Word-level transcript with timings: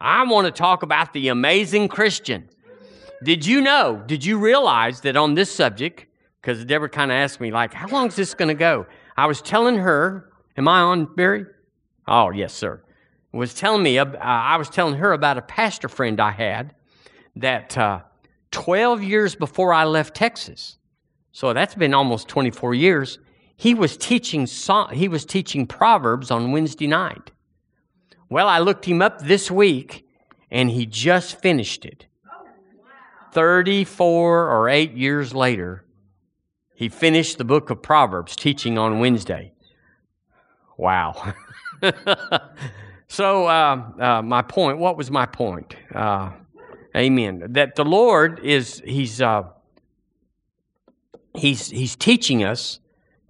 I 0.00 0.24
want 0.24 0.46
to 0.46 0.52
talk 0.52 0.82
about 0.82 1.12
the 1.12 1.28
amazing 1.28 1.88
Christian. 1.88 2.48
Did 3.24 3.44
you 3.44 3.60
know, 3.60 4.02
did 4.06 4.24
you 4.24 4.38
realize 4.38 5.00
that 5.00 5.16
on 5.16 5.34
this 5.34 5.52
subject, 5.52 6.06
because 6.40 6.64
Deborah 6.64 6.88
kind 6.88 7.10
of 7.10 7.16
asked 7.16 7.40
me, 7.40 7.50
like, 7.50 7.74
how 7.74 7.88
long 7.88 8.06
is 8.06 8.16
this 8.16 8.34
going 8.34 8.48
to 8.48 8.54
go? 8.54 8.86
I 9.16 9.26
was 9.26 9.42
telling 9.42 9.76
her, 9.76 10.30
am 10.56 10.68
I 10.68 10.80
on, 10.80 11.06
Barry? 11.16 11.46
Oh, 12.06 12.30
yes, 12.30 12.54
sir. 12.54 12.82
Was 13.32 13.54
telling 13.54 13.82
me, 13.82 13.98
uh, 13.98 14.06
I 14.20 14.56
was 14.56 14.70
telling 14.70 14.94
her 14.94 15.12
about 15.12 15.36
a 15.36 15.42
pastor 15.42 15.88
friend 15.88 16.20
I 16.20 16.30
had 16.30 16.74
that 17.36 17.76
uh, 17.76 18.00
12 18.52 19.02
years 19.02 19.34
before 19.34 19.72
I 19.72 19.84
left 19.84 20.14
Texas, 20.14 20.78
so 21.32 21.52
that's 21.52 21.74
been 21.74 21.92
almost 21.92 22.28
24 22.28 22.74
years, 22.74 23.18
he 23.56 23.74
was 23.74 23.96
teaching, 23.96 24.46
he 24.92 25.08
was 25.08 25.24
teaching 25.24 25.66
Proverbs 25.66 26.30
on 26.30 26.52
Wednesday 26.52 26.86
night. 26.86 27.32
Well, 28.30 28.48
I 28.48 28.58
looked 28.58 28.84
him 28.84 29.00
up 29.00 29.22
this 29.22 29.50
week, 29.50 30.06
and 30.50 30.70
he 30.70 30.84
just 30.86 31.40
finished 31.40 31.84
it. 31.84 32.06
34 33.32 34.50
or 34.50 34.68
8 34.68 34.92
years 34.92 35.34
later, 35.34 35.84
he 36.74 36.88
finished 36.88 37.38
the 37.38 37.44
book 37.44 37.70
of 37.70 37.82
Proverbs 37.82 38.36
teaching 38.36 38.78
on 38.78 39.00
Wednesday. 39.00 39.52
Wow. 40.76 41.34
so, 43.08 43.46
uh, 43.46 43.90
uh, 43.98 44.22
my 44.22 44.42
point, 44.42 44.78
what 44.78 44.96
was 44.96 45.10
my 45.10 45.26
point? 45.26 45.74
Uh, 45.94 46.30
amen. 46.96 47.44
That 47.50 47.74
the 47.74 47.84
Lord 47.84 48.40
is, 48.44 48.82
He's, 48.84 49.20
uh, 49.20 49.44
he's, 51.34 51.68
he's 51.68 51.96
teaching 51.96 52.44
us 52.44 52.80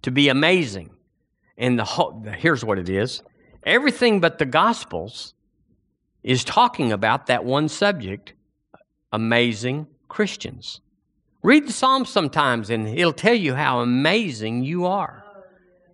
to 0.03 0.11
be 0.11 0.29
amazing. 0.29 0.91
And 1.57 1.79
the 1.79 1.85
whole, 1.85 2.23
here's 2.37 2.65
what 2.65 2.79
it 2.79 2.89
is 2.89 3.23
everything 3.65 4.21
but 4.21 4.39
the 4.39 4.47
Gospels 4.47 5.35
is 6.23 6.45
talking 6.45 6.93
about 6.93 7.27
that 7.27 7.45
one 7.45 7.69
subject 7.69 8.35
amazing 9.13 9.87
Christians. 10.09 10.81
Read 11.43 11.67
the 11.67 11.73
Psalms 11.73 12.09
sometimes 12.09 12.71
and 12.71 12.89
it'll 12.89 13.13
tell 13.13 13.35
you 13.35 13.55
how 13.55 13.81
amazing 13.81 14.65
you 14.65 14.87
are. 14.87 15.25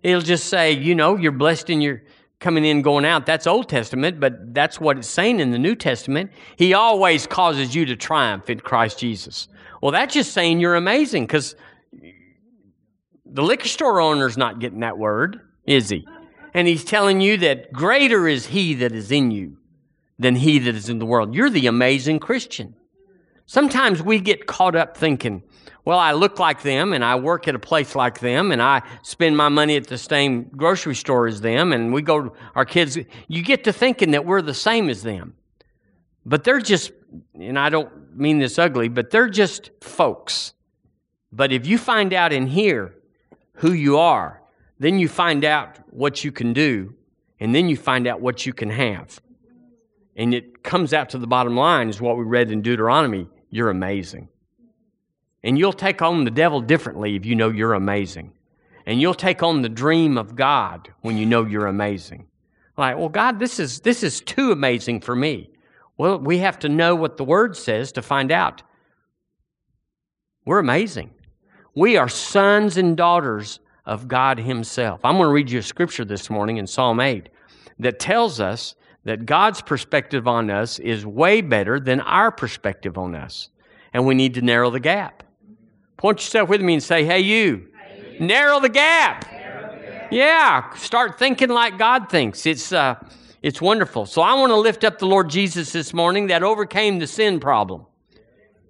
It'll 0.03 0.21
just 0.21 0.47
say, 0.47 0.71
you 0.71 0.95
know, 0.95 1.15
you're 1.15 1.31
blessed 1.31 1.69
in 1.69 1.81
your 1.81 2.03
coming 2.39 2.65
in, 2.65 2.81
going 2.81 3.05
out. 3.05 3.25
That's 3.25 3.47
Old 3.47 3.69
Testament, 3.69 4.19
but 4.19 4.53
that's 4.53 4.79
what 4.79 4.97
it's 4.97 5.07
saying 5.07 5.39
in 5.39 5.51
the 5.51 5.59
New 5.59 5.75
Testament. 5.75 6.31
He 6.57 6.73
always 6.73 7.25
causes 7.25 7.73
you 7.73 7.85
to 7.85 7.95
triumph 7.95 8.49
in 8.49 8.59
Christ 8.59 8.99
Jesus. 8.99 9.47
Well, 9.81 9.91
that's 9.91 10.13
just 10.13 10.33
saying 10.33 10.59
you're 10.59 10.75
amazing 10.75 11.23
because 11.23 11.55
the 13.25 13.41
liquor 13.41 13.67
store 13.67 13.99
owner's 13.99 14.37
not 14.37 14.59
getting 14.59 14.81
that 14.81 14.97
word, 14.97 15.41
is 15.65 15.89
he? 15.89 16.07
And 16.55 16.69
he's 16.69 16.85
telling 16.85 17.19
you 17.19 17.35
that 17.39 17.73
greater 17.73 18.29
is 18.29 18.45
he 18.45 18.75
that 18.75 18.93
is 18.93 19.11
in 19.11 19.29
you 19.29 19.57
than 20.17 20.37
he 20.37 20.57
that 20.59 20.73
is 20.73 20.87
in 20.87 20.99
the 20.99 21.05
world. 21.05 21.35
You're 21.35 21.49
the 21.49 21.67
amazing 21.67 22.19
Christian. 22.19 22.75
Sometimes 23.45 24.01
we 24.01 24.21
get 24.21 24.47
caught 24.47 24.73
up 24.73 24.95
thinking, 24.95 25.43
well, 25.83 25.99
I 25.99 26.13
look 26.13 26.39
like 26.39 26.61
them 26.61 26.93
and 26.93 27.03
I 27.03 27.15
work 27.15 27.49
at 27.49 27.55
a 27.55 27.59
place 27.59 27.93
like 27.93 28.21
them 28.21 28.53
and 28.53 28.61
I 28.61 28.83
spend 29.03 29.35
my 29.35 29.49
money 29.49 29.75
at 29.75 29.87
the 29.87 29.97
same 29.97 30.43
grocery 30.43 30.95
store 30.95 31.27
as 31.27 31.41
them 31.41 31.73
and 31.73 31.91
we 31.91 32.01
go, 32.01 32.33
our 32.55 32.63
kids, 32.63 32.97
you 33.27 33.43
get 33.43 33.65
to 33.65 33.73
thinking 33.73 34.11
that 34.11 34.25
we're 34.25 34.41
the 34.41 34.53
same 34.53 34.89
as 34.89 35.03
them. 35.03 35.33
But 36.25 36.45
they're 36.45 36.61
just, 36.61 36.93
and 37.33 37.59
I 37.59 37.67
don't 37.67 38.17
mean 38.17 38.39
this 38.39 38.57
ugly, 38.57 38.87
but 38.87 39.11
they're 39.11 39.27
just 39.27 39.71
folks. 39.81 40.53
But 41.33 41.51
if 41.51 41.67
you 41.67 41.77
find 41.77 42.13
out 42.13 42.31
in 42.31 42.47
here 42.47 42.95
who 43.55 43.73
you 43.73 43.97
are, 43.97 44.41
then 44.79 44.99
you 44.99 45.07
find 45.07 45.43
out 45.45 45.77
what 45.89 46.23
you 46.23 46.31
can 46.31 46.53
do, 46.53 46.93
and 47.39 47.53
then 47.53 47.69
you 47.69 47.77
find 47.77 48.07
out 48.07 48.21
what 48.21 48.45
you 48.45 48.53
can 48.53 48.69
have. 48.69 49.19
And 50.15 50.33
it 50.33 50.63
comes 50.63 50.93
out 50.93 51.09
to 51.09 51.17
the 51.17 51.27
bottom 51.27 51.55
line 51.55 51.89
is 51.89 52.01
what 52.01 52.17
we 52.17 52.23
read 52.23 52.51
in 52.51 52.61
Deuteronomy 52.61 53.27
you're 53.49 53.69
amazing. 53.69 54.27
And 55.41 55.57
you'll 55.57 55.71
take 55.71 56.01
on 56.01 56.25
the 56.25 56.31
devil 56.31 56.59
differently 56.59 57.15
if 57.15 57.25
you 57.25 57.35
know 57.35 57.49
you're 57.49 57.73
amazing. 57.73 58.33
And 58.85 58.99
you'll 58.99 59.13
take 59.13 59.43
on 59.43 59.61
the 59.61 59.69
dream 59.69 60.17
of 60.17 60.35
God 60.35 60.89
when 61.01 61.17
you 61.17 61.25
know 61.25 61.45
you're 61.45 61.67
amazing. 61.67 62.27
Like, 62.77 62.97
well, 62.97 63.09
God, 63.09 63.39
this 63.39 63.59
is, 63.59 63.79
this 63.79 64.03
is 64.03 64.19
too 64.19 64.51
amazing 64.51 65.01
for 65.01 65.15
me. 65.15 65.51
Well, 65.97 66.19
we 66.19 66.39
have 66.39 66.59
to 66.59 66.69
know 66.69 66.95
what 66.95 67.15
the 67.15 67.23
Word 67.23 67.55
says 67.55 67.93
to 67.93 68.01
find 68.01 68.31
out. 68.31 68.61
We're 70.45 70.59
amazing. 70.59 71.11
We 71.73 71.95
are 71.95 72.09
sons 72.09 72.75
and 72.75 72.97
daughters 72.97 73.59
of 73.85 74.07
God 74.07 74.39
Himself. 74.39 75.01
I'm 75.03 75.15
going 75.15 75.27
to 75.27 75.33
read 75.33 75.51
you 75.51 75.59
a 75.59 75.63
scripture 75.63 76.05
this 76.05 76.29
morning 76.29 76.57
in 76.57 76.67
Psalm 76.67 76.99
8 76.99 77.29
that 77.79 77.99
tells 77.99 78.39
us 78.39 78.75
that 79.03 79.25
God's 79.25 79.61
perspective 79.61 80.27
on 80.27 80.49
us 80.49 80.79
is 80.79 81.05
way 81.05 81.41
better 81.41 81.79
than 81.79 82.01
our 82.01 82.31
perspective 82.31 82.97
on 82.97 83.15
us. 83.15 83.49
And 83.93 84.05
we 84.05 84.15
need 84.15 84.33
to 84.33 84.41
narrow 84.41 84.69
the 84.69 84.79
gap. 84.79 85.23
Point 85.97 86.19
yourself 86.19 86.49
with 86.49 86.61
me 86.61 86.73
and 86.73 86.83
say, 86.83 87.05
hey, 87.05 87.19
you. 87.19 87.67
Narrow, 88.19 88.59
the 88.59 88.69
gap. 88.69 89.31
narrow 89.31 89.75
the 89.75 89.81
gap. 89.81 90.11
Yeah, 90.11 90.73
start 90.75 91.19
thinking 91.19 91.49
like 91.49 91.77
God 91.77 92.09
thinks. 92.09 92.45
It's, 92.45 92.71
uh, 92.71 92.95
it's 93.41 93.61
wonderful. 93.61 94.05
So 94.05 94.21
I 94.21 94.33
want 94.33 94.51
to 94.51 94.57
lift 94.57 94.83
up 94.83 94.99
the 94.99 95.05
Lord 95.05 95.29
Jesus 95.29 95.71
this 95.71 95.93
morning 95.93 96.27
that 96.27 96.43
overcame 96.43 96.99
the 96.99 97.07
sin 97.07 97.39
problem. 97.39 97.85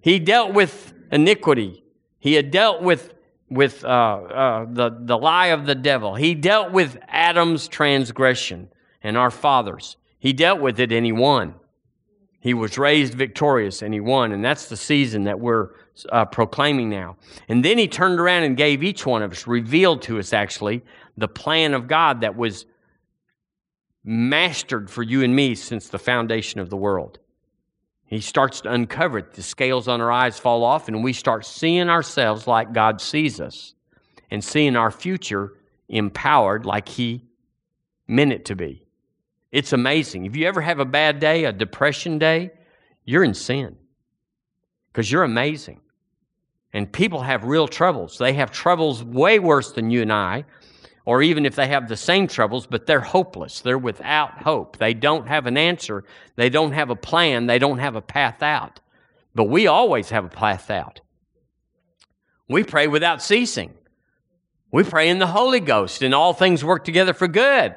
He 0.02 0.20
dealt 0.20 0.54
with 0.54 0.94
iniquity, 1.12 1.84
He 2.20 2.34
had 2.34 2.52
dealt 2.52 2.81
with 2.81 3.14
with 3.50 3.83
uh, 3.83 3.88
uh, 3.88 4.66
the, 4.69 4.97
the 5.00 5.17
lie 5.17 5.47
of 5.47 5.66
the 5.66 5.75
devil. 5.75 6.16
He 6.16 6.33
dealt 6.33 6.72
with 6.72 6.97
Adam's 7.07 7.67
transgression 7.67 8.69
and 9.03 9.17
our 9.17 9.31
fathers. 9.31 9.97
He 10.19 10.33
dealt 10.33 10.59
with 10.59 10.79
it 10.79 10.91
and 10.91 11.06
he 11.06 11.11
won. 11.11 11.56
He 12.39 12.53
was 12.53 12.78
raised 12.78 13.13
victorious 13.13 13.81
and 13.81 13.94
he 13.94 14.00
won. 14.00 14.31
And 14.31 14.44
that's 14.44 14.67
the 14.67 14.78
season 14.78 15.23
that 15.25 15.39
we're 15.39 15.69
uh, 16.11 16.25
proclaiming 16.25 16.89
now. 16.89 17.17
And 17.47 17.63
then 17.63 17.78
he 17.78 17.88
turned 17.88 18.19
around 18.19 18.44
and 18.44 18.57
gave 18.57 18.83
each 18.83 19.06
one 19.06 19.22
of 19.22 19.31
us, 19.31 19.47
revealed 19.47 20.01
to 20.03 20.19
us 20.19 20.33
actually, 20.33 20.83
the 21.17 21.27
plan 21.27 21.73
of 21.73 21.88
God 21.88 22.22
that 22.22 22.35
was 22.35 22.66
mastered 24.03 24.89
for 24.89 25.01
you 25.01 25.23
and 25.23 25.35
me 25.35 25.56
since 25.56 25.88
the 25.88 25.97
foundation 25.97 26.59
of 26.59 26.69
the 26.69 26.77
world. 26.77 27.19
He 28.16 28.22
starts 28.22 28.62
to 28.62 28.72
uncover 28.72 29.18
it. 29.18 29.34
The 29.34 29.44
scales 29.44 29.88
on 29.88 30.00
our 30.00 30.12
eyes 30.12 30.40
fall 30.40 30.64
off, 30.64 30.88
and 30.88 31.03
we 31.03 31.12
start 31.12 31.46
seeing 31.46 31.90
ourselves 31.90 32.48
like 32.48 32.72
God 32.72 33.02
sees 33.02 33.42
us 33.42 33.74
and 34.31 34.44
seeing 34.44 34.76
our 34.78 34.90
future 34.90 35.53
empowered 35.90 36.66
like 36.66 36.88
He 36.88 37.25
meant 38.08 38.31
it 38.31 38.46
to 38.46 38.56
be. 38.56 38.88
It's 39.52 39.74
amazing. 39.74 40.25
If 40.25 40.36
you 40.36 40.48
ever 40.48 40.62
have 40.62 40.80
a 40.80 40.86
bad 40.86 41.20
day, 41.20 41.44
a 41.44 41.52
depression 41.52 42.18
day, 42.18 42.52
you're 43.04 43.24
in 43.24 43.34
sin 43.34 43.75
because 44.92 45.12
you're 45.12 45.24
amazing. 45.24 45.81
And 46.72 46.92
people 46.92 47.22
have 47.22 47.44
real 47.44 47.68
troubles. 47.68 48.18
They 48.18 48.34
have 48.34 48.52
troubles 48.52 49.04
way 49.04 49.40
worse 49.40 49.72
than 49.72 49.92
you 49.92 50.02
and 50.02 50.12
I, 50.12 50.46
or 51.06 51.22
even 51.22 51.46
if 51.46 51.56
they 51.56 51.68
have 51.68 51.88
the 51.88 51.96
same 51.96 52.28
troubles, 52.28 52.66
but 52.66 52.88
they're 52.88 53.00
hopeless. 53.00 53.62
They're 53.62 53.78
without 53.78 54.42
hope. 54.42 54.78
They 54.78 54.94
don't 54.94 55.28
have 55.28 55.46
an 55.46 55.56
answer. 55.56 56.04
They 56.36 56.50
don't 56.50 56.72
have 56.72 56.90
a 56.90 56.96
plan. 56.96 57.46
They 57.46 57.60
don't 57.60 57.78
have 57.78 57.96
a 57.96 58.02
path 58.02 58.42
out. 58.42 58.80
But 59.36 59.46
we 59.46 59.68
always 59.68 60.10
have 60.10 60.26
a 60.26 60.30
path 60.30 60.72
out. 60.72 61.02
We 62.50 62.64
pray 62.64 62.88
without 62.88 63.22
ceasing. 63.22 63.74
We 64.72 64.84
pray 64.84 65.10
in 65.10 65.20
the 65.20 65.28
Holy 65.28 65.60
Ghost, 65.60 66.02
and 66.02 66.14
all 66.14 66.34
things 66.34 66.64
work 66.64 66.84
together 66.84 67.14
for 67.14 67.28
good. 67.28 67.76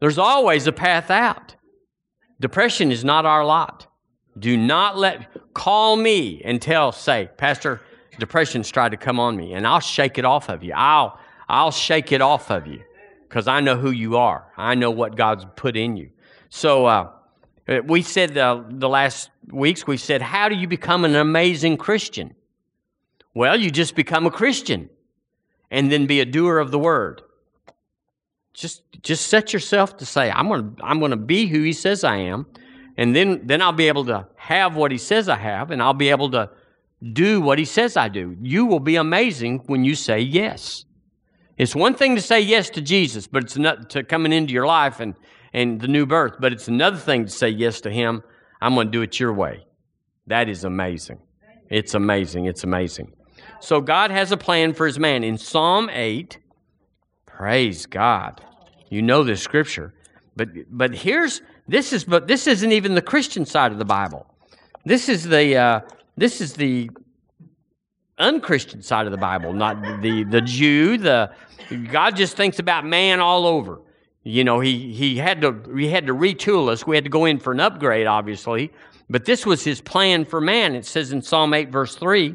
There's 0.00 0.18
always 0.18 0.66
a 0.66 0.72
path 0.72 1.10
out. 1.10 1.54
Depression 2.40 2.92
is 2.92 3.04
not 3.04 3.24
our 3.24 3.44
lot. 3.44 3.86
Do 4.38 4.56
not 4.56 4.98
let, 4.98 5.54
call 5.54 5.96
me 5.96 6.42
and 6.44 6.60
tell, 6.60 6.92
say, 6.92 7.30
Pastor, 7.38 7.80
depression's 8.18 8.70
tried 8.70 8.90
to 8.90 8.98
come 8.98 9.18
on 9.18 9.36
me, 9.36 9.54
and 9.54 9.66
I'll 9.66 9.80
shake 9.80 10.18
it 10.18 10.24
off 10.26 10.50
of 10.50 10.62
you. 10.62 10.74
I'll, 10.74 11.18
I'll 11.48 11.70
shake 11.70 12.12
it 12.12 12.20
off 12.20 12.50
of 12.50 12.66
you 12.66 12.82
because 13.28 13.46
I 13.46 13.60
know 13.60 13.76
who 13.76 13.90
you 13.90 14.16
are. 14.16 14.52
I 14.56 14.74
know 14.74 14.90
what 14.90 15.16
God's 15.16 15.46
put 15.56 15.76
in 15.76 15.96
you. 15.96 16.10
So, 16.48 16.86
uh, 16.86 17.10
we 17.84 18.02
said 18.02 18.38
uh, 18.38 18.62
the 18.68 18.88
last 18.88 19.30
weeks, 19.50 19.86
we 19.86 19.96
said, 19.96 20.22
How 20.22 20.48
do 20.48 20.54
you 20.54 20.68
become 20.68 21.04
an 21.04 21.16
amazing 21.16 21.76
Christian? 21.76 22.34
Well, 23.34 23.60
you 23.60 23.70
just 23.70 23.94
become 23.94 24.24
a 24.26 24.30
Christian 24.30 24.88
and 25.70 25.90
then 25.90 26.06
be 26.06 26.20
a 26.20 26.24
doer 26.24 26.58
of 26.58 26.70
the 26.70 26.78
word. 26.78 27.22
Just 28.54 28.82
just 29.02 29.28
set 29.28 29.52
yourself 29.52 29.98
to 29.98 30.06
say, 30.06 30.30
I'm 30.30 30.48
gonna 30.48 30.72
I'm 30.82 31.00
gonna 31.00 31.16
be 31.16 31.46
who 31.46 31.62
he 31.62 31.74
says 31.74 32.04
I 32.04 32.16
am, 32.16 32.46
and 32.96 33.14
then 33.14 33.42
then 33.46 33.60
I'll 33.60 33.72
be 33.72 33.88
able 33.88 34.06
to 34.06 34.26
have 34.36 34.74
what 34.76 34.90
he 34.90 34.96
says 34.96 35.28
I 35.28 35.36
have, 35.36 35.70
and 35.70 35.82
I'll 35.82 35.92
be 35.92 36.08
able 36.08 36.30
to 36.30 36.48
do 37.12 37.42
what 37.42 37.58
he 37.58 37.66
says 37.66 37.98
I 37.98 38.08
do. 38.08 38.34
You 38.40 38.64
will 38.64 38.80
be 38.80 38.96
amazing 38.96 39.58
when 39.66 39.84
you 39.84 39.94
say 39.94 40.20
yes. 40.20 40.85
It's 41.56 41.74
one 41.74 41.94
thing 41.94 42.16
to 42.16 42.22
say 42.22 42.40
yes 42.40 42.70
to 42.70 42.82
Jesus, 42.82 43.26
but 43.26 43.44
it's 43.44 43.56
not 43.56 43.90
to 43.90 44.04
coming 44.04 44.32
into 44.32 44.52
your 44.52 44.66
life 44.66 45.00
and, 45.00 45.14
and 45.52 45.80
the 45.80 45.88
new 45.88 46.06
birth, 46.06 46.34
but 46.38 46.52
it's 46.52 46.68
another 46.68 46.98
thing 46.98 47.24
to 47.24 47.30
say 47.30 47.48
yes 47.48 47.80
to 47.82 47.90
him. 47.90 48.22
I'm 48.60 48.74
going 48.74 48.88
to 48.88 48.90
do 48.90 49.02
it 49.02 49.18
your 49.18 49.32
way. 49.32 49.66
That 50.26 50.48
is 50.48 50.64
amazing. 50.64 51.20
It's 51.70 51.94
amazing. 51.94 52.46
It's 52.46 52.64
amazing. 52.64 53.12
So 53.60 53.80
God 53.80 54.10
has 54.10 54.32
a 54.32 54.36
plan 54.36 54.74
for 54.74 54.86
his 54.86 54.98
man. 54.98 55.24
In 55.24 55.38
Psalm 55.38 55.88
8, 55.90 56.38
Praise 57.36 57.84
God. 57.84 58.42
You 58.88 59.02
know 59.02 59.22
this 59.22 59.42
scripture. 59.42 59.92
But, 60.36 60.48
but 60.70 60.94
here's, 60.94 61.42
This 61.68 61.92
is 61.92 62.04
but 62.04 62.26
this 62.26 62.46
isn't 62.46 62.72
even 62.72 62.94
the 62.94 63.02
Christian 63.02 63.44
side 63.44 63.72
of 63.72 63.78
the 63.78 63.84
Bible. 63.84 64.26
This 64.86 65.10
is 65.10 65.24
the 65.24 65.54
uh, 65.56 65.80
this 66.16 66.40
is 66.40 66.54
the 66.54 66.90
unchristian 68.18 68.80
side 68.80 69.04
of 69.04 69.12
the 69.12 69.18
Bible, 69.18 69.52
not 69.52 69.82
the 70.00 70.24
the 70.24 70.40
Jew. 70.40 70.96
The 70.96 71.30
God 71.90 72.16
just 72.16 72.36
thinks 72.36 72.58
about 72.58 72.84
man 72.84 73.20
all 73.20 73.46
over. 73.46 73.80
You 74.22 74.44
know, 74.44 74.60
he 74.60 74.92
he 74.92 75.16
had 75.16 75.40
to 75.42 75.62
he 75.76 75.88
had 75.88 76.06
to 76.06 76.14
retool 76.14 76.68
us. 76.68 76.86
We 76.86 76.96
had 76.96 77.04
to 77.04 77.10
go 77.10 77.24
in 77.24 77.38
for 77.38 77.52
an 77.52 77.60
upgrade, 77.60 78.06
obviously, 78.06 78.72
but 79.08 79.24
this 79.24 79.46
was 79.46 79.62
his 79.62 79.80
plan 79.80 80.24
for 80.24 80.40
man. 80.40 80.74
It 80.74 80.84
says 80.84 81.12
in 81.12 81.22
Psalm 81.22 81.54
eight, 81.54 81.70
verse 81.70 81.94
three. 81.94 82.34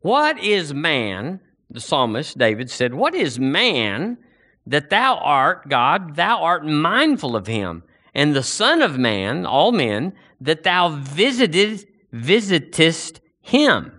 What 0.00 0.38
is 0.38 0.72
man? 0.72 1.40
The 1.70 1.80
psalmist 1.80 2.38
David 2.38 2.70
said, 2.70 2.94
What 2.94 3.14
is 3.14 3.38
man 3.38 4.18
that 4.66 4.90
thou 4.90 5.16
art, 5.16 5.68
God, 5.68 6.16
thou 6.16 6.42
art 6.42 6.64
mindful 6.64 7.34
of 7.34 7.46
him, 7.46 7.82
and 8.14 8.34
the 8.34 8.42
Son 8.42 8.82
of 8.82 8.98
Man, 8.98 9.46
all 9.46 9.72
men, 9.72 10.12
that 10.40 10.62
thou 10.62 10.88
visited, 10.90 11.86
visitest 12.12 13.20
him. 13.40 13.92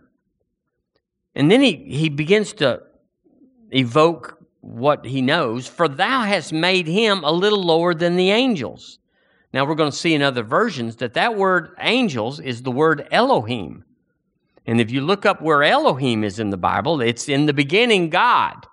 And 1.35 1.51
then 1.51 1.61
he, 1.61 1.73
he 1.73 2.09
begins 2.09 2.53
to 2.53 2.83
evoke 3.71 4.39
what 4.61 5.05
he 5.05 5.21
knows, 5.21 5.67
for 5.67 5.87
thou 5.87 6.21
hast 6.21 6.51
made 6.51 6.87
him 6.87 7.23
a 7.23 7.31
little 7.31 7.63
lower 7.63 7.93
than 7.93 8.15
the 8.15 8.31
angels. 8.31 8.99
Now 9.53 9.65
we're 9.65 9.75
going 9.75 9.91
to 9.91 9.97
see 9.97 10.13
in 10.13 10.21
other 10.21 10.43
versions 10.43 10.97
that 10.97 11.13
that 11.13 11.35
word 11.35 11.75
angels 11.79 12.39
is 12.39 12.61
the 12.61 12.71
word 12.71 13.07
Elohim. 13.11 13.83
And 14.65 14.79
if 14.79 14.91
you 14.91 15.01
look 15.01 15.25
up 15.25 15.41
where 15.41 15.63
Elohim 15.63 16.23
is 16.23 16.39
in 16.39 16.51
the 16.51 16.57
Bible, 16.57 17.01
it's 17.01 17.27
in 17.27 17.45
the 17.45 17.53
beginning 17.53 18.09
God. 18.09 18.67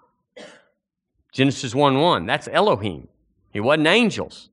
Genesis 1.32 1.74
1 1.74 2.00
1. 2.00 2.26
That's 2.26 2.48
Elohim. 2.48 3.08
He 3.52 3.60
wasn't 3.60 3.86
angels. 3.86 4.50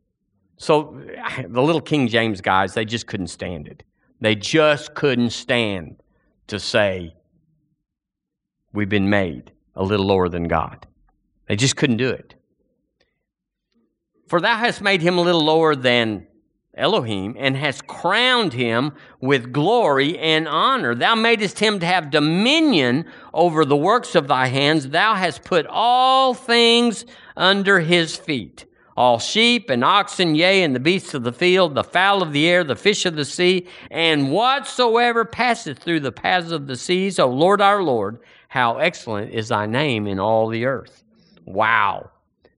So 0.58 1.02
the 1.46 1.62
little 1.62 1.82
King 1.82 2.08
James 2.08 2.40
guys, 2.40 2.74
they 2.74 2.86
just 2.86 3.08
couldn't 3.08 3.28
stand 3.28 3.68
it. 3.68 3.84
They 4.22 4.36
just 4.36 4.94
couldn't 4.94 5.32
stand 5.32 6.02
to 6.48 6.60
say, 6.60 7.16
We've 8.72 8.90
been 8.90 9.10
made 9.10 9.52
a 9.76 9.84
little 9.84 10.06
lower 10.06 10.30
than 10.30 10.48
God. 10.48 10.88
They 11.48 11.56
just 11.56 11.76
couldn't 11.76 11.98
do 11.98 12.10
it. 12.10 12.36
For 14.28 14.40
thou 14.40 14.58
hast 14.58 14.82
made 14.82 15.02
him 15.02 15.18
a 15.18 15.22
little 15.22 15.44
lower 15.44 15.76
than 15.76 16.28
Elohim, 16.76 17.36
and 17.38 17.56
hast 17.56 17.86
crowned 17.86 18.54
him 18.54 18.94
with 19.22 19.54
glory 19.54 20.18
and 20.18 20.48
honor. 20.48 20.96
Thou 20.96 21.14
madest 21.14 21.60
him 21.60 21.80
to 21.80 21.86
have 21.86 22.10
dominion 22.10 23.06
over 23.32 23.64
the 23.64 23.78
works 23.78 24.16
of 24.16 24.28
thy 24.28 24.48
hands. 24.48 24.90
Thou 24.90 25.14
hast 25.14 25.44
put 25.44 25.68
all 25.68 26.34
things 26.34 27.06
under 27.38 27.80
his 27.80 28.16
feet 28.16 28.66
all 28.96 29.18
sheep 29.20 29.70
and 29.70 29.84
oxen, 29.84 30.36
yea, 30.36 30.64
and 30.64 30.76
the 30.76 30.80
beasts 30.80 31.14
of 31.14 31.24
the 31.24 31.34
field, 31.34 31.76
the 31.76 31.84
fowl 31.84 32.22
of 32.22 32.32
the 32.32 32.48
air, 32.48 32.64
the 32.64 32.76
fish 32.76 33.06
of 33.06 33.16
the 33.16 33.26
sea, 33.26 33.68
and 33.90 34.32
whatsoever 34.32 35.26
passeth 35.26 35.80
through 35.80 36.00
the 36.00 36.12
paths 36.12 36.52
of 36.52 36.68
the 36.68 36.76
seas. 36.76 37.18
O 37.20 37.28
Lord 37.28 37.62
our 37.62 37.82
Lord, 37.82 38.20
how 38.54 38.78
excellent 38.78 39.34
is 39.34 39.48
thy 39.48 39.66
name 39.66 40.06
in 40.06 40.20
all 40.20 40.48
the 40.48 40.66
earth. 40.66 41.04
Wow. 41.44 42.12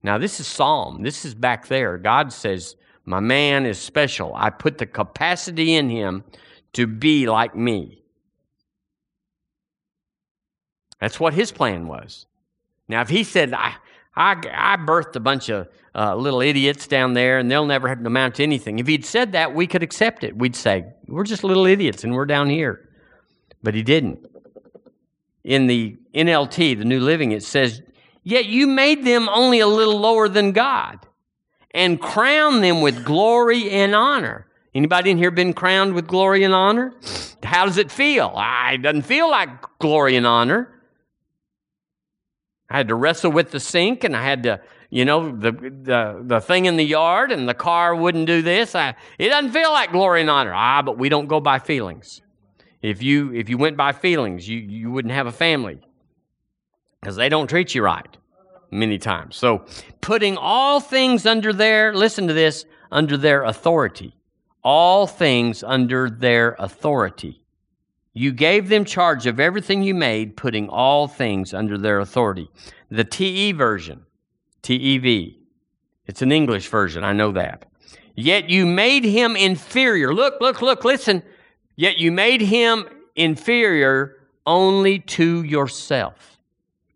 Now, 0.03 0.17
this 0.17 0.41
is 0.41 0.45
Psalm. 0.45 1.03
This 1.03 1.23
is 1.23 1.33
back 1.33 1.69
there. 1.69 1.97
God 1.97 2.33
says, 2.33 2.75
my 3.05 3.21
man 3.21 3.65
is 3.65 3.79
special. 3.79 4.33
I 4.35 4.49
put 4.49 4.77
the 4.77 4.87
capacity 4.87 5.73
in 5.73 5.89
him 5.89 6.25
to 6.73 6.85
be 6.85 7.27
like 7.27 7.55
me. 7.55 8.03
That's 10.99 11.17
what 11.17 11.33
his 11.33 11.53
plan 11.53 11.87
was. 11.87 12.25
Now, 12.89 12.99
if 12.99 13.07
he 13.07 13.23
said, 13.23 13.53
I, 13.53 13.75
I, 14.17 14.33
I 14.51 14.75
birthed 14.75 15.15
a 15.15 15.21
bunch 15.21 15.47
of 15.47 15.69
uh, 15.95 16.13
little 16.17 16.41
idiots 16.41 16.87
down 16.87 17.13
there 17.13 17.39
and 17.39 17.49
they'll 17.49 17.65
never 17.65 17.87
amount 17.87 18.35
to 18.35 18.43
anything, 18.43 18.79
if 18.79 18.87
he'd 18.87 19.05
said 19.05 19.31
that, 19.31 19.55
we 19.55 19.65
could 19.65 19.81
accept 19.81 20.25
it. 20.25 20.35
We'd 20.35 20.57
say, 20.57 20.87
we're 21.07 21.23
just 21.23 21.45
little 21.45 21.65
idiots 21.65 22.03
and 22.03 22.13
we're 22.13 22.25
down 22.25 22.49
here. 22.49 22.89
But 23.63 23.75
he 23.75 23.81
didn't. 23.81 24.34
In 25.45 25.67
the 25.67 25.95
NLT, 26.15 26.79
the 26.79 26.85
New 26.85 26.99
Living, 26.99 27.31
it 27.31 27.43
says, 27.43 27.83
Yet 28.23 28.47
you 28.47 28.65
made 28.65 29.05
them 29.05 29.29
only 29.29 29.59
a 29.59 29.67
little 29.67 29.99
lower 29.99 30.27
than 30.27 30.53
God 30.53 31.05
and 31.69 32.01
crown 32.01 32.61
them 32.61 32.81
with 32.81 33.05
glory 33.05 33.69
and 33.69 33.93
honor. 33.93 34.47
Anybody 34.73 35.11
in 35.11 35.19
here 35.19 35.29
been 35.29 35.53
crowned 35.53 35.93
with 35.93 36.07
glory 36.07 36.43
and 36.43 36.53
honor? 36.53 36.95
How 37.43 37.65
does 37.65 37.77
it 37.77 37.91
feel? 37.91 38.33
Ah, 38.35 38.71
it 38.71 38.81
doesn't 38.81 39.03
feel 39.03 39.29
like 39.29 39.49
glory 39.77 40.15
and 40.15 40.25
honor. 40.25 40.81
I 42.67 42.77
had 42.77 42.87
to 42.87 42.95
wrestle 42.95 43.31
with 43.31 43.51
the 43.51 43.59
sink 43.59 44.03
and 44.03 44.15
I 44.15 44.23
had 44.23 44.41
to, 44.43 44.61
you 44.89 45.05
know, 45.05 45.29
the, 45.29 45.51
the, 45.51 46.23
the 46.25 46.41
thing 46.41 46.65
in 46.65 46.75
the 46.75 46.83
yard 46.83 47.31
and 47.31 47.47
the 47.47 47.53
car 47.53 47.95
wouldn't 47.95 48.25
do 48.25 48.41
this. 48.41 48.73
I, 48.73 48.95
it 49.19 49.29
doesn't 49.29 49.51
feel 49.51 49.71
like 49.71 49.91
glory 49.91 50.21
and 50.21 50.29
honor. 50.31 50.55
Ah, 50.55 50.81
but 50.81 50.97
we 50.97 51.07
don't 51.07 51.27
go 51.27 51.39
by 51.39 51.59
feelings. 51.59 52.21
If 52.85 53.01
you, 53.01 53.33
if 53.33 53.49
you 53.49 53.57
went 53.57 53.77
by 53.77 53.93
feelings, 53.93 54.47
you, 54.47 54.59
you 54.59 54.91
wouldn't 54.91 55.13
have 55.13 55.25
a 55.25 55.31
family 55.31 55.79
because 57.01 57.15
they 57.15 57.29
don't 57.29 57.47
treat 57.47 57.73
you 57.73 57.81
right 57.81 58.17
many 58.69 58.99
times. 58.99 59.35
So, 59.35 59.65
putting 60.01 60.37
all 60.37 60.79
things 60.79 61.25
under 61.25 61.51
their, 61.51 61.95
listen 61.95 62.27
to 62.27 62.33
this, 62.33 62.65
under 62.91 63.17
their 63.17 63.43
authority. 63.43 64.15
All 64.63 65.07
things 65.07 65.63
under 65.63 66.11
their 66.11 66.55
authority. 66.59 67.41
You 68.13 68.31
gave 68.31 68.69
them 68.69 68.85
charge 68.85 69.25
of 69.25 69.39
everything 69.39 69.81
you 69.81 69.95
made, 69.95 70.37
putting 70.37 70.69
all 70.69 71.07
things 71.07 71.55
under 71.55 71.79
their 71.79 71.99
authority. 71.99 72.49
The 72.91 73.03
TE 73.03 73.53
version, 73.53 74.05
TEV, 74.61 75.35
it's 76.05 76.21
an 76.21 76.31
English 76.31 76.67
version, 76.67 77.03
I 77.03 77.13
know 77.13 77.31
that. 77.31 77.65
Yet 78.15 78.49
you 78.49 78.67
made 78.67 79.03
him 79.03 79.35
inferior. 79.35 80.13
Look, 80.13 80.39
look, 80.39 80.61
look, 80.61 80.85
listen. 80.85 81.23
Yet 81.75 81.97
you 81.97 82.11
made 82.11 82.41
him 82.41 82.85
inferior 83.15 84.15
only 84.45 84.99
to 84.99 85.43
yourself 85.43 86.35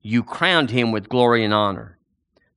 you 0.01 0.23
crowned 0.23 0.71
him 0.71 0.91
with 0.91 1.09
glory 1.09 1.43
and 1.43 1.53
honor. 1.53 1.97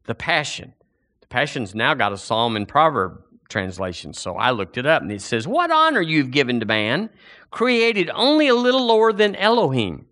The 0.05 0.15
Passion. 0.15 0.73
The 1.21 1.27
Passion's 1.27 1.75
now 1.75 1.95
got 1.95 2.13
a 2.13 2.19
psalm 2.19 2.57
and 2.57 2.67
proverb 2.67 3.23
translation. 3.49 4.15
So 4.15 4.37
I 4.37 4.51
looked 4.51 4.79
it 4.79 4.87
up 4.87 5.03
and 5.03 5.13
it 5.13 5.23
says, 5.23 5.47
What 5.47 5.71
honor 5.71 6.01
you've 6.01 6.31
given 6.31 6.61
to 6.61 6.67
man, 6.67 7.11
created 7.51 8.11
only 8.15 8.49
a 8.49 8.55
little 8.55 8.87
lower 8.87 9.13
than 9.13 9.37
Elohim, 9.37 10.07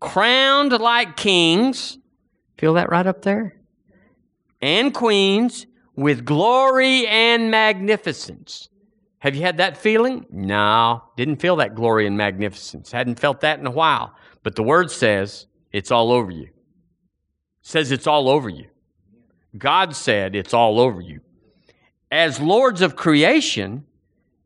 crowned 0.00 0.72
like 0.72 1.16
kings. 1.16 1.98
Feel 2.58 2.74
that 2.74 2.90
right 2.90 3.06
up 3.06 3.22
there? 3.22 3.56
And 4.60 4.92
queens 4.92 5.66
with 5.94 6.24
glory 6.24 7.06
and 7.06 7.50
magnificence. 7.50 8.68
Have 9.20 9.34
you 9.34 9.42
had 9.42 9.56
that 9.56 9.76
feeling? 9.76 10.26
No, 10.30 11.02
didn't 11.16 11.36
feel 11.36 11.56
that 11.56 11.74
glory 11.74 12.06
and 12.06 12.16
magnificence. 12.16 12.92
Hadn't 12.92 13.18
felt 13.18 13.40
that 13.40 13.58
in 13.58 13.66
a 13.66 13.70
while. 13.70 14.14
But 14.42 14.54
the 14.54 14.62
word 14.62 14.90
says 14.90 15.46
it's 15.72 15.90
all 15.90 16.12
over 16.12 16.30
you. 16.30 16.48
Says 17.62 17.90
it's 17.90 18.06
all 18.06 18.28
over 18.28 18.48
you. 18.48 18.66
God 19.56 19.96
said 19.96 20.36
it's 20.36 20.54
all 20.54 20.78
over 20.78 21.00
you. 21.00 21.20
As 22.10 22.40
lords 22.40 22.80
of 22.80 22.96
creation, 22.96 23.84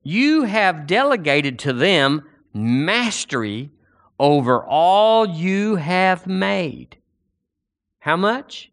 you 0.02 0.44
have 0.44 0.86
delegated 0.86 1.58
to 1.60 1.72
them 1.72 2.24
mastery 2.54 3.70
over 4.18 4.64
all 4.64 5.26
you 5.26 5.76
have 5.76 6.26
made. 6.26 6.96
How 7.98 8.16
much? 8.16 8.70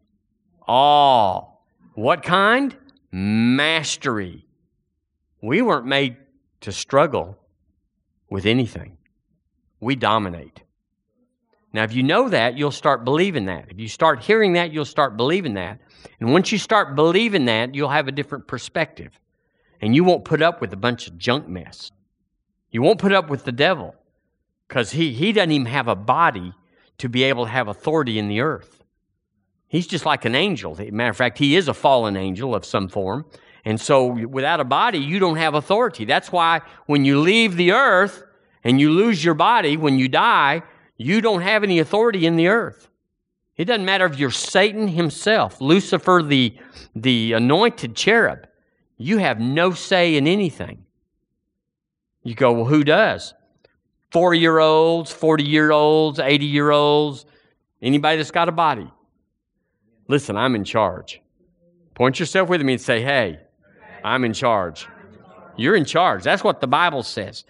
All. 0.66 1.64
What 1.94 2.22
kind? 2.22 2.76
Mastery. 3.12 4.46
We 5.42 5.62
weren't 5.62 5.86
made 5.86 6.16
to 6.62 6.72
struggle 6.72 7.38
with 8.28 8.46
anything. 8.46 8.98
We 9.80 9.96
dominate. 9.96 10.62
Now, 11.72 11.84
if 11.84 11.94
you 11.94 12.02
know 12.02 12.28
that, 12.28 12.58
you'll 12.58 12.72
start 12.72 13.04
believing 13.04 13.46
that. 13.46 13.66
If 13.70 13.78
you 13.78 13.88
start 13.88 14.22
hearing 14.22 14.54
that, 14.54 14.72
you'll 14.72 14.84
start 14.84 15.16
believing 15.16 15.54
that. 15.54 15.80
And 16.18 16.32
once 16.32 16.50
you 16.50 16.58
start 16.58 16.96
believing 16.96 17.44
that, 17.44 17.74
you'll 17.74 17.88
have 17.88 18.08
a 18.08 18.12
different 18.12 18.48
perspective. 18.48 19.18
And 19.80 19.94
you 19.94 20.04
won't 20.04 20.24
put 20.24 20.42
up 20.42 20.60
with 20.60 20.72
a 20.72 20.76
bunch 20.76 21.06
of 21.06 21.16
junk 21.16 21.48
mess. 21.48 21.90
You 22.70 22.82
won't 22.82 22.98
put 22.98 23.12
up 23.12 23.30
with 23.30 23.44
the 23.44 23.52
devil 23.52 23.94
because 24.68 24.90
he, 24.90 25.12
he 25.12 25.32
doesn't 25.32 25.52
even 25.52 25.66
have 25.66 25.88
a 25.88 25.96
body 25.96 26.52
to 26.98 27.08
be 27.08 27.24
able 27.24 27.44
to 27.44 27.50
have 27.50 27.68
authority 27.68 28.18
in 28.18 28.28
the 28.28 28.40
earth. 28.40 28.84
He's 29.68 29.86
just 29.86 30.04
like 30.04 30.24
an 30.24 30.34
angel. 30.34 30.76
Matter 30.90 31.10
of 31.10 31.16
fact, 31.16 31.38
he 31.38 31.56
is 31.56 31.68
a 31.68 31.74
fallen 31.74 32.16
angel 32.16 32.54
of 32.54 32.64
some 32.64 32.88
form. 32.88 33.24
And 33.64 33.80
so, 33.80 34.06
without 34.06 34.60
a 34.60 34.64
body, 34.64 34.98
you 34.98 35.18
don't 35.18 35.36
have 35.36 35.54
authority. 35.54 36.04
That's 36.04 36.32
why 36.32 36.62
when 36.86 37.04
you 37.04 37.20
leave 37.20 37.56
the 37.56 37.72
earth 37.72 38.24
and 38.64 38.80
you 38.80 38.90
lose 38.90 39.24
your 39.24 39.34
body, 39.34 39.76
when 39.76 39.98
you 39.98 40.08
die, 40.08 40.62
you 40.96 41.20
don't 41.20 41.42
have 41.42 41.62
any 41.62 41.78
authority 41.78 42.26
in 42.26 42.36
the 42.36 42.48
earth. 42.48 42.88
It 43.56 43.66
doesn't 43.66 43.84
matter 43.84 44.06
if 44.06 44.18
you're 44.18 44.30
Satan 44.30 44.88
himself, 44.88 45.60
Lucifer, 45.60 46.22
the, 46.26 46.56
the 46.94 47.34
anointed 47.34 47.94
cherub. 47.94 48.46
You 48.96 49.18
have 49.18 49.38
no 49.38 49.72
say 49.72 50.16
in 50.16 50.26
anything. 50.26 50.84
You 52.22 52.34
go, 52.34 52.52
well, 52.52 52.64
who 52.64 52.84
does? 52.84 53.34
Four 54.10 54.34
year 54.34 54.58
olds, 54.58 55.10
40 55.10 55.44
year 55.44 55.70
olds, 55.72 56.18
80 56.18 56.46
year 56.46 56.70
olds, 56.70 57.26
anybody 57.80 58.16
that's 58.16 58.30
got 58.30 58.48
a 58.48 58.52
body. 58.52 58.90
Listen, 60.08 60.36
I'm 60.36 60.54
in 60.54 60.64
charge. 60.64 61.20
Point 61.94 62.18
yourself 62.18 62.48
with 62.48 62.62
me 62.62 62.74
and 62.74 62.82
say, 62.82 63.02
hey, 63.02 63.40
I'm 64.04 64.24
in 64.24 64.32
charge. 64.32 64.86
You're 65.56 65.76
in 65.76 65.84
charge. 65.84 66.22
That's 66.22 66.42
what 66.42 66.60
the 66.60 66.66
Bible 66.66 67.02
says. 67.02 67.44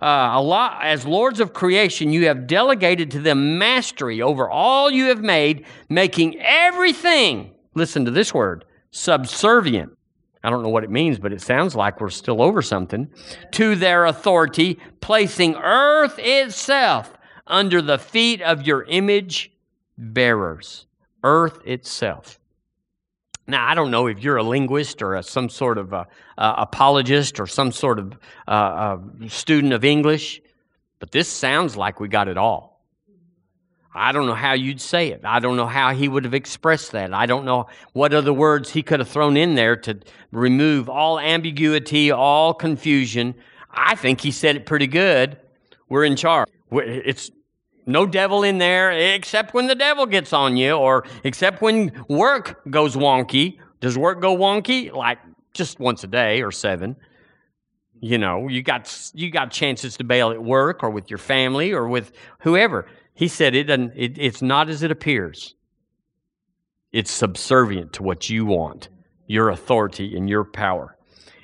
Uh, 0.00 0.30
a 0.34 0.42
lot, 0.42 0.84
as 0.84 1.06
lords 1.06 1.40
of 1.40 1.52
creation, 1.52 2.12
you 2.12 2.26
have 2.26 2.46
delegated 2.46 3.10
to 3.12 3.18
them 3.18 3.58
mastery 3.58 4.20
over 4.20 4.48
all 4.48 4.90
you 4.90 5.06
have 5.06 5.22
made, 5.22 5.64
making 5.88 6.38
everything, 6.40 7.52
listen 7.74 8.04
to 8.04 8.10
this 8.10 8.32
word, 8.34 8.64
subservient. 8.90 9.92
I 10.44 10.50
don't 10.50 10.62
know 10.62 10.68
what 10.68 10.84
it 10.84 10.90
means, 10.90 11.18
but 11.18 11.32
it 11.32 11.40
sounds 11.40 11.74
like 11.74 12.00
we're 12.00 12.10
still 12.10 12.40
over 12.40 12.62
something. 12.62 13.10
To 13.52 13.74
their 13.74 14.04
authority, 14.04 14.78
placing 15.00 15.56
earth 15.56 16.18
itself 16.18 17.12
under 17.46 17.82
the 17.82 17.98
feet 17.98 18.42
of 18.42 18.66
your 18.66 18.84
image 18.84 19.50
bearers. 19.98 20.86
Earth 21.24 21.58
itself. 21.64 22.38
Now, 23.48 23.68
I 23.68 23.74
don't 23.74 23.90
know 23.90 24.08
if 24.08 24.22
you're 24.22 24.36
a 24.36 24.42
linguist 24.42 25.02
or 25.02 25.14
a, 25.14 25.22
some 25.22 25.48
sort 25.48 25.78
of 25.78 25.92
a, 25.92 26.06
a 26.36 26.54
apologist 26.58 27.38
or 27.38 27.46
some 27.46 27.70
sort 27.70 27.98
of 27.98 28.18
uh, 28.48 28.98
student 29.28 29.72
of 29.72 29.84
English, 29.84 30.40
but 30.98 31.12
this 31.12 31.28
sounds 31.28 31.76
like 31.76 32.00
we 32.00 32.08
got 32.08 32.28
it 32.28 32.36
all. 32.36 32.76
I 33.94 34.12
don't 34.12 34.26
know 34.26 34.34
how 34.34 34.52
you'd 34.52 34.80
say 34.80 35.08
it. 35.08 35.22
I 35.24 35.38
don't 35.40 35.56
know 35.56 35.66
how 35.66 35.94
he 35.94 36.06
would 36.06 36.24
have 36.24 36.34
expressed 36.34 36.92
that. 36.92 37.14
I 37.14 37.24
don't 37.24 37.46
know 37.46 37.66
what 37.94 38.12
other 38.12 38.32
words 38.32 38.70
he 38.70 38.82
could 38.82 39.00
have 39.00 39.08
thrown 39.08 39.38
in 39.38 39.54
there 39.54 39.74
to 39.76 39.98
remove 40.32 40.90
all 40.90 41.18
ambiguity, 41.18 42.10
all 42.10 42.52
confusion. 42.52 43.34
I 43.70 43.94
think 43.94 44.20
he 44.20 44.32
said 44.32 44.56
it 44.56 44.66
pretty 44.66 44.86
good. 44.86 45.38
We're 45.88 46.04
in 46.04 46.16
charge. 46.16 46.48
It's 46.72 47.30
no 47.86 48.04
devil 48.04 48.42
in 48.42 48.58
there 48.58 48.90
except 48.90 49.54
when 49.54 49.68
the 49.68 49.74
devil 49.74 50.06
gets 50.06 50.32
on 50.32 50.56
you 50.56 50.72
or 50.72 51.04
except 51.22 51.62
when 51.62 51.92
work 52.08 52.60
goes 52.68 52.96
wonky. 52.96 53.58
Does 53.80 53.96
work 53.96 54.20
go 54.20 54.36
wonky? 54.36 54.92
Like 54.92 55.18
just 55.54 55.78
once 55.78 56.02
a 56.02 56.08
day 56.08 56.42
or 56.42 56.50
seven. 56.50 56.96
You 58.00 58.18
know, 58.18 58.48
you 58.48 58.62
got 58.62 59.10
you 59.14 59.30
got 59.30 59.50
chances 59.50 59.96
to 59.96 60.04
bail 60.04 60.30
at 60.30 60.42
work 60.42 60.82
or 60.82 60.90
with 60.90 61.08
your 61.08 61.18
family 61.18 61.72
or 61.72 61.88
with 61.88 62.12
whoever. 62.40 62.86
He 63.14 63.28
said 63.28 63.54
it 63.54 63.64
doesn't 63.64 63.92
it, 63.96 64.18
it's 64.18 64.42
not 64.42 64.68
as 64.68 64.82
it 64.82 64.90
appears. 64.90 65.54
It's 66.92 67.10
subservient 67.10 67.92
to 67.94 68.02
what 68.02 68.28
you 68.28 68.46
want, 68.46 68.88
your 69.26 69.50
authority 69.50 70.16
and 70.16 70.28
your 70.28 70.44
power. 70.44 70.95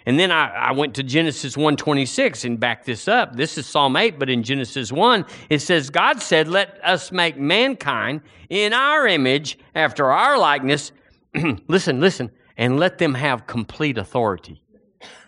And 0.07 0.19
then 0.19 0.31
I, 0.31 0.49
I 0.49 0.73
went 0.73 0.95
to 0.97 1.03
Genesis 1.03 1.57
1:26 1.57 2.45
and 2.45 2.59
backed 2.59 2.87
this 2.87 3.09
up. 3.09 3.37
This 3.37 3.57
is 3.59 3.67
Psalm 3.67 3.97
8, 3.97 4.19
but 4.19 4.29
in 4.29 4.43
Genesis 4.43 4.91
1, 4.91 5.25
it 5.49 5.61
says, 5.61 5.91
God 5.91 6.21
said, 6.21 6.49
Let 6.49 6.81
us 6.83 7.13
make 7.13 7.37
mankind 7.37 8.23
in 8.49 8.73
our 8.73 9.07
image, 9.07 9.59
after 9.75 10.11
our 10.11 10.39
likeness. 10.39 10.93
listen, 11.69 12.01
listen, 12.01 12.31
and 12.57 12.79
let 12.79 12.99
them 12.99 13.15
have 13.15 13.47
complete 13.47 13.99
authority. 13.99 14.63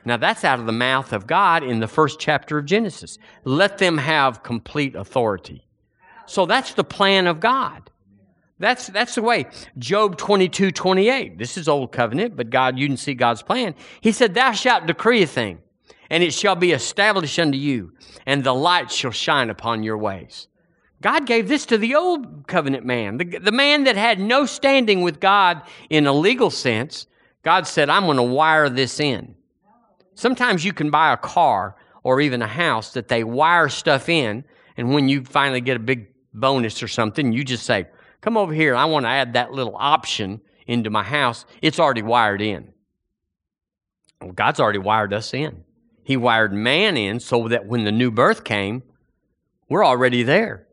Now 0.04 0.16
that's 0.16 0.45
out 0.45 0.61
of 0.61 0.66
the 0.66 0.73
mouth 0.73 1.12
of 1.12 1.26
God 1.26 1.62
in 1.62 1.81
the 1.81 1.88
first 1.88 2.21
chapter 2.21 2.59
of 2.59 2.66
Genesis. 2.66 3.19
Let 3.45 3.78
them 3.78 3.99
have 3.99 4.43
complete 4.43 4.95
authority. 4.95 5.66
So 6.26 6.47
that's 6.47 6.75
the 6.75 6.85
plan 6.85 7.26
of 7.26 7.40
God. 7.40 7.90
That's, 8.58 8.87
that's 8.87 9.16
the 9.16 9.23
way. 9.23 9.46
Job 9.78 10.16
22, 10.16 10.70
28. 10.70 11.38
This 11.38 11.56
is 11.56 11.68
old 11.68 11.90
covenant, 11.92 12.37
but 12.37 12.50
God, 12.50 12.78
you 12.78 12.87
can 12.87 12.96
see 12.96 13.14
God's 13.14 13.42
plan. 13.42 13.75
He 14.00 14.12
said, 14.12 14.34
Thou 14.34 14.52
shalt 14.52 14.87
decree 14.87 15.23
a 15.23 15.26
thing, 15.26 15.58
and 16.08 16.23
it 16.23 16.32
shall 16.32 16.54
be 16.54 16.73
established 16.73 17.38
unto 17.38 17.58
you, 17.58 17.92
and 18.26 18.44
the 18.44 18.54
light 18.54 18.90
shall 18.90 19.11
shine 19.11 19.50
upon 19.50 19.82
your 19.82 19.99
ways. 19.99 20.49
God 21.02 21.26
gave 21.26 21.49
this 21.49 21.66
to 21.66 21.76
the 21.78 21.96
old 21.96 22.46
covenant 22.46 22.87
man, 22.87 23.18
the, 23.18 23.38
the 23.38 23.52
man 23.52 23.84
that 23.84 23.96
had 23.96 24.20
no 24.20 24.46
standing 24.46 25.02
with 25.02 25.20
God 25.20 25.61
in 25.90 26.06
a 26.06 26.12
legal 26.12 26.49
sense. 26.49 27.06
God 27.42 27.66
said, 27.66 27.90
I'm 27.90 28.04
going 28.04 28.16
to 28.16 28.23
wire 28.23 28.70
this 28.70 29.00
in. 29.00 29.34
Sometimes 30.14 30.64
you 30.64 30.73
can 30.73 30.90
buy 30.90 31.12
a 31.12 31.16
car 31.18 31.76
or 32.04 32.20
even 32.20 32.40
a 32.40 32.46
house 32.46 32.92
that 32.92 33.08
they 33.08 33.25
wire 33.25 33.68
stuff 33.68 34.08
in, 34.08 34.44
and 34.76 34.94
when 34.94 35.08
you 35.08 35.25
finally 35.25 35.61
get 35.61 35.76
a 35.76 35.80
big 35.80 36.08
bonus 36.32 36.82
or 36.82 36.88
something, 36.88 37.32
you 37.32 37.44
just 37.44 37.66
say, 37.66 37.87
Come 38.25 38.38
over 38.38 38.54
here. 38.54 38.75
I 38.75 38.87
want 38.87 39.04
to 39.04 39.11
add 39.11 39.35
that 39.35 39.52
little 39.52 39.76
option 39.76 40.40
into 40.66 40.88
my 40.88 41.02
house. 41.02 41.45
It's 41.61 41.78
already 41.78 42.00
wired 42.00 42.40
in. 42.40 42.73
Well, 44.19 44.33
God's 44.33 44.61
already 44.61 44.78
wired 44.78 45.12
us 45.12 45.35
in. 45.35 45.62
He 46.04 46.16
wired 46.16 46.50
man 46.50 46.97
in 46.97 47.21
so 47.21 47.49
that 47.49 47.66
when 47.66 47.85
the 47.85 47.93
new 47.93 48.11
birth 48.11 48.43
came, 48.43 48.83
we're 49.69 49.85
already 49.85 50.23
there. 50.23 50.66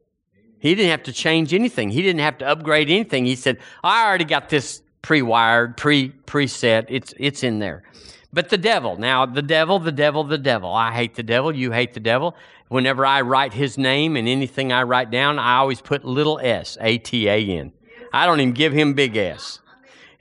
He 0.59 0.75
didn't 0.75 0.91
have 0.91 1.03
to 1.03 1.11
change 1.11 1.53
anything. 1.53 1.89
He 1.89 2.01
didn't 2.01 2.21
have 2.21 2.37
to 2.37 2.47
upgrade 2.47 2.89
anything. 2.89 3.25
He 3.25 3.35
said, 3.35 3.57
I 3.83 4.07
already 4.07 4.23
got 4.23 4.47
this 4.47 4.81
pre-wired, 5.01 5.75
pre 5.75 6.13
preset. 6.25 6.85
It's 6.87 7.13
it's 7.17 7.43
in 7.43 7.59
there. 7.59 7.83
But 8.33 8.49
the 8.49 8.57
devil, 8.57 8.97
now 8.97 9.25
the 9.25 9.41
devil, 9.41 9.79
the 9.79 9.91
devil, 9.91 10.23
the 10.23 10.37
devil. 10.37 10.71
I 10.73 10.93
hate 10.93 11.15
the 11.15 11.23
devil. 11.23 11.53
You 11.53 11.71
hate 11.71 11.93
the 11.93 11.99
devil. 11.99 12.35
Whenever 12.69 13.05
I 13.05 13.21
write 13.21 13.53
his 13.53 13.77
name 13.77 14.15
and 14.15 14.27
anything 14.27 14.71
I 14.71 14.83
write 14.83 15.11
down, 15.11 15.37
I 15.37 15.57
always 15.57 15.81
put 15.81 16.05
little 16.05 16.39
s, 16.41 16.77
A 16.79 16.97
T 16.97 17.27
A 17.27 17.37
N. 17.37 17.73
I 18.13 18.25
don't 18.25 18.39
even 18.39 18.53
give 18.53 18.71
him 18.73 18.93
big 18.93 19.17
S. 19.17 19.59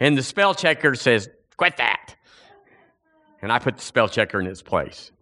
And 0.01 0.17
the 0.17 0.23
spell 0.23 0.55
checker 0.55 0.95
says, 0.95 1.29
quit 1.57 1.77
that. 1.77 2.17
And 3.43 3.53
I 3.53 3.59
put 3.59 3.77
the 3.77 3.83
spell 3.83 4.09
checker 4.09 4.41
in 4.41 4.47
its 4.47 4.63
place. 4.63 5.13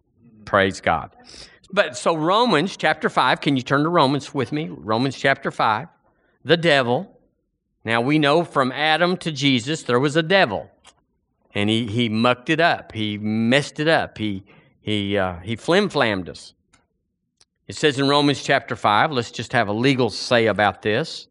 Praise 0.45 0.81
God. 0.81 1.15
But 1.71 1.97
so 1.97 2.15
Romans 2.15 2.75
chapter 2.75 3.09
5, 3.09 3.41
can 3.41 3.55
you 3.55 3.61
turn 3.61 3.83
to 3.83 3.89
Romans 3.89 4.33
with 4.33 4.51
me? 4.51 4.69
Romans 4.69 5.15
chapter 5.15 5.51
5. 5.51 5.87
The 6.43 6.57
devil. 6.57 7.19
Now 7.85 8.01
we 8.01 8.17
know 8.17 8.43
from 8.43 8.71
Adam 8.71 9.17
to 9.17 9.31
Jesus 9.31 9.83
there 9.83 9.99
was 9.99 10.15
a 10.15 10.23
devil. 10.23 10.69
And 11.59 11.69
he, 11.69 11.87
he 11.87 12.07
mucked 12.07 12.49
it 12.49 12.61
up. 12.61 12.93
He 12.93 13.17
messed 13.17 13.81
it 13.81 13.89
up. 13.89 14.17
He, 14.17 14.45
he, 14.79 15.17
uh, 15.17 15.39
he 15.39 15.57
flim 15.57 15.89
flammed 15.89 16.29
us. 16.29 16.53
It 17.67 17.75
says 17.75 17.99
in 17.99 18.07
Romans 18.07 18.41
chapter 18.41 18.77
5, 18.77 19.11
let's 19.11 19.29
just 19.29 19.51
have 19.51 19.67
a 19.67 19.73
legal 19.73 20.09
say 20.09 20.45
about 20.45 20.81
this. 20.81 21.27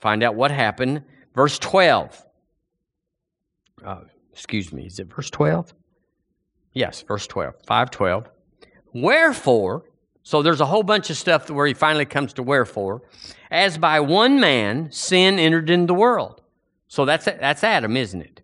Find 0.00 0.24
out 0.24 0.34
what 0.34 0.50
happened. 0.50 1.04
Verse 1.32 1.60
12. 1.60 2.26
Uh, 3.84 4.00
excuse 4.32 4.72
me, 4.72 4.86
is 4.86 4.98
it 4.98 5.06
verse 5.06 5.30
12? 5.30 5.74
Yes, 6.72 7.02
verse 7.02 7.28
12. 7.28 7.54
512. 7.64 8.28
Wherefore, 8.92 9.84
so 10.24 10.42
there's 10.42 10.60
a 10.60 10.66
whole 10.66 10.82
bunch 10.82 11.08
of 11.08 11.16
stuff 11.16 11.48
where 11.48 11.68
he 11.68 11.74
finally 11.74 12.04
comes 12.04 12.32
to 12.32 12.42
wherefore, 12.42 13.02
as 13.52 13.78
by 13.78 14.00
one 14.00 14.40
man 14.40 14.90
sin 14.90 15.38
entered 15.38 15.70
into 15.70 15.86
the 15.86 15.94
world. 15.94 16.42
So 16.88 17.04
that's 17.04 17.26
that's 17.26 17.62
Adam, 17.62 17.96
isn't 17.96 18.22
it? 18.22 18.40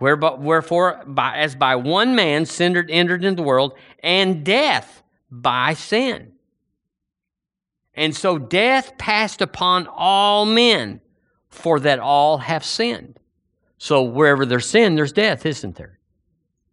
Wherefore, 0.00 1.02
by, 1.06 1.36
as 1.36 1.54
by 1.54 1.76
one 1.76 2.14
man 2.14 2.46
sin 2.46 2.74
entered 2.88 3.24
into 3.24 3.36
the 3.36 3.46
world, 3.46 3.74
and 4.02 4.44
death 4.44 5.02
by 5.30 5.74
sin. 5.74 6.32
And 7.94 8.16
so 8.16 8.38
death 8.38 8.96
passed 8.96 9.42
upon 9.42 9.86
all 9.86 10.46
men, 10.46 11.02
for 11.48 11.78
that 11.80 11.98
all 11.98 12.38
have 12.38 12.64
sinned. 12.64 13.18
So 13.76 14.02
wherever 14.02 14.46
there's 14.46 14.68
sin, 14.68 14.94
there's 14.94 15.12
death, 15.12 15.44
isn't 15.44 15.76
there? 15.76 15.98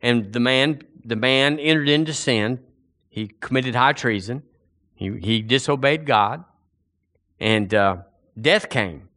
And 0.02 0.32
the 0.32 0.40
man, 0.40 0.82
the 1.04 1.16
man 1.16 1.60
entered 1.60 1.90
into 1.90 2.14
sin. 2.14 2.60
He 3.10 3.28
committed 3.28 3.76
high 3.76 3.94
treason. 3.94 4.44
He, 4.96 5.18
he 5.20 5.42
disobeyed 5.42 6.06
God, 6.06 6.44
and 7.40 7.74
uh, 7.74 7.98
death 8.40 8.70
came. 8.70 9.10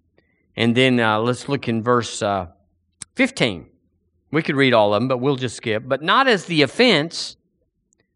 And 0.56 0.76
then 0.76 1.00
uh, 1.00 1.20
let's 1.20 1.48
look 1.48 1.68
in 1.68 1.82
verse 1.82 2.22
uh, 2.22 2.48
15. 3.14 3.69
We 4.30 4.42
could 4.42 4.56
read 4.56 4.74
all 4.74 4.94
of 4.94 5.00
them, 5.00 5.08
but 5.08 5.18
we'll 5.18 5.36
just 5.36 5.56
skip. 5.56 5.84
But 5.86 6.02
not 6.02 6.28
as 6.28 6.44
the 6.44 6.62
offense 6.62 7.36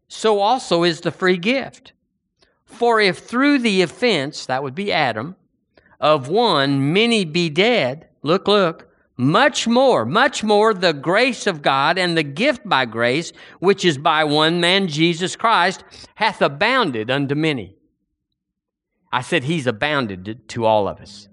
so 0.07 0.39
also 0.39 0.83
is 0.83 1.01
the 1.01 1.11
free 1.11 1.37
gift. 1.37 1.93
For 2.65 2.99
if 2.99 3.19
through 3.19 3.59
the 3.59 3.81
offense, 3.81 4.45
that 4.45 4.63
would 4.63 4.75
be 4.75 4.91
Adam, 4.91 5.35
of 5.99 6.29
one 6.29 6.93
many 6.93 7.25
be 7.25 7.49
dead, 7.49 8.07
look, 8.21 8.47
look, 8.47 8.89
much 9.17 9.67
more, 9.67 10.05
much 10.05 10.43
more 10.43 10.73
the 10.73 10.93
grace 10.93 11.47
of 11.47 11.61
God 11.61 11.97
and 11.97 12.17
the 12.17 12.23
gift 12.23 12.67
by 12.67 12.85
grace, 12.85 13.31
which 13.59 13.85
is 13.85 13.97
by 13.97 14.23
one 14.25 14.59
man, 14.59 14.87
Jesus 14.87 15.35
Christ, 15.35 15.83
hath 16.15 16.41
abounded 16.41 17.09
unto 17.09 17.33
many. 17.33 17.75
I 19.11 19.21
said 19.21 19.45
he's 19.45 19.67
abounded 19.67 20.49
to 20.49 20.65
all 20.65 20.89
of 20.89 20.99
us. 20.99 21.29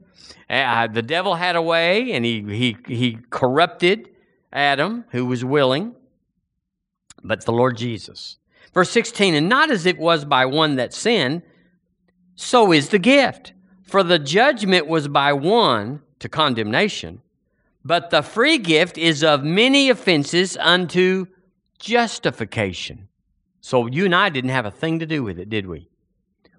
Uh, 0.48 0.86
the 0.86 1.02
devil 1.02 1.34
had 1.34 1.56
a 1.56 1.62
way 1.62 2.12
and 2.12 2.24
he, 2.24 2.42
he, 2.42 2.76
he 2.86 3.18
corrupted 3.30 4.08
Adam, 4.52 5.04
who 5.10 5.26
was 5.26 5.44
willing, 5.44 5.94
but 7.22 7.44
the 7.44 7.52
Lord 7.52 7.76
Jesus 7.76 8.36
Verse 8.72 8.90
16, 8.90 9.34
and 9.34 9.48
not 9.48 9.70
as 9.70 9.84
it 9.84 9.98
was 9.98 10.24
by 10.24 10.46
one 10.46 10.76
that 10.76 10.94
sinned, 10.94 11.42
so 12.34 12.72
is 12.72 12.88
the 12.88 12.98
gift. 12.98 13.52
For 13.82 14.02
the 14.02 14.18
judgment 14.18 14.86
was 14.86 15.08
by 15.08 15.34
one 15.34 16.00
to 16.20 16.28
condemnation, 16.28 17.20
but 17.84 18.08
the 18.08 18.22
free 18.22 18.56
gift 18.56 18.96
is 18.96 19.22
of 19.22 19.44
many 19.44 19.90
offenses 19.90 20.56
unto 20.56 21.26
justification. 21.78 23.08
So 23.60 23.86
you 23.86 24.06
and 24.06 24.14
I 24.14 24.30
didn't 24.30 24.50
have 24.50 24.64
a 24.64 24.70
thing 24.70 25.00
to 25.00 25.06
do 25.06 25.22
with 25.22 25.38
it, 25.38 25.50
did 25.50 25.66
we? 25.66 25.90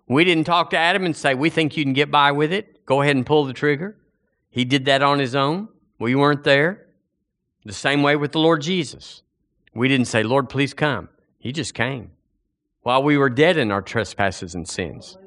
We 0.07 0.25
didn't 0.25 0.43
talk 0.43 0.69
to 0.71 0.77
Adam 0.77 1.05
and 1.05 1.15
say, 1.15 1.33
We 1.33 1.49
think 1.49 1.75
you 1.75 1.83
can 1.83 1.93
get 1.93 2.11
by 2.11 2.31
with 2.33 2.53
it. 2.53 2.85
Go 2.85 3.01
ahead 3.01 3.15
and 3.15 3.25
pull 3.25 3.45
the 3.45 3.53
trigger. 3.53 3.97
He 4.49 4.65
did 4.65 4.85
that 4.85 5.01
on 5.01 5.17
his 5.17 5.33
own. 5.33 5.69
We 5.97 6.13
weren't 6.13 6.43
there. 6.43 6.82
The 7.65 7.73
same 7.73 8.03
way 8.03 8.15
with 8.15 8.33
the 8.33 8.39
Lord 8.39 8.61
Jesus. 8.61 9.23
We 9.73 9.87
didn't 9.87 10.07
say, 10.07 10.23
Lord, 10.23 10.49
please 10.49 10.73
come. 10.73 11.09
He 11.39 11.51
just 11.51 11.73
came 11.73 12.11
while 12.83 13.01
we 13.01 13.17
were 13.17 13.29
dead 13.29 13.57
in 13.57 13.71
our 13.71 13.81
trespasses 13.81 14.53
and 14.53 14.67
sins. 14.67 15.17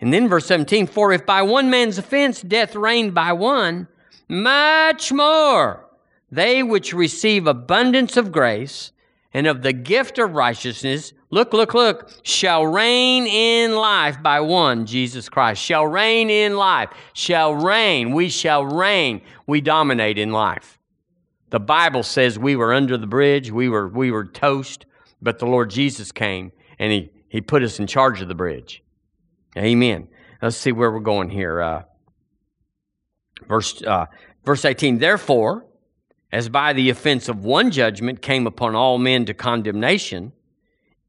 And 0.00 0.12
then 0.14 0.28
verse 0.28 0.46
17, 0.46 0.86
for 0.86 1.12
if 1.12 1.26
by 1.26 1.42
one 1.42 1.68
man's 1.68 1.98
offense 1.98 2.40
death 2.40 2.74
reigned 2.74 3.14
by 3.14 3.32
one, 3.32 3.86
much 4.28 5.12
more 5.12 5.86
they 6.32 6.62
which 6.62 6.94
receive 6.94 7.46
abundance 7.46 8.16
of 8.16 8.32
grace 8.32 8.92
and 9.34 9.46
of 9.46 9.62
the 9.62 9.72
gift 9.72 10.18
of 10.18 10.32
righteousness, 10.32 11.12
look, 11.28 11.52
look, 11.52 11.74
look, 11.74 12.10
shall 12.22 12.66
reign 12.66 13.26
in 13.26 13.74
life 13.76 14.22
by 14.22 14.40
one, 14.40 14.86
Jesus 14.86 15.28
Christ. 15.28 15.62
Shall 15.62 15.86
reign 15.86 16.30
in 16.30 16.56
life. 16.56 16.90
Shall 17.12 17.54
reign. 17.54 18.12
We 18.12 18.30
shall 18.30 18.64
reign. 18.64 19.20
We 19.46 19.60
dominate 19.60 20.18
in 20.18 20.32
life. 20.32 20.79
The 21.50 21.60
Bible 21.60 22.02
says 22.02 22.38
we 22.38 22.56
were 22.56 22.72
under 22.72 22.96
the 22.96 23.06
bridge, 23.06 23.50
we 23.50 23.68
were, 23.68 23.88
we 23.88 24.10
were 24.10 24.24
toast, 24.24 24.86
but 25.20 25.38
the 25.38 25.46
Lord 25.46 25.70
Jesus 25.70 26.12
came 26.12 26.52
and 26.78 26.92
he, 26.92 27.10
he 27.28 27.40
put 27.40 27.62
us 27.62 27.78
in 27.78 27.86
charge 27.86 28.22
of 28.22 28.28
the 28.28 28.34
bridge. 28.34 28.82
Amen. 29.56 30.08
Let's 30.40 30.56
see 30.56 30.72
where 30.72 30.90
we're 30.90 31.00
going 31.00 31.28
here. 31.28 31.60
Uh, 31.60 31.82
verse, 33.48 33.82
uh, 33.82 34.06
verse 34.44 34.64
18 34.64 34.98
Therefore, 34.98 35.66
as 36.32 36.48
by 36.48 36.72
the 36.72 36.88
offense 36.88 37.28
of 37.28 37.44
one 37.44 37.70
judgment 37.70 38.22
came 38.22 38.46
upon 38.46 38.76
all 38.76 38.98
men 38.98 39.24
to 39.26 39.34
condemnation, 39.34 40.32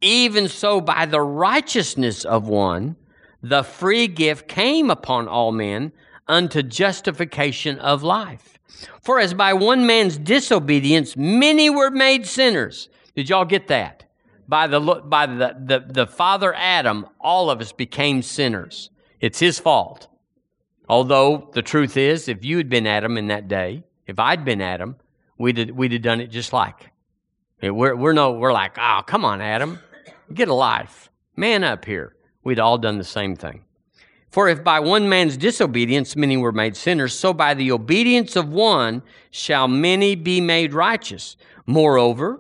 even 0.01 0.48
so 0.48 0.81
by 0.81 1.05
the 1.05 1.21
righteousness 1.21 2.25
of 2.25 2.48
one, 2.48 2.95
the 3.43 3.63
free 3.63 4.07
gift 4.07 4.48
came 4.48 4.89
upon 4.89 5.27
all 5.27 5.51
men 5.51 5.91
unto 6.27 6.63
justification 6.63 7.77
of 7.79 8.01
life. 8.01 8.57
For 9.01 9.19
as 9.19 9.33
by 9.33 9.53
one 9.53 9.85
man's 9.85 10.17
disobedience 10.17 11.17
many 11.17 11.69
were 11.69 11.91
made 11.91 12.25
sinners. 12.25 12.89
Did 13.15 13.29
y'all 13.29 13.45
get 13.45 13.67
that? 13.67 14.05
By 14.47 14.67
the 14.67 14.79
by 14.79 15.25
the, 15.27 15.55
the, 15.65 15.85
the 15.87 16.07
father 16.07 16.53
Adam, 16.53 17.07
all 17.19 17.49
of 17.49 17.61
us 17.61 17.71
became 17.71 18.21
sinners. 18.21 18.89
It's 19.19 19.39
his 19.39 19.59
fault. 19.59 20.07
Although 20.89 21.49
the 21.53 21.61
truth 21.61 21.95
is, 21.95 22.27
if 22.27 22.43
you 22.43 22.57
had 22.57 22.67
been 22.67 22.85
Adam 22.85 23.17
in 23.17 23.27
that 23.27 23.47
day, 23.47 23.83
if 24.07 24.19
I'd 24.19 24.43
been 24.43 24.61
Adam, 24.61 24.97
we'd 25.37 25.57
have, 25.57 25.71
we'd 25.71 25.93
have 25.93 26.01
done 26.01 26.19
it 26.19 26.27
just 26.27 26.51
like. 26.51 26.91
We're, 27.61 27.95
we're 27.95 28.13
no, 28.13 28.31
we're 28.31 28.51
like, 28.51 28.77
oh, 28.77 29.01
come 29.05 29.23
on, 29.23 29.39
Adam, 29.39 29.79
get 30.33 30.49
a 30.49 30.53
life, 30.53 31.09
man 31.35 31.63
up 31.63 31.85
here. 31.85 32.15
We'd 32.43 32.59
all 32.59 32.77
done 32.77 32.97
the 32.97 33.03
same 33.03 33.35
thing. 33.35 33.63
For 34.31 34.47
if 34.47 34.63
by 34.63 34.79
one 34.79 35.09
man's 35.09 35.35
disobedience 35.35 36.15
many 36.15 36.38
were 36.38 36.53
made 36.53 36.77
sinners, 36.77 37.17
so 37.17 37.33
by 37.33 37.53
the 37.53 37.71
obedience 37.71 38.38
of 38.38 38.47
one 38.47 39.03
shall 39.29 39.67
many 39.67 40.15
be 40.15 40.39
made 40.39 40.73
righteous. 40.73 41.35
Moreover, 41.65 42.39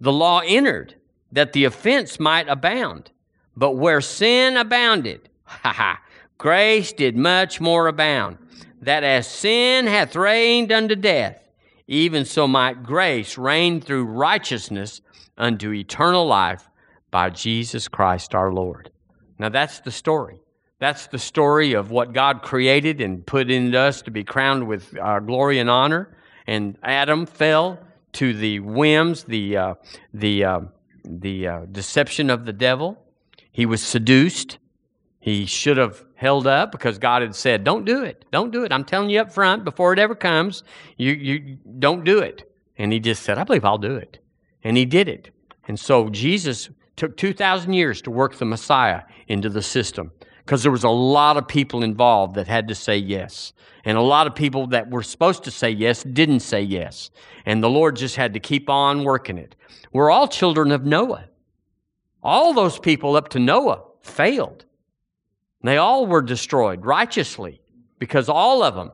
the 0.00 0.12
law 0.12 0.40
entered 0.46 0.94
that 1.32 1.52
the 1.52 1.64
offense 1.64 2.20
might 2.20 2.48
abound. 2.48 3.10
But 3.56 3.72
where 3.72 4.00
sin 4.00 4.56
abounded, 4.56 5.28
ha 5.44 5.72
ha, 5.72 6.00
grace 6.38 6.92
did 6.92 7.16
much 7.16 7.60
more 7.60 7.88
abound, 7.88 8.38
that 8.80 9.02
as 9.02 9.26
sin 9.26 9.86
hath 9.86 10.14
reigned 10.14 10.70
unto 10.70 10.94
death, 10.94 11.48
even 11.88 12.24
so 12.24 12.46
might 12.46 12.84
grace 12.84 13.36
reign 13.36 13.80
through 13.80 14.04
righteousness 14.04 15.00
unto 15.36 15.72
eternal 15.72 16.26
life 16.26 16.68
by 17.10 17.30
Jesus 17.30 17.88
Christ 17.88 18.34
our 18.34 18.52
Lord. 18.52 18.90
Now 19.38 19.48
that's 19.48 19.80
the 19.80 19.90
story. 19.90 20.41
That's 20.82 21.06
the 21.06 21.18
story 21.20 21.74
of 21.74 21.92
what 21.92 22.12
God 22.12 22.42
created 22.42 23.00
and 23.00 23.24
put 23.24 23.52
in 23.52 23.72
us 23.72 24.02
to 24.02 24.10
be 24.10 24.24
crowned 24.24 24.66
with 24.66 24.98
uh, 24.98 25.20
glory 25.20 25.60
and 25.60 25.70
honor. 25.70 26.12
And 26.48 26.76
Adam 26.82 27.24
fell 27.24 27.78
to 28.14 28.34
the 28.34 28.58
whims, 28.58 29.22
the, 29.22 29.56
uh, 29.56 29.74
the, 30.12 30.42
uh, 30.42 30.60
the 31.04 31.46
uh, 31.46 31.60
deception 31.70 32.30
of 32.30 32.46
the 32.46 32.52
devil. 32.52 33.00
He 33.52 33.64
was 33.64 33.80
seduced. 33.80 34.58
He 35.20 35.46
should 35.46 35.76
have 35.76 36.04
held 36.16 36.48
up 36.48 36.72
because 36.72 36.98
God 36.98 37.22
had 37.22 37.36
said, 37.36 37.62
Don't 37.62 37.84
do 37.84 38.02
it. 38.02 38.24
Don't 38.32 38.50
do 38.50 38.64
it. 38.64 38.72
I'm 38.72 38.84
telling 38.84 39.08
you 39.08 39.20
up 39.20 39.30
front 39.32 39.62
before 39.62 39.92
it 39.92 40.00
ever 40.00 40.16
comes, 40.16 40.64
you, 40.96 41.12
you 41.12 41.58
don't 41.78 42.02
do 42.02 42.18
it. 42.18 42.52
And 42.76 42.92
he 42.92 42.98
just 42.98 43.22
said, 43.22 43.38
I 43.38 43.44
believe 43.44 43.64
I'll 43.64 43.78
do 43.78 43.94
it. 43.94 44.18
And 44.64 44.76
he 44.76 44.84
did 44.84 45.06
it. 45.06 45.30
And 45.68 45.78
so 45.78 46.10
Jesus 46.10 46.70
took 46.96 47.16
2,000 47.16 47.72
years 47.72 48.02
to 48.02 48.10
work 48.10 48.34
the 48.34 48.44
Messiah 48.44 49.02
into 49.28 49.48
the 49.48 49.62
system 49.62 50.10
because 50.44 50.62
there 50.62 50.72
was 50.72 50.84
a 50.84 50.88
lot 50.88 51.36
of 51.36 51.46
people 51.46 51.82
involved 51.82 52.34
that 52.34 52.48
had 52.48 52.68
to 52.68 52.74
say 52.74 52.96
yes. 52.96 53.52
And 53.84 53.96
a 53.96 54.02
lot 54.02 54.26
of 54.26 54.34
people 54.34 54.68
that 54.68 54.90
were 54.90 55.02
supposed 55.02 55.44
to 55.44 55.50
say 55.50 55.70
yes 55.70 56.02
didn't 56.02 56.40
say 56.40 56.62
yes. 56.62 57.10
And 57.46 57.62
the 57.62 57.70
Lord 57.70 57.96
just 57.96 58.16
had 58.16 58.34
to 58.34 58.40
keep 58.40 58.68
on 58.68 59.04
working 59.04 59.38
it. 59.38 59.56
We're 59.92 60.10
all 60.10 60.28
children 60.28 60.72
of 60.72 60.84
Noah. 60.84 61.24
All 62.22 62.54
those 62.54 62.78
people 62.78 63.16
up 63.16 63.28
to 63.30 63.38
Noah 63.38 63.82
failed. 64.00 64.64
They 65.62 65.76
all 65.76 66.06
were 66.06 66.22
destroyed 66.22 66.84
righteously 66.84 67.60
because 67.98 68.28
all 68.28 68.62
of 68.62 68.74
them, 68.74 68.92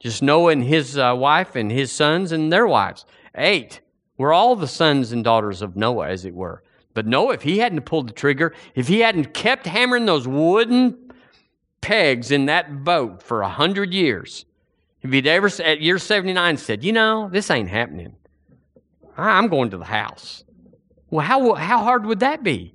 just 0.00 0.22
Noah 0.22 0.52
and 0.52 0.62
his 0.62 0.98
uh, 0.98 1.14
wife 1.16 1.56
and 1.56 1.70
his 1.70 1.90
sons 1.90 2.30
and 2.30 2.52
their 2.52 2.66
wives, 2.66 3.04
eight, 3.36 3.80
were 4.16 4.32
all 4.32 4.54
the 4.54 4.68
sons 4.68 5.12
and 5.12 5.24
daughters 5.24 5.62
of 5.62 5.76
Noah, 5.76 6.08
as 6.08 6.24
it 6.24 6.34
were. 6.34 6.62
But 6.94 7.06
no, 7.06 7.30
if 7.30 7.42
he 7.42 7.58
hadn't 7.58 7.82
pulled 7.82 8.08
the 8.08 8.12
trigger, 8.12 8.54
if 8.74 8.88
he 8.88 9.00
hadn't 9.00 9.34
kept 9.34 9.66
hammering 9.66 10.06
those 10.06 10.26
wooden 10.26 11.12
pegs 11.80 12.30
in 12.30 12.46
that 12.46 12.84
boat 12.84 13.22
for 13.22 13.42
a 13.42 13.48
hundred 13.48 13.92
years, 13.92 14.46
if 15.02 15.12
he'd 15.12 15.26
ever 15.26 15.50
at 15.62 15.80
year 15.80 15.98
79 15.98 16.56
said, 16.56 16.82
you 16.82 16.92
know, 16.92 17.28
this 17.30 17.50
ain't 17.50 17.68
happening. 17.68 18.16
I'm 19.16 19.48
going 19.48 19.70
to 19.70 19.76
the 19.76 19.84
house. 19.84 20.44
Well, 21.10 21.26
how, 21.26 21.54
how 21.54 21.78
hard 21.84 22.06
would 22.06 22.20
that 22.20 22.42
be? 22.42 22.74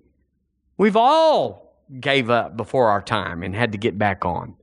We've 0.78 0.96
all 0.96 1.76
gave 2.00 2.30
up 2.30 2.56
before 2.56 2.90
our 2.90 3.02
time 3.02 3.42
and 3.42 3.56
had 3.56 3.72
to 3.72 3.78
get 3.78 3.98
back 3.98 4.26
on. 4.26 4.56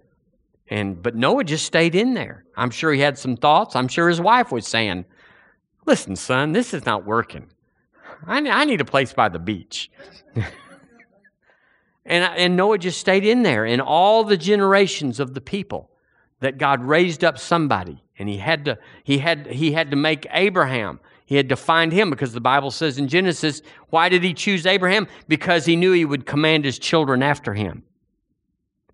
And 0.69 1.03
but 1.03 1.15
Noah 1.15 1.45
just 1.45 1.67
stayed 1.67 1.95
in 1.95 2.15
there. 2.15 2.45
I'm 2.57 2.71
sure 2.71 2.93
he 2.93 3.01
had 3.01 3.19
some 3.19 3.37
thoughts. 3.37 3.77
I'm 3.77 3.89
sure 3.89 4.09
his 4.09 4.21
wife 4.21 4.51
was 4.51 4.67
saying, 4.67 5.05
"Listen, 5.85 6.17
son, 6.17 6.53
this 6.53 6.75
is 6.75 6.85
not 6.85 7.05
working. 7.05 7.47
I, 8.27 8.39
I 8.39 8.65
need 8.65 8.81
a 8.81 8.85
place 8.85 9.13
by 9.13 9.29
the 9.29 9.39
beach. 9.39 9.91
and, 10.35 10.47
and 12.07 12.57
Noah 12.57 12.79
just 12.79 12.99
stayed 13.01 13.25
in 13.25 13.43
there. 13.43 13.65
And 13.65 13.81
all 13.81 14.25
the 14.25 14.37
generations 14.37 15.21
of 15.21 15.35
the 15.35 15.41
people 15.41 15.91
that 16.41 16.59
God 16.59 16.83
raised 16.83 17.25
up 17.25 17.39
somebody, 17.39 18.03
and 18.19 18.29
he 18.29 18.39
had 18.39 18.65
to, 18.67 18.79
he 19.05 19.19
had, 19.19 19.47
he 19.47 19.73
had 19.73 19.91
to 19.91 19.97
make 19.97 20.27
Abraham. 20.31 21.01
He 21.25 21.37
had 21.37 21.49
to 21.49 21.57
find 21.57 21.93
him 21.93 22.11
because 22.11 22.33
the 22.33 22.41
Bible 22.41 22.71
says 22.71 22.99
in 22.99 23.09
Genesis, 23.09 23.63
why 23.91 24.09
did 24.09 24.23
he 24.23 24.35
choose 24.35 24.67
Abraham? 24.67 25.09
Because 25.27 25.65
he 25.65 25.75
knew 25.77 25.93
he 25.93 26.05
would 26.05 26.27
command 26.27 26.65
his 26.65 26.79
children 26.79 27.23
after 27.23 27.55
him. 27.55 27.83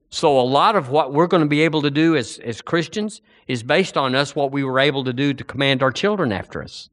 So, 0.08 0.38
a 0.38 0.42
lot 0.42 0.76
of 0.76 0.90
what 0.90 1.14
we're 1.14 1.26
going 1.26 1.42
to 1.42 1.48
be 1.48 1.62
able 1.62 1.80
to 1.82 1.90
do 1.90 2.16
as, 2.16 2.38
as 2.44 2.60
Christians 2.60 3.22
is 3.46 3.62
based 3.62 3.96
on 3.96 4.14
us, 4.14 4.36
what 4.36 4.52
we 4.52 4.62
were 4.62 4.78
able 4.78 5.04
to 5.04 5.12
do 5.12 5.32
to 5.32 5.42
command 5.42 5.82
our 5.82 5.90
children 5.90 6.32
after 6.32 6.62
us 6.62 6.90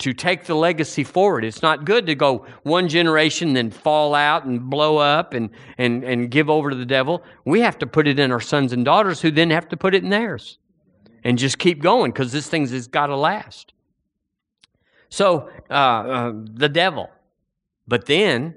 to 0.00 0.12
take 0.12 0.44
the 0.44 0.54
legacy 0.54 1.04
forward. 1.04 1.44
It's 1.44 1.62
not 1.62 1.84
good 1.84 2.06
to 2.06 2.14
go 2.14 2.46
one 2.62 2.88
generation, 2.88 3.52
then 3.52 3.70
fall 3.70 4.14
out 4.14 4.44
and 4.44 4.68
blow 4.68 4.96
up 4.96 5.34
and, 5.34 5.50
and, 5.78 6.02
and 6.04 6.30
give 6.30 6.50
over 6.50 6.70
to 6.70 6.76
the 6.76 6.86
devil. 6.86 7.22
We 7.44 7.60
have 7.60 7.78
to 7.78 7.86
put 7.86 8.08
it 8.08 8.18
in 8.18 8.32
our 8.32 8.40
sons 8.40 8.72
and 8.72 8.84
daughters 8.84 9.20
who 9.20 9.30
then 9.30 9.50
have 9.50 9.68
to 9.68 9.76
put 9.76 9.94
it 9.94 10.02
in 10.02 10.10
theirs 10.10 10.58
and 11.22 11.38
just 11.38 11.58
keep 11.58 11.82
going 11.82 12.12
because 12.12 12.32
this 12.32 12.48
thing 12.48 12.66
has 12.66 12.88
got 12.88 13.06
to 13.06 13.16
last. 13.16 13.74
So, 15.10 15.50
uh, 15.68 15.72
uh, 15.72 16.32
the 16.34 16.68
devil. 16.68 17.10
But 17.86 18.06
then 18.06 18.54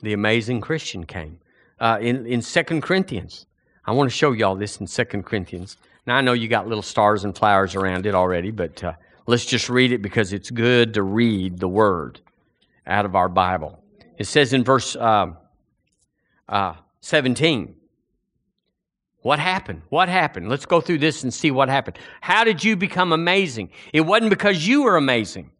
the 0.00 0.12
amazing 0.12 0.60
Christian 0.60 1.04
came. 1.04 1.40
Uh, 1.78 1.98
in, 2.00 2.24
in 2.26 2.40
2 2.40 2.80
Corinthians, 2.80 3.46
I 3.84 3.92
want 3.92 4.10
to 4.10 4.16
show 4.16 4.32
y'all 4.32 4.56
this 4.56 4.78
in 4.78 4.86
2 4.86 5.04
Corinthians. 5.22 5.76
Now, 6.06 6.16
I 6.16 6.20
know 6.22 6.32
you 6.32 6.48
got 6.48 6.68
little 6.68 6.82
stars 6.82 7.24
and 7.24 7.36
flowers 7.36 7.74
around 7.74 8.06
it 8.06 8.14
already, 8.14 8.50
but 8.50 8.82
uh, 8.82 8.92
Let's 9.26 9.44
just 9.44 9.68
read 9.68 9.92
it 9.92 10.02
because 10.02 10.32
it's 10.32 10.50
good 10.50 10.94
to 10.94 11.02
read 11.02 11.58
the 11.58 11.68
word 11.68 12.20
out 12.86 13.04
of 13.04 13.16
our 13.16 13.28
Bible. 13.28 13.82
It 14.18 14.26
says 14.26 14.52
in 14.52 14.62
verse 14.62 14.94
uh, 14.94 15.32
uh, 16.48 16.74
17, 17.00 17.74
what 19.22 19.40
happened? 19.40 19.82
What 19.88 20.08
happened? 20.08 20.48
Let's 20.48 20.66
go 20.66 20.80
through 20.80 20.98
this 20.98 21.24
and 21.24 21.34
see 21.34 21.50
what 21.50 21.68
happened. 21.68 21.98
How 22.20 22.44
did 22.44 22.62
you 22.62 22.76
become 22.76 23.12
amazing? 23.12 23.70
It 23.92 24.02
wasn't 24.02 24.30
because 24.30 24.66
you 24.66 24.82
were 24.82 24.96
amazing. 24.96 25.50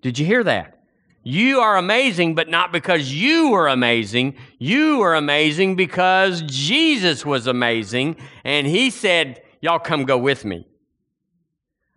Did 0.00 0.18
you 0.18 0.26
hear 0.26 0.44
that? 0.44 0.82
You 1.24 1.60
are 1.60 1.76
amazing, 1.76 2.36
but 2.36 2.48
not 2.48 2.70
because 2.70 3.12
you 3.12 3.50
were 3.50 3.66
amazing. 3.66 4.36
You 4.58 4.98
were 4.98 5.14
amazing 5.14 5.74
because 5.74 6.42
Jesus 6.42 7.24
was 7.24 7.46
amazing, 7.46 8.16
and 8.44 8.66
He 8.66 8.90
said, 8.90 9.42
Y'all 9.62 9.78
come 9.78 10.04
go 10.04 10.18
with 10.18 10.44
me. 10.44 10.68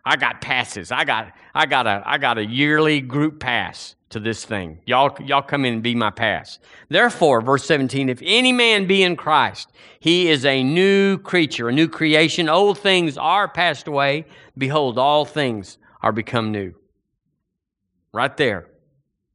I 0.08 0.16
got 0.16 0.40
passes. 0.40 0.92
I 0.92 1.04
got 1.04 1.34
I 1.54 1.66
got 1.66 1.86
a 1.86 2.02
I 2.06 2.18
got 2.18 2.38
a 2.38 2.46
yearly 2.46 3.02
group 3.02 3.40
pass. 3.40 3.96
to 4.10 4.22
this 4.22 4.46
thing. 4.46 4.80
Y'all, 4.86 5.14
y'all 5.26 5.42
come 5.42 5.66
in 5.66 5.74
and 5.74 5.84
be 5.84 5.94
my 5.94 6.10
pass. 6.10 6.60
Therefore, 6.88 7.42
verse 7.42 7.66
17, 7.66 8.08
if 8.08 8.22
any 8.24 8.54
man 8.54 8.88
be 8.88 9.04
in 9.04 9.18
Christ, 9.18 9.70
he 10.00 10.30
is 10.30 10.46
a 10.46 10.64
new 10.64 11.18
creature, 11.18 11.68
a 11.68 11.74
new 11.74 11.90
creation. 11.90 12.48
Old 12.48 12.80
things 12.80 13.18
are 13.18 13.50
passed 13.50 13.86
away. 13.86 14.26
Behold, 14.58 14.98
all 14.98 15.26
things 15.26 15.78
are 16.02 16.14
become 16.14 16.54
new. 16.54 16.74
Right 18.14 18.36
there. 18.38 18.70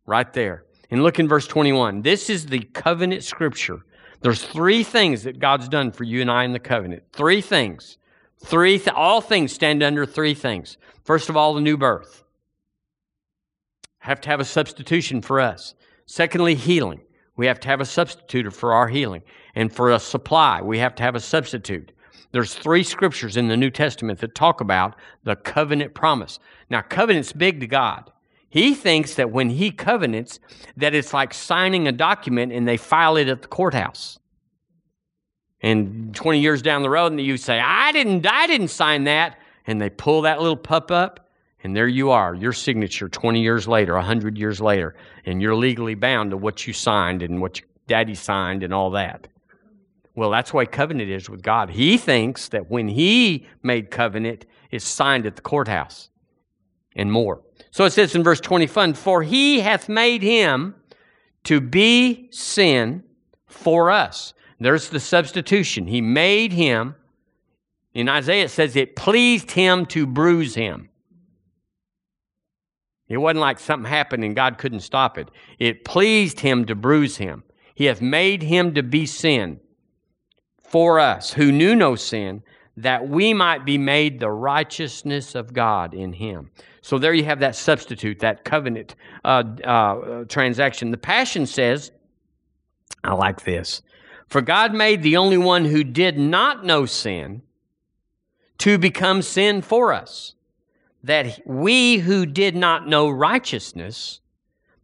Right 0.07 0.33
there. 0.33 0.65
And 0.91 1.03
look 1.03 1.19
in 1.19 1.29
verse 1.29 1.47
21. 1.47 2.01
This 2.01 2.31
is 2.31 2.47
the 2.47 2.61
covenant 2.61 3.25
scripture. 3.25 3.85
There's 4.23 4.43
three 4.43 4.85
things 4.85 5.25
that 5.25 5.39
God's 5.39 5.69
done 5.69 5.93
for 5.93 6.05
you 6.05 6.23
and 6.23 6.31
I 6.31 6.45
in 6.45 6.53
the 6.53 6.59
covenant. 6.59 7.03
Three 7.13 7.43
things. 7.43 7.99
Three 8.45 8.79
th- 8.79 8.95
all 8.95 9.21
things 9.21 9.53
stand 9.53 9.83
under 9.83 10.05
three 10.05 10.35
things. 10.35 10.77
First 11.05 11.29
of 11.29 11.37
all, 11.37 11.55
the 11.55 11.61
new 11.61 11.77
birth. 11.77 12.25
Have 14.01 14.21
to 14.23 14.29
have 14.29 14.41
a 14.41 14.45
substitution 14.45 15.23
for 15.23 15.41
us. 15.41 15.75
Secondly, 16.07 16.55
healing. 16.55 17.01
We 17.37 17.47
have 17.47 17.61
to 17.61 17.69
have 17.69 17.81
a 17.81 17.87
substitute 17.87 18.53
for 18.53 18.73
our 18.73 18.89
healing. 18.89 19.23
And 19.55 19.73
for 19.73 19.91
a 19.91 19.99
supply, 19.99 20.61
we 20.61 20.79
have 20.79 20.95
to 20.97 21.03
have 21.03 21.15
a 21.15 21.21
substitute. 21.21 21.93
There's 22.33 22.55
three 22.55 22.83
scriptures 22.83 23.37
in 23.37 23.49
the 23.49 23.57
New 23.57 23.71
Testament 23.71 24.19
that 24.21 24.35
talk 24.35 24.61
about 24.61 24.97
the 25.23 25.37
covenant 25.37 25.95
promise. 25.95 26.39
Now, 26.71 26.81
covenant's 26.81 27.33
big 27.33 27.61
to 27.61 27.67
God. 27.67 28.11
He 28.49 28.75
thinks 28.75 29.15
that 29.15 29.31
when 29.31 29.51
he 29.51 29.71
covenants, 29.71 30.41
that 30.77 30.95
it's 30.95 31.15
like 31.15 31.33
signing 31.33 31.87
a 31.87 31.93
document 31.93 32.53
and 32.53 32.67
they 32.67 32.77
file 32.77 33.17
it 33.17 33.29
at 33.29 33.43
the 33.43 33.49
courthouse. 33.49 34.19
And 35.63 36.15
20 36.15 36.41
years 36.41 36.61
down 36.61 36.83
the 36.83 36.91
road, 36.91 37.13
and 37.13 37.21
you 37.21 37.37
say, 37.37 37.61
I 37.61 37.93
didn't, 37.93 38.27
I 38.27 38.47
didn't 38.47 38.69
sign 38.69 39.05
that. 39.05 39.39
And 39.67 39.81
they 39.81 39.91
pull 39.91 40.23
that 40.23 40.41
little 40.41 40.57
pup 40.57 40.91
up, 40.91 41.31
and 41.63 41.77
there 41.77 41.87
you 41.87 42.11
are, 42.11 42.35
your 42.35 42.53
signature 42.53 43.09
20 43.09 43.41
years 43.41 43.69
later, 43.69 43.95
100 43.95 44.37
years 44.37 44.61
later, 44.61 44.97
and 45.25 45.41
you're 45.41 45.55
legally 45.55 45.95
bound 45.95 46.33
to 46.33 46.37
what 46.37 46.67
you 46.67 46.73
signed 46.73 47.23
and 47.23 47.41
what 47.41 47.61
daddy 47.87 48.17
signed 48.17 48.65
and 48.65 48.75
all 48.75 48.91
that. 48.91 49.29
Well, 50.15 50.31
that's 50.31 50.53
why 50.53 50.67
covenant 50.67 51.11
is 51.11 51.31
with 51.31 51.43
God. 51.43 51.71
He 51.71 51.97
thinks 51.97 52.49
that 52.49 52.71
when 52.71 52.89
he 52.89 53.47
made 53.63 53.91
covenant, 53.91 54.47
it's 54.71 54.87
signed 54.87 55.27
at 55.27 55.37
the 55.37 55.43
courthouse 55.43 56.11
and 56.97 57.11
more. 57.11 57.43
So 57.71 57.85
it 57.85 57.93
says 57.93 58.15
in 58.15 58.23
verse 58.23 58.41
21 58.41 58.95
For 58.95 59.23
he 59.23 59.61
hath 59.61 59.89
made 59.89 60.23
him 60.23 60.75
to 61.45 61.61
be 61.61 62.29
sin 62.31 63.05
for 63.47 63.91
us. 63.91 64.35
There's 64.63 64.89
the 64.89 65.01
substitution. 65.01 65.87
He 65.87 66.01
made 66.01 66.53
him. 66.53 66.95
In 67.95 68.09
Isaiah, 68.09 68.45
it 68.45 68.51
says 68.51 68.75
it 68.75 68.97
pleased 68.97 69.51
him 69.51 69.85
to 69.87 70.07
bruise 70.07 70.55
him. 70.55 70.89
It 73.09 73.19
wasn't 73.19 73.41
like 73.41 73.61
something 73.61 73.91
happened 73.91 74.25
and 74.25 74.35
God 74.35 74.57
couldn't 74.57 74.81
stop 74.81 75.19
it. 75.19 75.29
It 75.59 75.85
pleased 75.85 76.41
him 76.41 76.65
to 76.67 76.75
bruise 76.75 77.19
him. 77.19 77.45
He 77.75 77.85
hath 77.85 78.01
made 78.01 78.43
him 78.43 78.73
to 78.75 78.83
be 78.83 79.05
sin 79.05 79.61
for 80.63 80.99
us 80.99 81.35
who 81.35 81.53
knew 81.53 81.77
no 81.77 81.95
sin, 81.95 82.43
that 82.79 83.07
we 83.07 83.35
might 83.35 83.67
be 83.67 83.77
made 83.77 84.19
the 84.19 84.31
righteousness 84.31 85.35
of 85.35 85.53
God 85.53 85.93
in 85.93 86.15
him. 86.15 86.51
So 86.81 86.99
there 86.99 87.13
you 87.13 87.25
have 87.25 87.41
that 87.41 87.55
substitute, 87.55 88.21
that 88.21 88.45
covenant 88.45 88.95
uh, 89.23 89.45
uh, 89.63 90.25
transaction. 90.25 90.91
The 90.91 90.97
Passion 90.97 91.45
says, 91.45 91.93
I 93.05 93.13
like 93.13 93.45
this. 93.45 93.83
For 94.33 94.41
God 94.41 94.73
made 94.73 95.03
the 95.03 95.19
only 95.19 95.37
one 95.37 95.67
who 95.67 95.85
did 95.85 96.17
not 96.17 96.65
know 96.65 96.87
sin 96.87 97.43
to 98.57 98.79
become 98.79 99.21
sin 99.21 99.61
for 99.61 99.93
us, 99.93 100.33
that 101.05 101.43
we 101.45 101.99
who 101.99 102.25
did 102.25 102.57
not 102.57 102.89
know 102.89 103.11
righteousness 103.11 104.21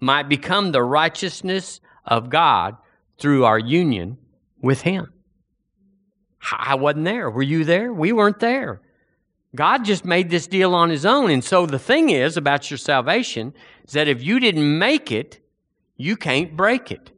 might 0.01 0.29
become 0.29 0.73
the 0.73 0.83
righteousness 0.83 1.81
of 2.05 2.29
God 2.29 2.77
through 3.17 3.47
our 3.47 3.59
union 3.59 4.19
with 4.61 4.83
Him. 4.83 5.15
I 6.53 6.75
wasn't 6.75 7.07
there. 7.07 7.31
Were 7.31 7.43
you 7.43 7.65
there? 7.65 7.91
We 7.91 8.13
weren't 8.13 8.41
there. 8.41 8.83
God 9.55 9.83
just 9.83 10.05
made 10.05 10.29
this 10.29 10.47
deal 10.47 10.75
on 10.75 10.91
his 10.91 11.07
own. 11.07 11.31
And 11.31 11.43
so 11.43 11.65
the 11.65 11.79
thing 11.79 12.11
is 12.11 12.37
about 12.37 12.71
your 12.71 12.77
salvation 12.77 13.55
is 13.87 13.95
that 13.95 14.09
if 14.09 14.23
you 14.23 14.41
didn't 14.41 14.79
make 14.79 15.11
it, 15.11 15.41
you 15.97 16.19
can't 16.19 16.55
break 16.55 16.93
it. 16.93 17.13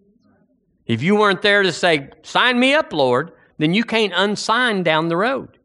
If 0.91 1.05
you 1.05 1.15
weren't 1.15 1.41
there 1.41 1.63
to 1.63 1.71
say, 1.71 2.09
sign 2.23 2.59
me 2.59 2.75
up, 2.75 2.93
Lord, 2.93 3.31
then 3.59 3.75
you 3.75 3.85
can't 3.85 4.13
unsign 4.13 4.83
down 4.83 5.07
the 5.07 5.17
road. 5.17 5.57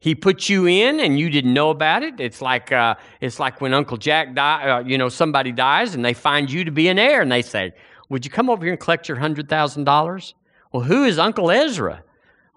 He 0.00 0.14
put 0.14 0.50
you 0.50 0.66
in 0.66 1.00
and 1.00 1.18
you 1.18 1.30
didn't 1.30 1.54
know 1.54 1.70
about 1.70 2.02
it. 2.02 2.20
It's 2.20 2.42
like, 2.42 2.70
uh, 2.70 2.96
it's 3.22 3.40
like 3.40 3.62
when 3.62 3.72
Uncle 3.72 3.96
Jack 3.96 4.34
die, 4.34 4.68
uh, 4.68 4.80
you 4.80 4.98
know, 4.98 5.08
somebody 5.08 5.50
dies 5.50 5.94
and 5.94 6.04
they 6.04 6.12
find 6.12 6.50
you 6.50 6.64
to 6.64 6.70
be 6.70 6.88
an 6.88 6.98
heir 6.98 7.22
and 7.22 7.32
they 7.32 7.40
say, 7.40 7.72
would 8.10 8.26
you 8.26 8.30
come 8.30 8.50
over 8.50 8.62
here 8.62 8.74
and 8.74 8.80
collect 8.80 9.08
your 9.08 9.16
$100,000? 9.16 10.34
Well, 10.72 10.82
who 10.82 11.04
is 11.04 11.18
Uncle 11.18 11.50
Ezra? 11.50 12.04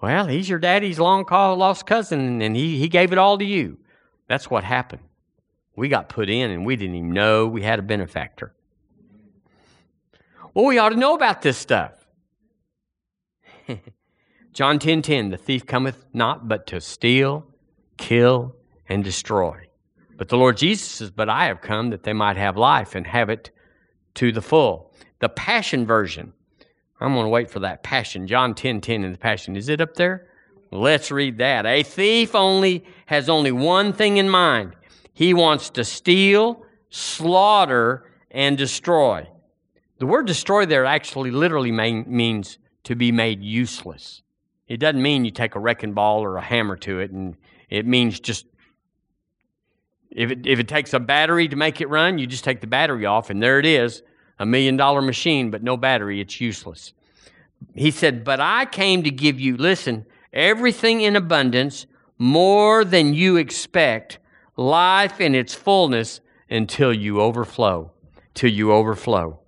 Well, 0.02 0.28
he's 0.28 0.50
your 0.50 0.60
daddy's 0.60 1.00
long 1.00 1.26
lost 1.32 1.86
cousin, 1.86 2.42
and 2.42 2.54
he, 2.54 2.80
he 2.80 2.90
gave 2.90 3.14
it 3.14 3.18
all 3.18 3.38
to 3.38 3.46
you. 3.46 3.78
That's 4.28 4.50
what 4.50 4.66
happened. 4.66 5.04
We 5.78 5.88
got 5.88 6.10
put 6.10 6.30
in, 6.30 6.52
and 6.52 6.66
we 6.66 6.76
didn't 6.76 6.96
even 6.96 7.14
know 7.14 7.48
we 7.48 7.62
had 7.62 7.80
a 7.80 7.84
benefactor. 7.84 8.54
Well, 10.54 10.66
we 10.66 10.78
ought 10.78 10.90
to 10.90 10.96
know 10.96 11.16
about 11.16 11.42
this 11.42 11.58
stuff. 11.58 11.94
John 14.54 14.78
10:10, 14.78 14.80
10, 14.80 15.02
10, 15.02 15.30
the 15.32 15.38
thief 15.38 15.66
cometh 15.66 16.06
not 16.14 16.48
but 16.48 16.68
to 16.68 16.80
steal, 16.82 17.48
kill, 17.98 18.56
and 18.88 19.04
destroy. 19.04 19.68
But 20.16 20.30
the 20.30 20.38
Lord 20.38 20.58
Jesus 20.58 20.88
says, 20.88 21.12
But 21.12 21.30
I 21.30 21.46
have 21.46 21.62
come 21.62 21.90
that 21.90 22.04
they 22.04 22.14
might 22.14 22.38
have 22.38 22.56
life 22.56 22.94
and 22.94 23.08
have 23.08 23.30
it 23.30 23.50
to 24.16 24.32
the 24.32 24.42
full. 24.42 24.94
The 25.20 25.30
Passion 25.30 25.86
Version 25.86 26.34
I'm 27.04 27.14
going 27.14 27.26
to 27.26 27.30
wait 27.30 27.50
for 27.50 27.60
that 27.60 27.84
passion. 27.84 28.28
John 28.28 28.56
10 28.56 28.80
10 28.80 29.04
in 29.04 29.12
the 29.12 29.18
passion. 29.18 29.58
Is 29.58 29.68
it 29.68 29.82
up 29.82 29.96
there? 29.96 30.28
Let's 30.72 31.12
read 31.12 31.38
that. 31.40 31.66
A 31.66 31.84
thief 31.84 32.34
only 32.34 32.86
has 33.08 33.28
only 33.28 33.52
one 33.52 33.92
thing 33.92 34.18
in 34.18 34.30
mind. 34.30 34.74
He 35.14 35.34
wants 35.34 35.70
to 35.72 35.84
steal, 35.84 36.66
slaughter, 36.90 38.10
and 38.32 38.58
destroy. 38.58 39.28
The 40.04 40.08
word 40.08 40.28
destroy 40.28 40.66
there 40.66 40.84
actually 40.84 41.32
literally 41.32 41.72
means 41.72 42.58
to 42.84 42.94
be 42.94 43.14
made 43.14 43.42
useless. 43.42 44.22
It 44.68 44.82
doesn't 44.82 45.02
mean 45.02 45.24
you 45.24 45.32
take 45.32 45.56
a 45.56 45.62
wrecking 45.62 45.94
ball 45.94 46.26
or 46.26 46.36
a 46.36 46.42
hammer 46.42 46.76
to 46.76 47.00
it, 47.00 47.12
and 47.12 47.38
it 47.70 47.86
means 47.86 48.20
just 48.20 48.46
if 50.12 50.30
it, 50.30 50.46
if 50.46 50.60
it 50.60 50.68
takes 50.68 50.94
a 50.94 51.00
battery 51.00 51.48
to 51.48 51.56
make 51.56 51.80
it 51.80 51.88
run, 51.88 52.18
you 52.18 52.28
just 52.28 52.44
take 52.44 52.60
the 52.60 52.68
battery 52.68 53.06
off, 53.06 53.30
and 53.30 53.42
there 53.42 53.60
it 53.60 53.66
is 53.66 54.04
a 54.40 54.46
million 54.46 54.76
dollar 54.76 55.02
machine, 55.02 55.50
but 55.50 55.64
no 55.64 55.78
battery, 55.78 56.20
it's 56.20 56.42
useless. 56.42 56.92
He 57.74 57.90
said, 57.90 58.26
But 58.26 58.42
I 58.42 58.66
came 58.66 59.04
to 59.04 59.10
give 59.10 59.40
you, 59.40 59.56
listen, 59.56 60.06
everything 60.34 61.00
in 61.00 61.16
abundance, 61.16 61.86
more 62.18 62.84
than 62.84 63.14
you 63.14 63.38
expect, 63.38 64.20
life 64.58 65.22
in 65.22 65.34
its 65.34 65.54
fullness 65.54 66.20
until 66.50 66.92
you 66.92 67.22
overflow, 67.22 67.94
till 68.34 68.52
you 68.52 68.74
overflow, 68.74 69.40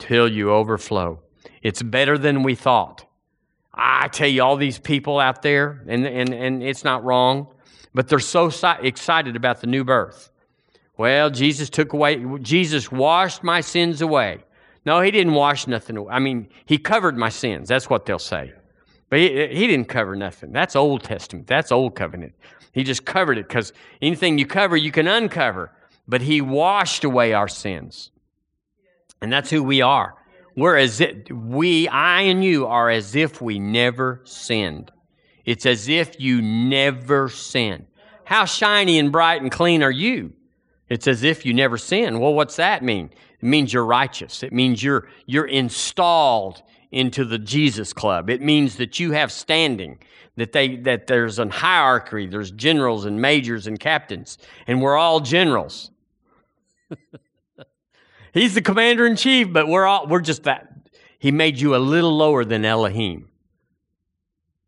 till 0.00 0.26
you 0.26 0.50
overflow. 0.50 1.20
It's 1.62 1.82
better 1.82 2.18
than 2.18 2.42
we 2.42 2.56
thought. 2.56 3.06
I 3.72 4.08
tell 4.08 4.28
you, 4.28 4.42
all 4.42 4.56
these 4.56 4.78
people 4.78 5.20
out 5.20 5.42
there, 5.42 5.84
and, 5.86 6.04
and, 6.06 6.34
and 6.34 6.62
it's 6.62 6.82
not 6.82 7.04
wrong, 7.04 7.54
but 7.94 8.08
they're 8.08 8.18
so 8.18 8.50
excited 8.82 9.36
about 9.36 9.60
the 9.60 9.66
new 9.66 9.84
birth. 9.84 10.30
Well, 10.96 11.30
Jesus 11.30 11.70
took 11.70 11.92
away, 11.92 12.24
Jesus 12.42 12.90
washed 12.90 13.42
my 13.42 13.60
sins 13.60 14.02
away. 14.02 14.44
No, 14.84 15.00
he 15.00 15.10
didn't 15.10 15.34
wash 15.34 15.66
nothing 15.66 15.96
away. 15.96 16.12
I 16.12 16.18
mean, 16.18 16.48
he 16.66 16.78
covered 16.78 17.16
my 17.16 17.28
sins. 17.28 17.68
That's 17.68 17.88
what 17.88 18.06
they'll 18.06 18.18
say. 18.18 18.52
But 19.08 19.18
he, 19.18 19.28
he 19.28 19.66
didn't 19.66 19.88
cover 19.88 20.16
nothing. 20.16 20.52
That's 20.52 20.76
Old 20.76 21.02
Testament. 21.02 21.46
That's 21.46 21.70
Old 21.70 21.94
Covenant. 21.94 22.34
He 22.72 22.82
just 22.84 23.04
covered 23.04 23.38
it 23.38 23.48
because 23.48 23.72
anything 24.00 24.38
you 24.38 24.46
cover, 24.46 24.76
you 24.76 24.92
can 24.92 25.06
uncover. 25.06 25.72
But 26.06 26.22
he 26.22 26.40
washed 26.40 27.04
away 27.04 27.32
our 27.32 27.48
sins. 27.48 28.10
And 29.20 29.32
that's 29.32 29.50
who 29.50 29.62
we 29.62 29.82
are. 29.82 30.14
We're 30.56 30.76
as 30.76 31.00
if 31.00 31.30
we, 31.30 31.88
I 31.88 32.22
and 32.22 32.44
you, 32.44 32.66
are 32.66 32.90
as 32.90 33.14
if 33.14 33.40
we 33.40 33.58
never 33.58 34.20
sinned. 34.24 34.90
It's 35.44 35.66
as 35.66 35.88
if 35.88 36.20
you 36.20 36.42
never 36.42 37.28
sinned. 37.28 37.86
How 38.24 38.44
shiny 38.44 38.98
and 38.98 39.10
bright 39.10 39.42
and 39.42 39.50
clean 39.50 39.82
are 39.82 39.90
you? 39.90 40.32
It's 40.88 41.06
as 41.06 41.22
if 41.22 41.46
you 41.46 41.54
never 41.54 41.78
sin. 41.78 42.18
Well, 42.18 42.34
what's 42.34 42.56
that 42.56 42.82
mean? 42.82 43.10
It 43.40 43.46
means 43.46 43.72
you're 43.72 43.84
righteous. 43.84 44.42
It 44.42 44.52
means 44.52 44.82
you're 44.82 45.08
you're 45.24 45.46
installed 45.46 46.62
into 46.90 47.24
the 47.24 47.38
Jesus 47.38 47.92
club. 47.92 48.28
It 48.28 48.42
means 48.42 48.76
that 48.76 48.98
you 48.98 49.12
have 49.12 49.32
standing, 49.32 49.98
that 50.36 50.52
they 50.52 50.76
that 50.76 51.06
there's 51.06 51.38
a 51.38 51.48
hierarchy, 51.48 52.26
there's 52.26 52.50
generals 52.50 53.04
and 53.04 53.20
majors 53.20 53.66
and 53.66 53.78
captains, 53.78 54.36
and 54.66 54.82
we're 54.82 54.96
all 54.96 55.20
generals. 55.20 55.90
He's 58.32 58.54
the 58.54 58.62
commander 58.62 59.06
in 59.06 59.16
chief, 59.16 59.52
but 59.52 59.68
we're 59.68 59.86
all 59.86 60.06
we're 60.06 60.20
just 60.20 60.44
that. 60.44 60.68
He 61.18 61.30
made 61.32 61.60
you 61.60 61.74
a 61.74 61.78
little 61.78 62.16
lower 62.16 62.44
than 62.44 62.64
Elohim. 62.64 63.28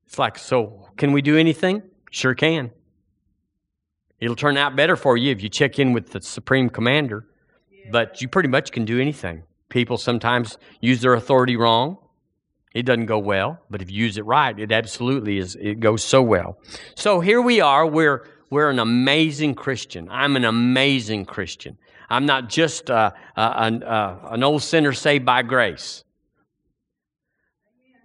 It's 0.06 0.18
like, 0.18 0.38
so 0.38 0.88
can 0.96 1.12
we 1.12 1.22
do 1.22 1.38
anything? 1.38 1.82
Sure 2.10 2.34
can. 2.34 2.70
It'll 4.20 4.36
turn 4.36 4.56
out 4.56 4.76
better 4.76 4.94
for 4.96 5.16
you 5.16 5.32
if 5.32 5.42
you 5.42 5.48
check 5.48 5.78
in 5.78 5.92
with 5.92 6.10
the 6.10 6.20
supreme 6.20 6.68
commander. 6.68 7.26
but 7.90 8.20
you 8.20 8.28
pretty 8.28 8.48
much 8.48 8.70
can 8.70 8.84
do 8.84 9.00
anything. 9.00 9.42
People 9.68 9.96
sometimes 9.98 10.58
use 10.80 11.00
their 11.00 11.14
authority 11.14 11.56
wrong. 11.56 11.96
It 12.74 12.84
doesn't 12.84 13.06
go 13.06 13.18
well, 13.18 13.60
but 13.70 13.82
if 13.82 13.90
you 13.90 14.04
use 14.04 14.16
it 14.16 14.24
right, 14.24 14.58
it 14.58 14.70
absolutely 14.72 15.38
is. 15.38 15.56
It 15.56 15.80
goes 15.80 16.04
so 16.04 16.22
well. 16.22 16.58
So 16.94 17.20
here 17.20 17.40
we 17.42 17.60
are. 17.60 17.86
We're 17.86 18.26
we're 18.50 18.70
an 18.70 18.78
amazing 18.78 19.54
Christian. 19.54 20.08
I'm 20.10 20.36
an 20.36 20.44
amazing 20.44 21.24
Christian. 21.24 21.78
I'm 22.12 22.26
not 22.26 22.50
just 22.50 22.90
uh, 22.90 23.12
uh, 23.36 23.54
an, 23.56 23.82
uh, 23.82 24.18
an 24.30 24.42
old 24.42 24.62
sinner 24.62 24.92
saved 24.92 25.24
by 25.24 25.40
grace. 25.40 26.04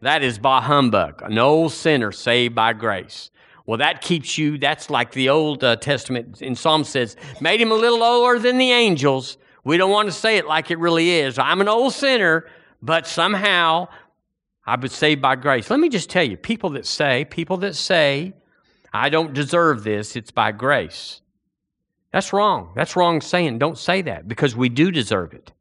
That 0.02 0.24
is 0.24 0.40
bah 0.40 0.62
humbug. 0.62 1.22
An 1.24 1.38
old 1.38 1.74
sinner 1.74 2.14
saved 2.14 2.56
by 2.56 2.72
grace. 2.72 3.32
Well, 3.66 3.80
that 3.80 4.02
keeps 4.02 4.38
you, 4.38 4.58
that's 4.58 4.90
like 4.90 5.12
the 5.12 5.28
Old 5.28 5.62
uh, 5.62 5.76
Testament 5.76 6.42
in 6.42 6.56
Psalm 6.56 6.86
says, 6.86 7.18
made 7.42 7.60
him 7.60 7.70
a 7.70 7.76
little 7.76 8.02
older 8.02 8.40
than 8.40 8.58
the 8.58 8.72
angels. 8.72 9.38
We 9.66 9.76
don't 9.76 9.92
want 9.92 10.08
to 10.08 10.14
say 10.14 10.38
it 10.38 10.48
like 10.48 10.72
it 10.72 10.80
really 10.80 11.10
is. 11.10 11.38
I'm 11.38 11.60
an 11.60 11.68
old 11.68 11.92
sinner, 11.92 12.46
but 12.82 13.08
somehow 13.08 13.90
I've 14.66 14.80
been 14.80 14.90
saved 14.90 15.22
by 15.22 15.36
grace. 15.36 15.70
Let 15.70 15.82
me 15.82 15.90
just 15.90 16.10
tell 16.10 16.24
you 16.24 16.38
people 16.38 16.70
that 16.72 16.86
say, 16.86 17.26
people 17.26 17.58
that 17.58 17.76
say, 17.76 18.32
I 18.94 19.10
don't 19.10 19.34
deserve 19.34 19.84
this, 19.84 20.16
it's 20.16 20.32
by 20.32 20.54
grace. 20.54 21.22
That's 22.12 22.34
wrong. 22.34 22.72
That's 22.76 22.96
wrong 22.96 23.22
saying. 23.22 23.60
Don't 23.60 23.78
say 23.78 24.02
that 24.04 24.28
because 24.28 24.56
we 24.56 24.70
do 24.70 24.92
deserve 24.92 25.34
it. 25.34 25.52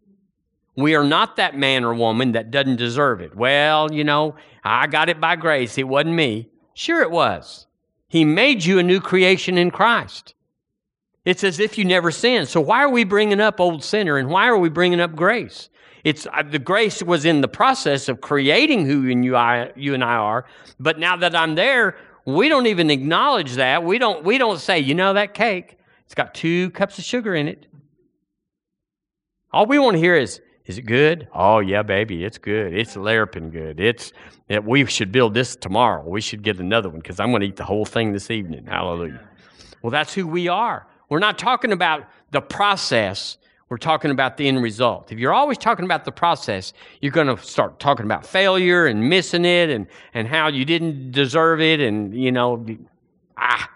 We 0.77 0.95
are 0.95 1.05
not 1.05 1.37
that 1.37 1.57
man 1.57 1.85
or 1.85 1.95
woman 1.95 2.33
that 2.33 2.51
doesn't 2.51 2.77
deserve 2.77 3.21
it. 3.21 3.35
Well, 3.35 3.93
you 3.93 4.05
know, 4.05 4.37
I 4.63 4.87
got 4.87 5.09
it 5.09 5.21
by 5.21 5.37
grace. 5.37 5.79
It 5.79 5.89
wasn't 5.89 6.15
me. 6.15 6.49
Sure, 6.75 7.03
it 7.03 7.11
was. 7.11 7.67
He 8.09 8.25
made 8.25 8.65
you 8.65 8.79
a 8.79 8.83
new 8.83 9.01
creation 9.01 9.59
in 9.59 9.71
Christ. 9.71 10.35
It's 11.25 11.43
as 11.43 11.59
if 11.59 11.77
you 11.77 11.85
never 11.85 12.11
sinned. 12.11 12.49
So 12.49 12.61
why 12.61 12.83
are 12.83 12.91
we 12.91 13.05
bringing 13.05 13.41
up 13.41 13.59
old 13.59 13.83
sinner 13.83 14.17
and 14.17 14.29
why 14.29 14.47
are 14.47 14.59
we 14.59 14.69
bringing 14.69 15.01
up 15.01 15.17
grace? 15.17 15.71
It's 16.05 16.27
uh, 16.33 16.45
the 16.45 16.61
grace 16.61 17.03
was 17.03 17.25
in 17.25 17.41
the 17.41 17.49
process 17.49 18.09
of 18.09 18.21
creating 18.21 18.87
who 18.87 19.03
you, 19.03 19.35
I, 19.35 19.73
you 19.75 19.93
and 19.93 20.05
I 20.05 20.15
are. 20.15 20.45
But 20.79 21.01
now 21.01 21.17
that 21.17 21.35
I'm 21.35 21.57
there, 21.57 21.97
we 22.27 22.49
don't 22.49 22.67
even 22.67 22.91
acknowledge 22.91 23.55
that. 23.55 23.83
We 23.83 23.99
don't. 23.99 24.25
We 24.25 24.39
don't 24.39 24.61
say, 24.61 24.79
you 24.79 24.95
know, 24.95 25.15
that 25.15 25.35
cake. 25.35 25.76
It's 26.07 26.15
got 26.15 26.35
two 26.35 26.71
cups 26.71 26.99
of 26.99 27.05
sugar 27.05 27.35
in 27.35 27.49
it. 27.49 27.67
All 29.53 29.67
we 29.67 29.79
want 29.79 29.95
to 29.95 30.01
hear 30.01 30.17
is, 30.17 30.41
is 30.65 30.79
it 30.79 30.83
good? 30.83 31.29
Oh 31.35 31.59
yeah, 31.59 31.83
baby, 31.83 32.25
it's 32.25 32.39
good. 32.39 32.75
It's 32.75 32.97
larping 32.97 33.53
good. 33.53 33.79
It's 33.81 34.13
it, 34.49 34.65
we 34.65 34.85
should 34.87 35.13
build 35.13 35.35
this 35.35 35.57
tomorrow. 35.57 36.09
We 36.09 36.21
should 36.21 36.43
get 36.43 36.59
another 36.59 36.89
one 36.89 37.01
because 37.01 37.21
I'm 37.21 37.31
going 37.31 37.41
to 37.41 37.49
eat 37.49 37.57
the 37.57 37.65
whole 37.65 37.85
thing 37.85 38.13
this 38.13 38.31
evening. 38.31 38.67
Hallelujah. 38.67 39.21
Well, 39.83 39.91
that's 39.91 40.15
who 40.15 40.27
we 40.27 40.49
are. 40.49 40.87
We're 41.09 41.19
not 41.19 41.39
talking 41.39 41.73
about 41.73 42.09
the 42.31 42.41
process. 42.41 43.39
We're 43.69 43.79
talking 43.79 44.13
about 44.13 44.37
the 44.37 44.47
end 44.47 44.63
result. 44.63 45.11
If 45.11 45.19
you're 45.19 45.35
always 45.35 45.59
talking 45.59 45.85
about 45.85 46.05
the 46.05 46.13
process, 46.13 46.73
you're 47.01 47.13
going 47.13 47.35
to 47.35 47.43
start 47.43 47.81
talking 47.81 48.05
about 48.05 48.25
failure 48.25 48.87
and 48.87 49.09
missing 49.09 49.45
it 49.45 49.71
and, 49.71 49.89
and 50.15 50.29
how 50.29 50.49
you 50.49 50.65
didn't 50.65 51.11
deserve 51.11 51.61
it. 51.61 51.81
And, 51.81 52.15
you 52.15 52.31
know, 52.31 52.65
ah, 53.37 53.69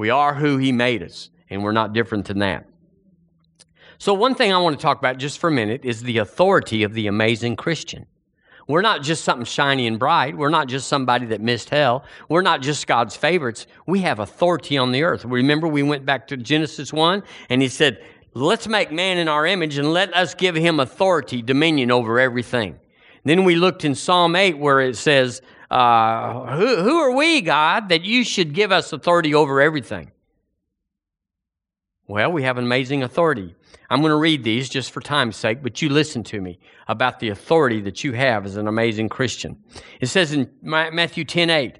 we 0.00 0.08
are 0.08 0.34
who 0.34 0.56
He 0.56 0.72
made 0.72 1.02
us, 1.02 1.28
and 1.50 1.62
we're 1.62 1.72
not 1.72 1.92
different 1.92 2.24
than 2.24 2.38
that. 2.38 2.66
So, 3.98 4.14
one 4.14 4.34
thing 4.34 4.50
I 4.50 4.56
want 4.56 4.78
to 4.78 4.82
talk 4.82 4.98
about 4.98 5.18
just 5.18 5.38
for 5.38 5.48
a 5.48 5.52
minute 5.52 5.84
is 5.84 6.02
the 6.02 6.16
authority 6.18 6.84
of 6.84 6.94
the 6.94 7.06
amazing 7.06 7.56
Christian. 7.56 8.06
We're 8.66 8.80
not 8.80 9.02
just 9.02 9.24
something 9.24 9.44
shiny 9.44 9.86
and 9.86 9.98
bright. 9.98 10.38
We're 10.38 10.48
not 10.48 10.68
just 10.68 10.88
somebody 10.88 11.26
that 11.26 11.42
missed 11.42 11.68
hell. 11.68 12.04
We're 12.30 12.40
not 12.40 12.62
just 12.62 12.86
God's 12.86 13.14
favorites. 13.14 13.66
We 13.86 14.00
have 14.00 14.20
authority 14.20 14.78
on 14.78 14.90
the 14.90 15.02
earth. 15.02 15.26
Remember, 15.26 15.68
we 15.68 15.82
went 15.82 16.06
back 16.06 16.28
to 16.28 16.36
Genesis 16.38 16.94
1 16.94 17.22
and 17.50 17.60
he 17.60 17.68
said, 17.68 18.02
Let's 18.32 18.68
make 18.68 18.90
man 18.90 19.18
in 19.18 19.28
our 19.28 19.44
image 19.44 19.76
and 19.76 19.92
let 19.92 20.16
us 20.16 20.34
give 20.34 20.54
him 20.54 20.80
authority, 20.80 21.42
dominion 21.42 21.90
over 21.90 22.18
everything. 22.18 22.78
Then 23.24 23.44
we 23.44 23.54
looked 23.54 23.84
in 23.84 23.94
Psalm 23.94 24.34
8 24.34 24.56
where 24.56 24.80
it 24.80 24.96
says, 24.96 25.42
uh, 25.70 26.56
who, 26.56 26.76
who 26.76 26.98
are 26.98 27.12
we, 27.12 27.40
God, 27.40 27.88
that 27.90 28.02
you 28.02 28.24
should 28.24 28.52
give 28.54 28.72
us 28.72 28.92
authority 28.92 29.34
over 29.34 29.60
everything? 29.60 30.10
Well, 32.08 32.32
we 32.32 32.42
have 32.42 32.58
an 32.58 32.64
amazing 32.64 33.04
authority. 33.04 33.54
I'm 33.88 34.00
going 34.00 34.10
to 34.10 34.16
read 34.16 34.42
these 34.42 34.68
just 34.68 34.90
for 34.90 35.00
time's 35.00 35.36
sake, 35.36 35.62
but 35.62 35.80
you 35.80 35.88
listen 35.88 36.24
to 36.24 36.40
me 36.40 36.58
about 36.88 37.20
the 37.20 37.28
authority 37.28 37.80
that 37.82 38.02
you 38.02 38.12
have 38.12 38.46
as 38.46 38.56
an 38.56 38.66
amazing 38.66 39.08
Christian. 39.08 39.56
It 40.00 40.06
says 40.06 40.32
in 40.32 40.50
Matthew 40.60 41.24
10 41.24 41.50
8, 41.50 41.78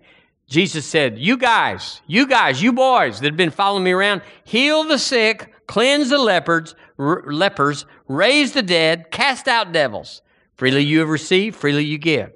Jesus 0.49 0.87
said, 0.87 1.19
You 1.19 1.37
guys, 1.37 2.01
you 2.07 2.27
guys, 2.27 2.63
you 2.63 2.73
boys 2.73 3.21
that 3.21 3.27
have 3.27 3.37
been 3.37 3.51
following 3.51 3.85
me 3.85 3.91
around, 3.91 4.23
heal 4.45 4.85
the 4.85 4.99
sick, 4.99 5.53
cleanse 5.67 6.11
the 6.11 6.19
lepers, 6.19 6.77
r- 6.99 7.25
lepers, 7.27 7.87
raise 8.07 8.53
the 8.53 8.63
dead, 8.63 9.11
cast 9.11 9.49
out 9.49 9.73
devils. 9.73 10.23
Freely 10.55 10.85
you 10.85 11.01
have 11.01 11.09
received, 11.09 11.57
freely 11.57 11.85
you 11.85 11.99
give. 11.99 12.33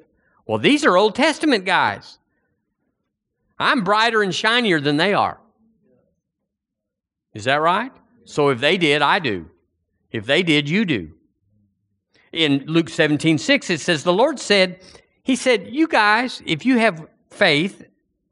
Well, 0.46 0.58
these 0.58 0.84
are 0.84 0.96
Old 0.96 1.14
Testament 1.14 1.64
guys. 1.64 2.18
I'm 3.58 3.84
brighter 3.84 4.22
and 4.22 4.34
shinier 4.34 4.80
than 4.80 4.96
they 4.96 5.14
are. 5.14 5.38
Is 7.32 7.44
that 7.44 7.60
right? 7.60 7.92
So 8.24 8.48
if 8.48 8.60
they 8.60 8.76
did, 8.76 9.02
I 9.02 9.18
do. 9.18 9.50
If 10.10 10.26
they 10.26 10.42
did, 10.42 10.68
you 10.68 10.84
do. 10.84 11.12
In 12.32 12.64
Luke 12.66 12.88
17, 12.88 13.38
6, 13.38 13.70
it 13.70 13.80
says, 13.80 14.02
The 14.02 14.12
Lord 14.12 14.38
said, 14.38 14.80
He 15.22 15.36
said, 15.36 15.68
You 15.70 15.88
guys, 15.88 16.42
if 16.46 16.66
you 16.66 16.78
have 16.78 17.06
faith 17.30 17.84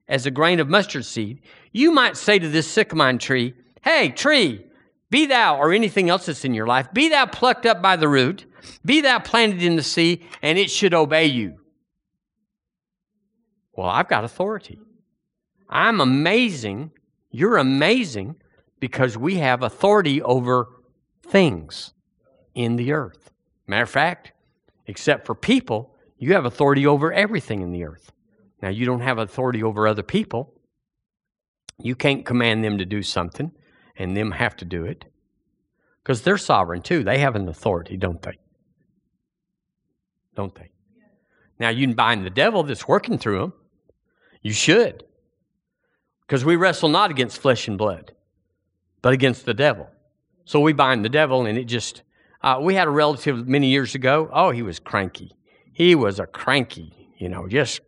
as 0.09 0.27
a 0.27 0.31
grain 0.31 0.61
of 0.61 0.69
mustard 0.69 1.05
seed, 1.05 1.41
you 1.73 1.91
might 1.91 2.17
say 2.17 2.39
to 2.39 2.49
this 2.49 2.71
sycamore 2.71 3.15
tree, 3.15 3.55
Hey, 3.83 4.11
tree, 4.11 4.65
be 5.11 5.27
thou, 5.27 5.59
or 5.59 5.73
anything 5.73 6.09
else 6.09 6.27
that's 6.27 6.45
in 6.45 6.55
your 6.55 6.67
life, 6.67 6.93
be 6.93 7.09
thou 7.09 7.27
plucked 7.27 7.67
up 7.67 7.83
by 7.83 7.97
the 7.97 8.09
root, 8.09 8.47
be 8.85 9.01
thou 9.01 9.19
planted 9.19 9.63
in 9.63 9.77
the 9.77 9.83
sea, 9.83 10.23
and 10.41 10.59
it 10.59 10.71
should 10.71 10.95
obey 10.95 11.27
you. 11.27 11.59
Well, 13.75 13.89
I've 13.89 14.09
got 14.09 14.25
authority. 14.25 14.79
I'm 15.69 16.01
amazing. 16.01 16.91
You're 17.31 17.57
amazing 17.57 18.37
because 18.81 19.17
we 19.17 19.37
have 19.37 19.63
authority 19.63 20.21
over 20.23 20.69
things 21.27 21.95
in 22.55 22.77
the 22.77 22.93
earth. 22.93 23.31
Matter 23.67 23.85
of 23.85 23.91
fact, 23.91 24.33
except 24.87 25.27
for 25.27 25.35
people, 25.35 25.95
you 26.19 26.35
have 26.35 26.45
authority 26.45 26.87
over 26.87 27.13
everything 27.13 27.63
in 27.63 27.73
the 27.73 27.85
earth. 27.85 28.13
Now, 28.61 28.69
you 28.69 28.85
don't 28.85 29.01
have 29.01 29.19
authority 29.19 29.63
over 29.63 29.89
other 29.89 30.03
people. 30.03 30.55
You 31.79 31.95
can't 31.97 32.27
command 32.27 32.63
them 32.63 32.79
to 32.79 32.85
do 32.85 33.03
something 33.03 33.53
and 33.97 34.17
them 34.17 34.33
have 34.33 34.57
to 34.57 34.65
do 34.65 34.85
it 34.85 35.07
because 36.03 36.23
they're 36.23 36.39
sovereign 36.39 36.83
too. 36.83 37.03
They 37.03 37.19
have 37.19 37.35
an 37.35 37.49
authority, 37.49 37.97
don't 37.97 38.23
they? 38.23 38.39
Don't 40.35 40.55
they? 40.55 40.71
Now, 41.59 41.69
you 41.69 41.87
can 41.87 41.95
bind 41.95 42.25
the 42.25 42.31
devil 42.31 42.63
that's 42.63 42.89
working 42.89 43.19
through 43.19 43.39
them. 43.39 43.53
You 44.43 44.53
should. 44.53 45.05
Because 46.27 46.45
we 46.45 46.57
wrestle 46.57 46.89
not 46.89 47.11
against 47.11 47.39
flesh 47.39 47.69
and 47.69 47.79
blood, 47.79 48.13
but 49.01 49.13
against 49.13 49.45
the 49.45 49.55
devil. 49.55 49.89
So 50.45 50.61
we 50.61 50.73
bind 50.73 51.05
the 51.05 51.09
devil, 51.09 51.47
and 51.47 51.57
it 51.57 51.65
just. 51.65 52.03
Uh, 52.43 52.59
we 52.61 52.75
had 52.75 52.89
a 52.89 52.91
relative 52.91 53.47
many 53.47 53.69
years 53.69 53.95
ago. 53.95 54.29
Oh, 54.33 54.51
he 54.51 54.63
was 54.63 54.81
cranky. 54.81 55.33
He 55.73 55.95
was 55.95 56.19
a 56.19 56.27
cranky, 56.27 56.93
you 57.19 57.29
know, 57.29 57.47
just. 57.47 57.81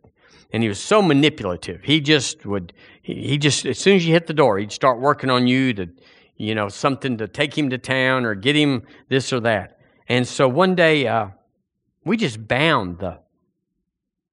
And 0.53 0.63
he 0.63 0.69
was 0.69 0.79
so 0.79 1.01
manipulative. 1.01 1.83
He 1.83 1.99
just 1.99 2.45
would. 2.45 2.71
He, 3.01 3.29
he 3.29 3.37
just 3.37 3.65
as 3.65 3.77
soon 3.77 3.97
as 3.97 4.05
you 4.05 4.13
hit 4.13 4.27
the 4.27 4.33
door, 4.33 4.57
he'd 4.57 4.71
start 4.71 5.01
working 5.01 5.29
on 5.29 5.47
you 5.47 5.73
to, 5.73 5.89
you 6.37 6.55
know, 6.55 6.69
something 6.69 7.17
to 7.17 7.27
take 7.27 7.57
him 7.57 7.69
to 7.71 7.77
town 7.77 8.23
or 8.25 8.35
get 8.35 8.55
him 8.55 8.83
this 9.09 9.33
or 9.33 9.41
that. 9.41 9.79
And 10.07 10.25
so 10.25 10.47
one 10.47 10.75
day, 10.75 11.07
uh, 11.07 11.29
we 12.05 12.15
just 12.15 12.47
bound 12.47 12.99
the 12.99 13.19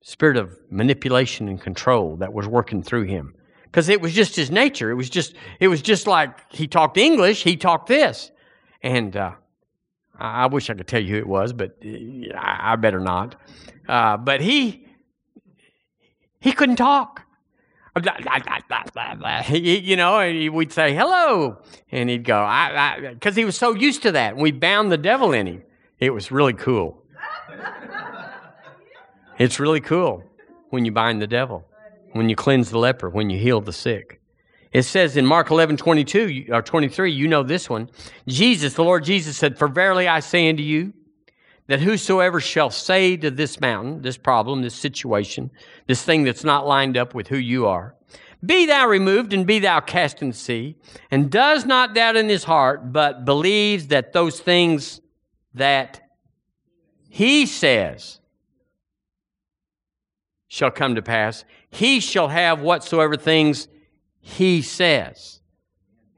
spirit 0.02 0.36
of 0.36 0.56
manipulation 0.70 1.48
and 1.48 1.60
control 1.60 2.16
that 2.16 2.32
was 2.32 2.46
working 2.46 2.82
through 2.82 3.04
him 3.04 3.34
because 3.64 3.88
it 3.88 4.00
was 4.00 4.12
just 4.12 4.36
his 4.36 4.50
nature. 4.50 4.90
It 4.90 4.94
was 4.94 5.08
just 5.08 5.34
it 5.58 5.68
was 5.68 5.80
just 5.80 6.06
like 6.06 6.52
he 6.52 6.66
talked 6.66 6.98
English, 6.98 7.42
he 7.42 7.56
talked 7.56 7.88
this, 7.88 8.30
and 8.82 9.16
uh, 9.16 9.32
I, 10.18 10.46
wish 10.46 10.68
I 10.68 10.74
could 10.74 10.86
tell 10.86 11.02
you 11.02 11.14
who 11.14 11.18
it 11.18 11.26
was, 11.26 11.52
but 11.52 11.78
uh, 11.84 11.88
I, 12.36 12.76
better 12.76 13.00
not. 13.00 13.36
Uh, 13.88 14.16
but 14.18 14.40
he 14.40 14.86
he 16.40 16.52
couldn't 16.52 16.76
talk. 16.76 17.22
you 19.50 19.96
know, 19.96 20.18
and 20.18 20.54
we'd 20.54 20.72
say 20.72 20.94
hello, 20.94 21.62
and 21.90 22.08
he'd 22.08 22.24
go, 22.24 22.46
because 23.12 23.36
he 23.36 23.44
was 23.44 23.56
so 23.56 23.74
used 23.74 24.02
to 24.02 24.12
that. 24.12 24.36
We 24.36 24.50
bound 24.50 24.90
the 24.90 24.98
devil 24.98 25.32
in 25.32 25.46
him. 25.46 25.62
It 25.98 26.10
was 26.10 26.32
really 26.32 26.54
cool. 26.54 27.01
It's 29.42 29.61
really 29.61 29.81
cool 29.81 30.24
when 30.70 30.85
you 30.85 30.92
bind 30.92 31.20
the 31.20 31.26
devil 31.26 31.64
when 32.12 32.28
you 32.28 32.37
cleanse 32.37 32.70
the 32.70 32.78
leper, 32.78 33.09
when 33.09 33.31
you 33.31 33.38
heal 33.38 33.61
the 33.61 33.72
sick. 33.72 34.20
It 34.72 34.83
says 34.85 35.16
in 35.16 35.26
Mark 35.26 35.50
11, 35.50 35.76
22 35.76 36.46
or 36.50 36.62
23, 36.62 37.12
you 37.12 37.28
know 37.28 37.42
this 37.42 37.68
one. 37.68 37.90
Jesus, 38.26 38.74
the 38.74 38.85
Lord 38.85 39.05
Jesus 39.05 39.37
said, 39.37 39.59
For 39.59 39.68
verily 39.68 40.09
I 40.09 40.20
say 40.20 40.48
unto 40.48 40.62
you, 40.62 40.94
that 41.66 41.81
whosoever 41.81 42.40
shall 42.40 42.70
say 42.70 43.16
to 43.18 43.31
this 43.31 43.61
mountain, 43.61 44.02
this 44.02 44.16
problem, 44.16 44.62
this 44.62 44.74
situation, 44.74 45.50
this 45.87 46.02
thing 46.02 46.24
that's 46.24 46.44
not 46.44 46.66
lined 46.66 46.96
up 46.96 47.14
with 47.14 47.28
who 47.28 47.37
you 47.37 47.66
are, 47.66 47.94
Be 48.44 48.66
thou 48.66 48.87
removed 48.87 49.33
and 49.33 49.46
be 49.46 49.59
thou 49.59 49.81
cast 49.81 50.22
in 50.22 50.28
the 50.28 50.37
sea, 50.37 50.76
and 51.11 51.31
does 51.31 51.66
not 51.66 51.94
doubt 51.94 52.16
in 52.16 52.28
his 52.28 52.44
heart, 52.44 52.92
but 52.92 53.24
believes 53.24 53.88
that 53.88 54.12
those 54.12 54.40
things 54.40 55.00
that 55.55 56.00
he 57.11 57.44
says 57.44 58.20
shall 60.52 60.70
come 60.70 60.96
to 60.96 61.00
pass. 61.00 61.46
He 61.70 61.98
shall 61.98 62.28
have 62.28 62.60
whatsoever 62.60 63.16
things 63.16 63.68
he 64.20 64.60
says. 64.60 65.40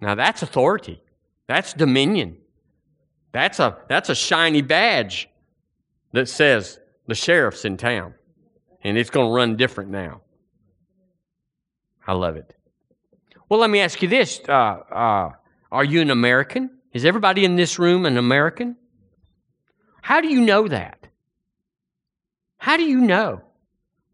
Now 0.01 0.17
that's 0.17 0.43
authority. 0.43 1.01
That's 1.47 1.73
dominion. 1.73 2.39
That's 3.31 3.61
a 3.61 3.79
that's 3.89 4.09
a 4.09 4.15
shiny 4.17 4.61
badge 4.61 5.29
that 6.15 6.29
says 6.29 6.81
the 7.07 7.15
sheriff's 7.15 7.65
in 7.65 7.77
town. 7.77 8.15
And 8.83 8.99
it's 8.99 9.09
going 9.09 9.29
to 9.29 9.33
run 9.33 9.57
different 9.57 9.91
now. 9.91 10.23
I 12.05 12.15
love 12.15 12.35
it. 12.35 12.57
Well, 13.49 13.61
let 13.61 13.71
me 13.71 13.79
ask 13.79 14.03
you 14.03 14.09
this. 14.09 14.41
Uh, 14.49 14.53
uh, 14.53 15.31
are 15.71 15.85
you 15.85 16.01
an 16.01 16.11
American? 16.11 16.71
Is 16.93 17.05
everybody 17.05 17.45
in 17.45 17.55
this 17.55 17.79
room 17.79 18.05
an 18.05 18.17
American? 18.17 18.75
How 20.03 20.21
do 20.21 20.27
you 20.27 20.41
know 20.41 20.67
that? 20.67 21.07
How 22.59 22.77
do 22.77 22.83
you 22.83 23.01
know? 23.01 23.41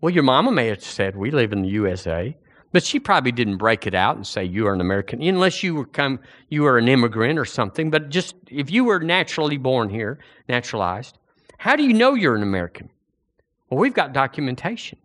Well, 0.01 0.13
your 0.13 0.23
mama 0.23 0.51
may 0.51 0.69
have 0.69 0.83
said, 0.83 1.17
We 1.17 1.31
live 1.31 1.53
in 1.53 1.63
the 1.63 1.69
USA. 1.69 2.37
But 2.73 2.85
she 2.85 3.01
probably 3.01 3.33
didn't 3.33 3.57
break 3.57 3.87
it 3.87 3.95
out 3.95 4.17
and 4.17 4.27
say 4.27 4.45
you 4.45 4.67
are 4.69 4.73
an 4.73 4.81
American, 4.81 5.21
unless 5.23 5.63
you 5.63 5.75
were 5.75 5.87
come 5.87 6.21
you 6.49 6.63
were 6.63 6.79
an 6.79 6.89
immigrant 6.89 7.39
or 7.39 7.45
something. 7.45 7.91
But 7.91 8.11
just 8.11 8.37
if 8.49 8.71
you 8.71 8.85
were 8.85 9.01
naturally 9.01 9.57
born 9.57 9.89
here, 9.91 10.21
naturalized, 10.49 11.19
how 11.59 11.75
do 11.75 11.83
you 11.83 11.93
know 11.93 12.15
you're 12.15 12.37
an 12.37 12.43
American? 12.43 12.89
Well, 13.69 13.81
we've 13.81 13.95
got 13.95 14.13
documentation. 14.13 14.99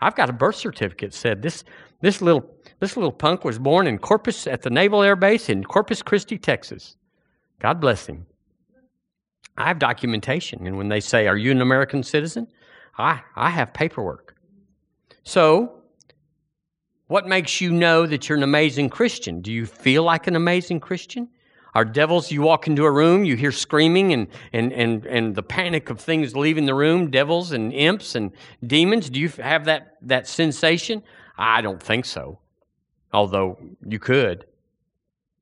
I've 0.00 0.14
got 0.14 0.30
a 0.30 0.32
birth 0.32 0.56
certificate 0.56 1.12
that 1.12 1.16
said 1.16 1.42
this 1.42 1.64
this 2.00 2.22
little 2.22 2.48
this 2.78 2.96
little 2.96 3.12
punk 3.12 3.44
was 3.44 3.58
born 3.58 3.88
in 3.88 3.98
Corpus 3.98 4.46
at 4.46 4.62
the 4.62 4.70
Naval 4.70 5.02
Air 5.02 5.16
Base 5.16 5.48
in 5.48 5.64
Corpus 5.64 6.00
Christi, 6.00 6.38
Texas. 6.38 6.96
God 7.58 7.80
bless 7.80 8.06
him. 8.06 8.26
I 9.56 9.66
have 9.66 9.78
documentation, 9.78 10.66
and 10.66 10.76
when 10.76 10.88
they 10.88 11.00
say, 11.00 11.26
"Are 11.26 11.36
you 11.36 11.50
an 11.50 11.60
American 11.60 12.04
citizen?" 12.04 12.46
I 12.98 13.20
I 13.34 13.50
have 13.50 13.72
paperwork. 13.72 14.36
So 15.22 15.82
what 17.06 17.26
makes 17.26 17.60
you 17.60 17.70
know 17.70 18.06
that 18.06 18.28
you're 18.28 18.38
an 18.38 18.44
amazing 18.44 18.88
Christian? 18.88 19.40
Do 19.40 19.52
you 19.52 19.66
feel 19.66 20.02
like 20.02 20.26
an 20.26 20.36
amazing 20.36 20.80
Christian? 20.80 21.28
Are 21.74 21.84
devils, 21.84 22.30
you 22.30 22.40
walk 22.40 22.68
into 22.68 22.84
a 22.84 22.90
room, 22.90 23.24
you 23.24 23.34
hear 23.34 23.50
screaming 23.50 24.12
and, 24.12 24.28
and, 24.52 24.72
and, 24.72 25.04
and 25.06 25.34
the 25.34 25.42
panic 25.42 25.90
of 25.90 26.00
things 26.00 26.36
leaving 26.36 26.66
the 26.66 26.74
room, 26.74 27.10
devils 27.10 27.50
and 27.50 27.72
imps 27.72 28.14
and 28.14 28.30
demons? 28.64 29.10
Do 29.10 29.18
you 29.18 29.28
have 29.28 29.64
that, 29.64 29.96
that 30.02 30.28
sensation? 30.28 31.02
I 31.36 31.62
don't 31.62 31.82
think 31.82 32.04
so, 32.04 32.38
although 33.12 33.58
you 33.84 33.98
could. 33.98 34.46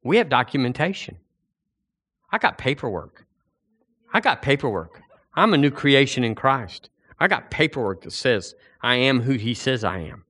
We 0.02 0.16
have 0.16 0.30
documentation. 0.30 1.18
I 2.30 2.38
got 2.38 2.56
paperwork. 2.56 3.26
I 4.12 4.20
got 4.20 4.40
paperwork. 4.40 5.02
I'm 5.34 5.52
a 5.52 5.58
new 5.58 5.70
creation 5.70 6.24
in 6.24 6.34
Christ. 6.34 6.88
I 7.22 7.28
got 7.28 7.50
paperwork 7.50 8.02
that 8.02 8.12
says 8.12 8.54
I 8.80 8.96
am 8.96 9.20
who 9.20 9.34
He 9.34 9.54
says 9.54 9.84
I 9.84 9.98
am. 10.00 10.24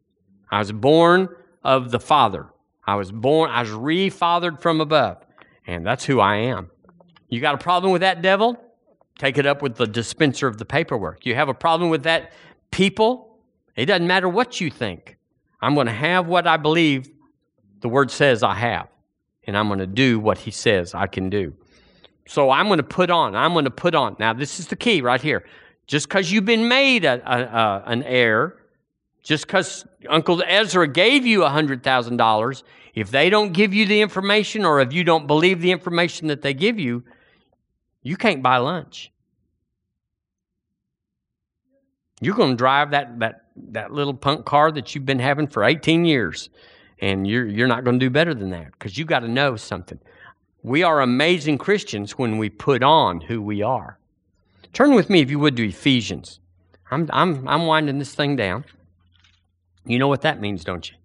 I 0.50 0.58
was 0.58 0.72
born 0.72 1.28
of 1.64 1.90
the 1.90 2.00
Father. 2.00 2.46
I 2.84 2.96
was 2.96 3.10
born, 3.10 3.50
I 3.50 3.62
was 3.62 3.70
refathered 3.70 4.60
from 4.60 4.80
above. 4.80 5.24
And 5.66 5.86
that's 5.86 6.04
who 6.04 6.20
I 6.20 6.36
am. 6.36 6.70
You 7.28 7.40
got 7.40 7.54
a 7.54 7.58
problem 7.58 7.92
with 7.92 8.02
that 8.02 8.20
devil? 8.20 8.62
Take 9.18 9.38
it 9.38 9.46
up 9.46 9.62
with 9.62 9.76
the 9.76 9.86
dispenser 9.86 10.46
of 10.46 10.58
the 10.58 10.64
paperwork. 10.64 11.24
You 11.24 11.34
have 11.34 11.48
a 11.48 11.54
problem 11.54 11.90
with 11.90 12.02
that 12.02 12.32
people? 12.70 13.38
It 13.76 13.86
doesn't 13.86 14.06
matter 14.06 14.28
what 14.28 14.60
you 14.60 14.70
think. 14.70 15.16
I'm 15.60 15.74
going 15.74 15.86
to 15.86 15.92
have 15.92 16.26
what 16.26 16.46
I 16.46 16.56
believe 16.56 17.08
the 17.80 17.88
word 17.88 18.10
says 18.10 18.42
I 18.42 18.54
have. 18.54 18.88
And 19.44 19.56
I'm 19.56 19.68
going 19.68 19.78
to 19.78 19.86
do 19.86 20.20
what 20.20 20.38
he 20.38 20.50
says 20.50 20.94
I 20.94 21.06
can 21.06 21.30
do. 21.30 21.54
So 22.26 22.50
I'm 22.50 22.66
going 22.66 22.78
to 22.78 22.82
put 22.82 23.10
on. 23.10 23.34
I'm 23.34 23.52
going 23.52 23.64
to 23.64 23.70
put 23.70 23.94
on. 23.94 24.16
Now, 24.18 24.32
this 24.32 24.60
is 24.60 24.66
the 24.66 24.76
key 24.76 25.00
right 25.00 25.20
here. 25.22 25.44
Just 25.86 26.08
because 26.08 26.30
you've 26.30 26.44
been 26.44 26.68
made 26.68 27.04
a, 27.04 27.20
a, 27.24 27.42
a, 27.42 27.82
an 27.86 28.02
heir 28.04 28.56
just 29.22 29.46
because 29.46 29.86
Uncle 30.08 30.42
Ezra 30.46 30.88
gave 30.88 31.24
you 31.24 31.40
$100,000, 31.40 32.62
if 32.94 33.10
they 33.10 33.30
don't 33.30 33.52
give 33.52 33.72
you 33.72 33.86
the 33.86 34.00
information 34.00 34.64
or 34.64 34.80
if 34.80 34.92
you 34.92 35.04
don't 35.04 35.26
believe 35.26 35.60
the 35.60 35.70
information 35.70 36.28
that 36.28 36.42
they 36.42 36.54
give 36.54 36.78
you, 36.78 37.04
you 38.02 38.16
can't 38.16 38.42
buy 38.42 38.56
lunch. 38.56 39.12
You're 42.20 42.34
going 42.34 42.50
to 42.50 42.56
drive 42.56 42.90
that, 42.90 43.18
that, 43.20 43.46
that 43.70 43.92
little 43.92 44.14
punk 44.14 44.44
car 44.44 44.72
that 44.72 44.94
you've 44.94 45.06
been 45.06 45.18
having 45.18 45.46
for 45.46 45.64
18 45.64 46.04
years, 46.04 46.50
and 47.00 47.26
you're, 47.26 47.46
you're 47.46 47.68
not 47.68 47.84
going 47.84 47.98
to 47.98 48.04
do 48.04 48.10
better 48.10 48.34
than 48.34 48.50
that 48.50 48.72
because 48.72 48.98
you 48.98 49.04
got 49.04 49.20
to 49.20 49.28
know 49.28 49.56
something. 49.56 49.98
We 50.64 50.82
are 50.82 51.00
amazing 51.00 51.58
Christians 51.58 52.18
when 52.18 52.38
we 52.38 52.48
put 52.48 52.82
on 52.82 53.20
who 53.20 53.40
we 53.40 53.62
are. 53.62 53.98
Turn 54.72 54.94
with 54.94 55.10
me, 55.10 55.20
if 55.20 55.30
you 55.30 55.38
would, 55.38 55.56
to 55.56 55.68
Ephesians. 55.68 56.40
I'm, 56.90 57.08
I'm, 57.12 57.46
I'm 57.48 57.66
winding 57.66 57.98
this 57.98 58.14
thing 58.14 58.36
down. 58.36 58.64
You 59.84 59.98
know 59.98 60.08
what 60.08 60.22
that 60.22 60.40
means, 60.40 60.64
don't 60.64 60.90
you? 60.90 60.96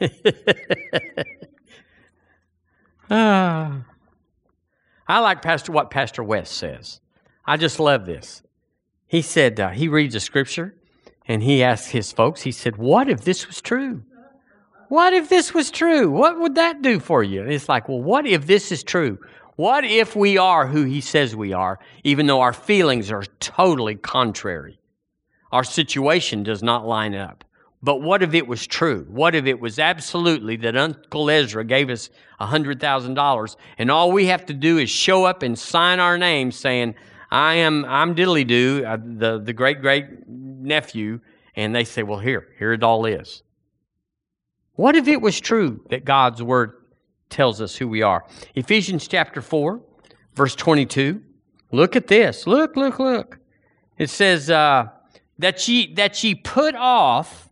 ah. 3.10 3.84
I 5.08 5.18
like 5.18 5.42
Pastor 5.42 5.72
what 5.72 5.90
Pastor 5.90 6.22
West 6.22 6.52
says. 6.52 7.00
I 7.44 7.56
just 7.56 7.80
love 7.80 8.06
this. 8.06 8.42
He 9.08 9.22
said 9.22 9.58
uh, 9.58 9.70
he 9.70 9.88
reads 9.88 10.14
a 10.14 10.20
scripture 10.20 10.76
and 11.26 11.42
he 11.42 11.64
asked 11.64 11.90
his 11.90 12.12
folks. 12.12 12.42
He 12.42 12.52
said, 12.52 12.76
"What 12.76 13.08
if 13.08 13.22
this 13.22 13.48
was 13.48 13.60
true? 13.60 14.04
What 14.88 15.12
if 15.12 15.28
this 15.28 15.52
was 15.52 15.70
true? 15.70 16.10
What 16.10 16.38
would 16.38 16.54
that 16.54 16.80
do 16.80 17.00
for 17.00 17.24
you?" 17.24 17.42
And 17.42 17.52
it's 17.52 17.68
like, 17.68 17.88
well, 17.88 18.00
what 18.00 18.24
if 18.24 18.46
this 18.46 18.70
is 18.70 18.84
true? 18.84 19.18
What 19.60 19.84
if 19.84 20.16
we 20.16 20.38
are 20.38 20.66
who 20.66 20.84
he 20.84 21.02
says 21.02 21.36
we 21.36 21.52
are, 21.52 21.80
even 22.02 22.26
though 22.26 22.40
our 22.40 22.54
feelings 22.54 23.10
are 23.10 23.24
totally 23.40 23.94
contrary? 23.94 24.80
Our 25.52 25.64
situation 25.64 26.42
does 26.42 26.62
not 26.62 26.86
line 26.86 27.14
up. 27.14 27.44
But 27.82 28.00
what 28.00 28.22
if 28.22 28.32
it 28.32 28.46
was 28.46 28.66
true? 28.66 29.06
What 29.10 29.34
if 29.34 29.44
it 29.44 29.60
was 29.60 29.78
absolutely 29.78 30.56
that 30.56 30.78
Uncle 30.78 31.28
Ezra 31.28 31.62
gave 31.62 31.90
us 31.90 32.08
$100,000 32.40 33.56
and 33.76 33.90
all 33.90 34.12
we 34.12 34.24
have 34.28 34.46
to 34.46 34.54
do 34.54 34.78
is 34.78 34.88
show 34.88 35.26
up 35.26 35.42
and 35.42 35.58
sign 35.58 36.00
our 36.00 36.16
name 36.16 36.52
saying, 36.52 36.94
I 37.30 37.56
am, 37.56 37.84
I'm 37.84 38.14
Diddly 38.14 38.46
Doo, 38.46 38.82
uh, 38.86 38.96
the, 38.96 39.40
the 39.40 39.52
great 39.52 39.82
great 39.82 40.26
nephew, 40.26 41.20
and 41.54 41.74
they 41.74 41.84
say, 41.84 42.02
well, 42.02 42.18
here, 42.18 42.48
here 42.58 42.72
it 42.72 42.82
all 42.82 43.04
is. 43.04 43.42
What 44.76 44.96
if 44.96 45.06
it 45.06 45.20
was 45.20 45.38
true 45.38 45.84
that 45.90 46.06
God's 46.06 46.42
word 46.42 46.79
tells 47.30 47.60
us 47.60 47.76
who 47.76 47.88
we 47.88 48.02
are? 48.02 48.24
Ephesians 48.54 49.08
chapter 49.08 49.40
4, 49.40 49.80
verse 50.34 50.54
22. 50.54 51.22
Look 51.72 51.96
at 51.96 52.08
this. 52.08 52.46
Look, 52.46 52.76
look, 52.76 52.98
look. 52.98 53.38
It 53.96 54.10
says, 54.10 54.50
uh, 54.50 54.88
that 55.40 55.66
ye, 55.66 55.94
that 55.94 56.22
ye 56.22 56.34
put 56.34 56.74
off 56.74 57.50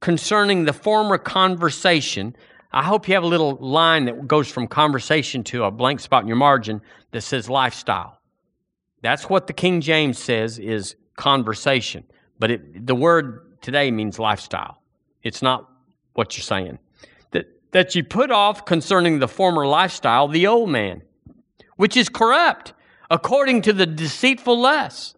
concerning 0.00 0.64
the 0.64 0.72
former 0.72 1.18
conversation. 1.18 2.36
I 2.72 2.82
hope 2.84 3.08
you 3.08 3.14
have 3.14 3.22
a 3.22 3.28
little 3.28 3.56
line 3.56 4.04
that 4.04 4.28
goes 4.28 4.48
from 4.48 4.66
conversation 4.66 5.42
to 5.44 5.64
a 5.64 5.70
blank 5.70 6.00
spot 6.00 6.22
in 6.22 6.28
your 6.28 6.36
margin 6.36 6.82
that 7.12 7.22
says 7.22 7.48
lifestyle. 7.48 8.20
That's 9.02 9.30
what 9.30 9.46
the 9.46 9.52
King 9.52 9.80
James 9.80 10.18
says 10.18 10.58
is 10.58 10.96
conversation, 11.16 12.04
but 12.38 12.50
it, 12.50 12.86
the 12.86 12.94
word 12.94 13.56
today 13.62 13.90
means 13.90 14.18
lifestyle. 14.18 14.82
It's 15.22 15.42
not 15.42 15.70
what 16.12 16.36
you're 16.36 16.42
saying. 16.42 16.78
That, 17.72 17.94
ye 17.94 18.02
put 18.02 18.30
off 18.30 18.64
concerning 18.64 19.18
the 19.18 19.28
former 19.28 19.66
lifestyle, 19.66 20.28
the 20.28 20.46
old 20.46 20.70
man, 20.70 21.02
which 21.76 21.96
is 21.96 22.08
corrupt 22.08 22.72
according 23.10 23.62
to 23.62 23.72
the 23.72 23.86
deceitful 23.86 24.58
lusts, 24.58 25.14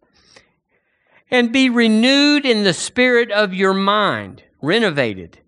and 1.30 1.52
be 1.52 1.68
renewed 1.68 2.44
in 2.46 2.64
the 2.64 2.72
spirit 2.72 3.30
of 3.30 3.54
your 3.54 3.74
mind 3.74 4.42
renovated, 4.62 5.38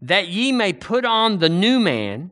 that 0.00 0.28
ye 0.28 0.52
may 0.52 0.72
put 0.72 1.04
on 1.04 1.38
the 1.38 1.48
new 1.48 1.78
man, 1.80 2.30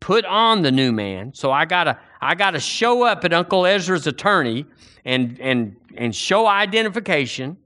put 0.00 0.24
on 0.24 0.62
the 0.62 0.72
new 0.72 0.92
man. 0.92 1.32
So 1.34 1.52
I 1.52 1.66
gotta 1.66 1.98
I 2.20 2.34
gotta 2.34 2.60
show 2.60 3.02
up 3.02 3.24
at 3.24 3.32
Uncle 3.32 3.66
Ezra's 3.66 4.06
attorney 4.06 4.64
and 5.04 5.38
and 5.40 5.76
and 5.96 6.14
show 6.14 6.46
identification 6.46 7.56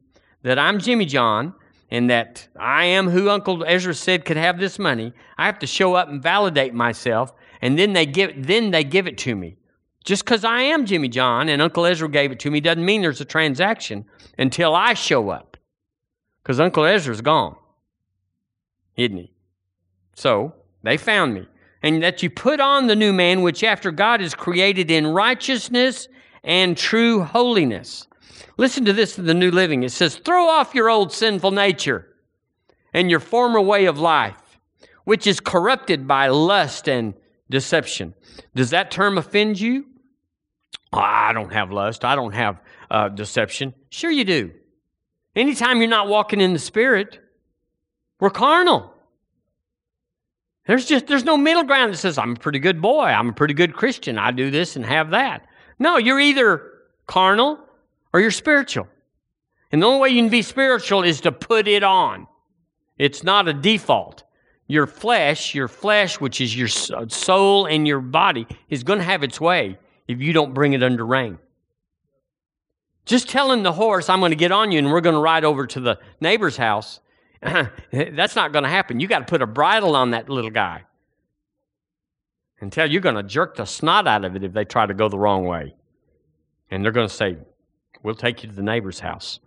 that 0.43 0.59
I'm 0.59 0.79
Jimmy 0.79 1.07
John 1.07 1.55
and 1.91 2.11
that 2.11 2.49
I 2.59 2.85
am 2.85 3.09
who 3.09 3.29
Uncle 3.29 3.65
Ezra 3.67 3.95
said 3.95 4.25
could 4.25 4.37
have 4.37 4.59
this 4.59 4.79
money. 4.79 5.13
I 5.39 5.47
have 5.47 5.59
to 5.61 5.67
show 5.67 5.95
up 5.95 6.09
and 6.09 6.23
validate 6.23 6.75
myself, 6.75 7.33
and 7.61 7.79
then 7.79 7.93
they 7.93 8.07
give 8.07 8.47
then 8.47 8.71
they 8.71 8.85
give 8.85 9.07
it 9.07 9.19
to 9.19 9.37
me. 9.37 9.57
Just 10.05 10.25
because 10.25 10.45
I 10.45 10.61
am 10.61 10.85
Jimmy 10.85 11.09
John 11.09 11.49
and 11.49 11.63
Uncle 11.63 11.87
Ezra 11.87 12.09
gave 12.09 12.31
it 12.31 12.41
to 12.41 12.51
me 12.51 12.61
doesn't 12.61 12.85
mean 12.85 13.01
there's 13.01 13.23
a 13.23 13.25
transaction 13.25 14.05
until 14.39 14.75
I 14.75 14.95
show 14.95 15.31
up. 15.31 15.57
Because 16.43 16.61
Uncle 16.61 16.85
Ezra's 16.85 17.23
gone, 17.23 17.57
isn't 18.97 19.17
he? 19.17 19.33
So 20.15 20.55
they 20.83 20.99
found 20.99 21.35
me. 21.35 21.49
And 21.83 22.03
that 22.03 22.23
you 22.23 22.31
put 22.31 22.61
on 22.61 22.87
the 22.87 22.97
new 22.97 23.13
man, 23.13 23.43
which 23.43 23.65
after 23.65 23.91
God 23.91 24.21
is 24.21 24.35
created 24.35 24.91
in 24.91 25.07
righteousness 25.07 26.09
and 26.43 26.77
true 26.77 27.23
holiness. 27.23 28.07
Listen 28.57 28.85
to 28.85 28.93
this 28.93 29.19
in 29.19 29.27
the 29.27 29.35
New 29.35 29.51
Living. 29.51 29.83
It 29.83 29.91
says, 29.91 30.17
Throw 30.17 30.49
off 30.49 30.75
your 30.75 30.89
old 30.89 31.13
sinful 31.13 31.51
nature 31.51 32.07
and 32.93 33.11
your 33.11 33.21
former 33.21 33.61
way 33.61 33.87
of 33.87 33.99
life, 33.99 34.61
which 35.05 35.27
is 35.27 35.41
corrupted 35.41 36.07
by 36.07 36.29
lust 36.29 36.89
and 36.89 37.15
deception. 37.51 38.15
Does 38.55 38.71
that 38.71 38.91
term 38.91 39.19
offend 39.19 39.61
you? 39.61 39.87
Oh, 40.93 40.99
I 40.99 41.33
don't 41.33 41.53
have 41.53 41.73
lust. 41.73 42.05
I 42.05 42.15
don't 42.15 42.33
have 42.33 42.61
uh, 42.91 43.09
deception. 43.09 43.75
Sure, 43.91 44.11
you 44.11 44.25
do. 44.25 44.53
Anytime 45.35 45.79
you're 45.79 45.89
not 45.89 46.07
walking 46.07 46.41
in 46.41 46.53
the 46.53 46.59
Spirit, 46.61 47.19
we're 48.21 48.31
carnal. 48.31 48.95
There's 50.67 50.87
just 50.87 51.07
there's 51.09 51.25
no 51.25 51.37
middle 51.37 51.65
ground 51.65 51.93
that 51.93 51.99
says 51.99 52.17
I'm 52.17 52.33
a 52.33 52.37
pretty 52.37 52.59
good 52.59 52.81
boy, 52.81 53.05
I'm 53.05 53.31
a 53.31 53.33
pretty 53.33 53.55
good 53.55 53.75
Christian, 53.75 54.19
I 54.19 54.31
do 54.31 54.51
this 54.51 54.77
and 54.77 54.87
have 54.87 55.11
that. 55.11 55.47
No, 55.79 55.99
you're 55.99 56.21
either 56.21 56.71
carnal 57.07 57.59
or 58.15 58.21
you're 58.21 58.31
spiritual. 58.31 58.87
And 59.73 59.83
the 59.83 59.87
only 59.87 60.01
way 60.01 60.09
you 60.11 60.23
can 60.23 60.31
be 60.31 60.41
spiritual 60.41 61.03
is 61.03 61.21
to 61.23 61.33
put 61.33 61.67
it 61.67 61.83
on. 61.83 62.29
It's 62.97 63.25
not 63.25 63.49
a 63.49 63.53
default. 63.53 64.23
Your 64.69 64.87
flesh, 64.87 65.53
your 65.53 65.67
flesh, 65.67 66.21
which 66.21 66.41
is 66.41 66.57
your 66.57 66.69
uh, 66.97 67.09
soul 67.09 67.67
and 67.67 67.87
your 67.87 68.01
body, 68.01 68.47
is 68.71 68.85
going 68.85 69.01
to 69.01 69.05
have 69.05 69.25
its 69.25 69.41
way 69.41 69.79
if 70.07 70.23
you 70.23 70.33
don't 70.33 70.55
bring 70.55 70.75
it 70.75 70.83
under 70.83 71.05
rein. 71.05 71.39
Just 73.05 73.29
telling 73.29 73.65
the 73.65 73.73
horse, 73.73 74.09
I'm 74.09 74.21
going 74.21 74.31
to 74.31 74.37
get 74.37 74.53
on 74.53 74.71
you 74.71 74.79
and 74.79 74.93
we're 74.93 75.01
going 75.01 75.17
to 75.17 75.21
ride 75.21 75.45
over 75.45 75.67
to 75.67 75.81
the 75.81 75.99
neighbor's 76.21 76.57
house, 76.57 77.01
that's 77.91 78.37
not 78.37 78.53
going 78.53 78.63
to 78.63 78.71
happen. 78.71 79.01
You 79.01 79.09
got 79.09 79.19
to 79.19 79.25
put 79.27 79.43
a 79.43 79.47
bridle 79.47 79.97
on 79.97 80.13
that 80.13 80.31
little 80.31 80.51
guy. 80.51 80.85
And 82.61 82.73
tell 82.73 82.89
you're 82.89 83.03
going 83.03 83.17
to 83.17 83.25
jerk 83.25 83.57
the 83.57 83.65
snot 83.65 84.07
out 84.07 84.25
of 84.25 84.37
it 84.37 84.45
if 84.45 84.53
they 84.53 84.65
try 84.65 84.87
to 84.87 84.95
go 84.95 85.09
the 85.09 85.19
wrong 85.19 85.45
way. 85.45 85.75
And 86.71 86.83
they're 86.85 86.93
going 86.93 87.09
to 87.09 87.15
say, 87.15 87.37
We'll 88.05 88.15
take 88.15 88.45
you 88.45 88.51
to 88.51 88.55
the 88.55 88.63
neighbor's 88.63 89.01
house. 89.01 89.41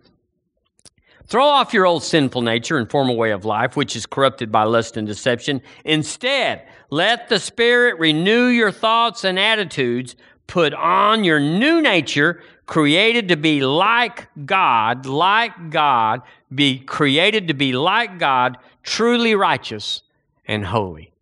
Throw 1.28 1.45
off 1.45 1.74
your 1.74 1.86
old 1.86 2.03
sinful 2.03 2.41
nature 2.41 2.78
and 2.78 2.89
former 2.89 3.14
way 3.14 3.32
of 3.32 3.45
life, 3.45 3.76
which 3.76 3.95
is 3.95 4.05
corrupted 4.05 4.51
by 4.51 4.64
lust 4.64 4.97
and 4.97 5.05
deception. 5.05 5.62
Instead, 5.86 6.68
let 6.89 7.30
the 7.30 7.39
Spirit 7.39 7.99
renew 7.99 8.47
your 8.47 8.72
thoughts 8.72 9.24
and 9.24 9.38
attitudes. 9.38 10.16
Put 10.47 10.74
on 10.74 11.24
your 11.24 11.39
new 11.39 11.82
nature, 11.82 12.41
created 12.66 13.28
to 13.28 13.36
be 13.36 13.62
like 13.62 14.28
God, 14.45 15.05
like 15.05 15.70
God, 15.70 16.22
be 16.53 16.80
created 16.80 17.49
to 17.49 17.53
be 17.53 17.74
like 17.74 18.18
God, 18.18 18.58
truly 18.82 19.36
righteous 19.36 20.01
and 20.47 20.66
holy. 20.66 21.14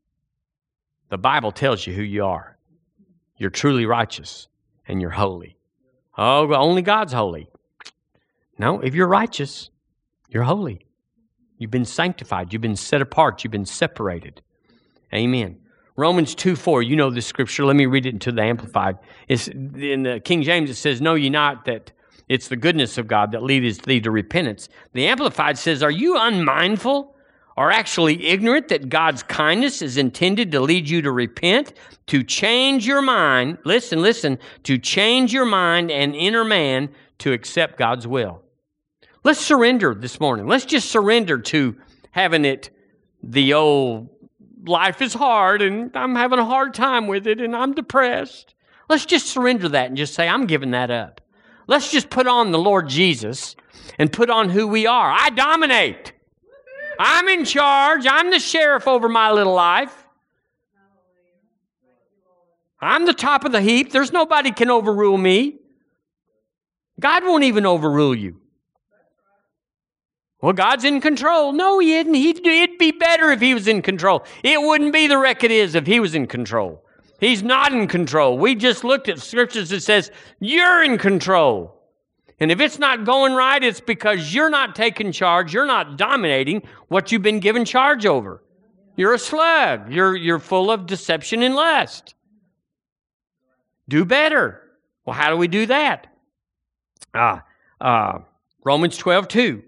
The 1.09 1.17
Bible 1.17 1.51
tells 1.51 1.85
you 1.85 1.93
who 1.93 2.03
you 2.03 2.23
are. 2.23 2.55
You're 3.37 3.49
truly 3.49 3.85
righteous 3.85 4.47
and 4.87 5.01
you're 5.01 5.09
holy. 5.09 5.54
Oh, 6.17 6.53
only 6.53 6.81
God's 6.81 7.13
holy. 7.13 7.49
No, 8.57 8.79
if 8.79 8.95
you're 8.95 9.07
righteous, 9.07 9.69
you're 10.29 10.43
holy. 10.43 10.85
You've 11.57 11.71
been 11.71 11.85
sanctified. 11.85 12.53
You've 12.53 12.61
been 12.61 12.75
set 12.75 13.01
apart. 13.01 13.43
You've 13.43 13.51
been 13.51 13.65
separated. 13.65 14.41
Amen. 15.13 15.59
Romans 15.97 16.35
2 16.35 16.55
4, 16.55 16.83
you 16.83 16.95
know 16.95 17.09
this 17.09 17.25
scripture. 17.25 17.65
Let 17.65 17.77
me 17.77 17.85
read 17.85 18.05
it 18.05 18.13
into 18.13 18.31
the 18.31 18.41
Amplified. 18.41 18.97
It's, 19.29 19.47
in 19.47 20.03
the 20.03 20.19
King 20.19 20.43
James, 20.43 20.69
it 20.69 20.75
says, 20.75 20.99
Know 20.99 21.15
ye 21.15 21.29
not 21.29 21.65
that 21.65 21.91
it's 22.27 22.49
the 22.49 22.57
goodness 22.57 22.97
of 22.97 23.07
God 23.07 23.31
that 23.31 23.43
leads 23.43 23.77
thee 23.79 24.01
to 24.01 24.11
repentance. 24.11 24.67
The 24.93 25.07
Amplified 25.07 25.57
says, 25.57 25.81
Are 25.81 25.91
you 25.91 26.17
unmindful 26.17 27.14
or 27.57 27.71
actually 27.71 28.27
ignorant 28.27 28.67
that 28.67 28.89
God's 28.89 29.23
kindness 29.23 29.81
is 29.81 29.97
intended 29.97 30.51
to 30.51 30.59
lead 30.59 30.89
you 30.89 31.01
to 31.01 31.11
repent, 31.11 31.73
to 32.07 32.23
change 32.23 32.85
your 32.85 33.01
mind? 33.01 33.57
Listen, 33.63 34.01
listen, 34.01 34.39
to 34.63 34.77
change 34.77 35.33
your 35.33 35.45
mind 35.45 35.91
and 35.91 36.15
inner 36.15 36.43
man 36.43 36.89
to 37.19 37.33
accept 37.33 37.77
God's 37.77 38.05
will. 38.05 38.41
Let's 39.23 39.39
surrender 39.39 39.95
this 39.95 40.19
morning. 40.19 40.47
Let's 40.47 40.65
just 40.65 40.91
surrender 40.91 41.39
to 41.39 41.75
having 42.11 42.45
it 42.45 42.69
the 43.23 43.53
old 43.53 44.09
life 44.65 45.01
is 45.01 45.13
hard 45.13 45.61
and 45.61 45.95
I'm 45.95 46.15
having 46.15 46.39
a 46.39 46.45
hard 46.45 46.73
time 46.73 47.07
with 47.07 47.25
it 47.27 47.41
and 47.41 47.55
I'm 47.55 47.73
depressed. 47.73 48.53
Let's 48.89 49.05
just 49.05 49.27
surrender 49.27 49.69
that 49.69 49.87
and 49.87 49.97
just 49.97 50.13
say, 50.13 50.27
I'm 50.27 50.45
giving 50.45 50.71
that 50.71 50.91
up. 50.91 51.21
Let's 51.67 51.91
just 51.91 52.09
put 52.09 52.27
on 52.27 52.51
the 52.51 52.59
Lord 52.59 52.87
Jesus 52.87 53.55
and 53.97 54.11
put 54.11 54.29
on 54.29 54.49
who 54.49 54.67
we 54.67 54.85
are. 54.85 55.11
I 55.11 55.29
dominate. 55.31 56.13
I'm 56.99 57.27
in 57.27 57.45
charge. 57.45 58.05
I'm 58.09 58.31
the 58.31 58.39
sheriff 58.39 58.87
over 58.87 59.09
my 59.09 59.31
little 59.31 59.53
life. 59.53 60.05
I'm 62.79 63.05
the 63.05 63.13
top 63.13 63.45
of 63.45 63.51
the 63.51 63.61
heap. 63.61 63.91
There's 63.91 64.11
nobody 64.11 64.51
can 64.51 64.69
overrule 64.69 65.17
me. 65.17 65.57
God 66.99 67.23
won't 67.23 67.43
even 67.43 67.65
overrule 67.65 68.15
you. 68.15 68.39
Well, 70.41 70.53
God's 70.53 70.83
in 70.83 71.01
control. 71.01 71.53
No, 71.53 71.79
He 71.79 71.95
isn't. 71.97 72.13
He'd, 72.13 72.45
it'd 72.45 72.77
be 72.77 72.91
better 72.91 73.31
if 73.31 73.41
He 73.41 73.53
was 73.53 73.67
in 73.67 73.81
control. 73.81 74.23
It 74.43 74.61
wouldn't 74.61 74.93
be 74.93 75.07
the 75.07 75.17
wreck 75.17 75.43
it 75.43 75.51
is 75.51 75.75
if 75.75 75.87
He 75.87 75.99
was 75.99 76.13
in 76.13 76.27
control. 76.27 76.85
He's 77.19 77.41
not 77.41 77.73
in 77.73 77.87
control. 77.87 78.37
We 78.37 78.55
just 78.55 78.83
looked 78.83 79.09
at 79.09 79.19
scriptures 79.19 79.69
that 79.69 79.81
says, 79.81 80.11
You're 80.39 80.83
in 80.83 80.97
control. 80.97 81.74
And 82.39 82.51
if 82.51 82.59
it's 82.59 82.79
not 82.79 83.05
going 83.05 83.33
right, 83.33 83.63
it's 83.63 83.79
because 83.79 84.33
you're 84.33 84.49
not 84.49 84.75
taking 84.75 85.11
charge. 85.11 85.53
You're 85.53 85.65
not 85.65 85.97
dominating 85.97 86.63
what 86.89 87.11
you've 87.11 87.21
been 87.21 87.39
given 87.39 87.63
charge 87.63 88.05
over. 88.05 88.43
You're 88.97 89.13
a 89.13 89.19
slug. 89.19 89.91
You're, 89.91 90.15
you're 90.15 90.39
full 90.39 90.69
of 90.69 90.85
deception 90.85 91.43
and 91.43 91.55
lust. 91.55 92.13
Do 93.87 94.03
better. 94.03 94.61
Well, 95.05 95.15
how 95.15 95.29
do 95.29 95.37
we 95.37 95.47
do 95.47 95.65
that? 95.67 96.07
Ah, 97.13 97.43
uh, 97.79 98.19
Romans 98.63 98.97
12, 98.97 99.27
2 99.27 99.63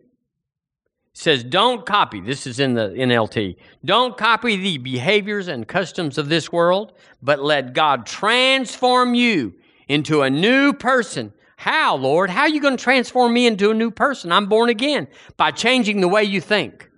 says, 1.13 1.43
Don't 1.43 1.85
copy, 1.85 2.19
this 2.19 2.45
is 2.45 2.59
in 2.59 2.73
the 2.73 2.89
NLT, 2.89 3.55
don't 3.85 4.17
copy 4.17 4.57
the 4.57 4.77
behaviors 4.77 5.47
and 5.47 5.67
customs 5.67 6.17
of 6.17 6.29
this 6.29 6.51
world, 6.51 6.93
but 7.21 7.41
let 7.41 7.73
God 7.73 8.05
transform 8.05 9.13
you 9.13 9.53
into 9.87 10.21
a 10.21 10.29
new 10.29 10.73
person. 10.73 11.31
How, 11.57 11.95
Lord? 11.95 12.29
How 12.29 12.41
are 12.41 12.49
you 12.49 12.61
going 12.61 12.77
to 12.77 12.83
transform 12.83 13.33
me 13.33 13.47
into 13.47 13.71
a 13.71 13.73
new 13.73 13.89
person? 13.89 14.31
I'm 14.31 14.45
born 14.45 14.69
again 14.69 15.07
by 15.37 15.49
changing 15.49 16.01
the 16.01 16.07
way 16.07 16.23
you 16.23 16.39
think. 16.39 16.89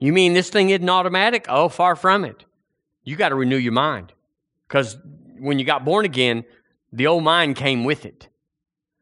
You 0.00 0.12
mean 0.12 0.34
this 0.34 0.50
thing 0.50 0.70
isn't 0.70 0.88
automatic? 0.88 1.46
Oh, 1.48 1.68
far 1.68 1.94
from 1.94 2.24
it. 2.24 2.44
You 3.04 3.14
got 3.14 3.28
to 3.28 3.36
renew 3.36 3.56
your 3.56 3.72
mind. 3.72 4.12
Because 4.66 4.96
when 5.38 5.60
you 5.60 5.64
got 5.64 5.84
born 5.84 6.04
again, 6.04 6.44
the 6.92 7.06
old 7.06 7.22
mind 7.22 7.54
came 7.54 7.84
with 7.84 8.04
it. 8.04 8.28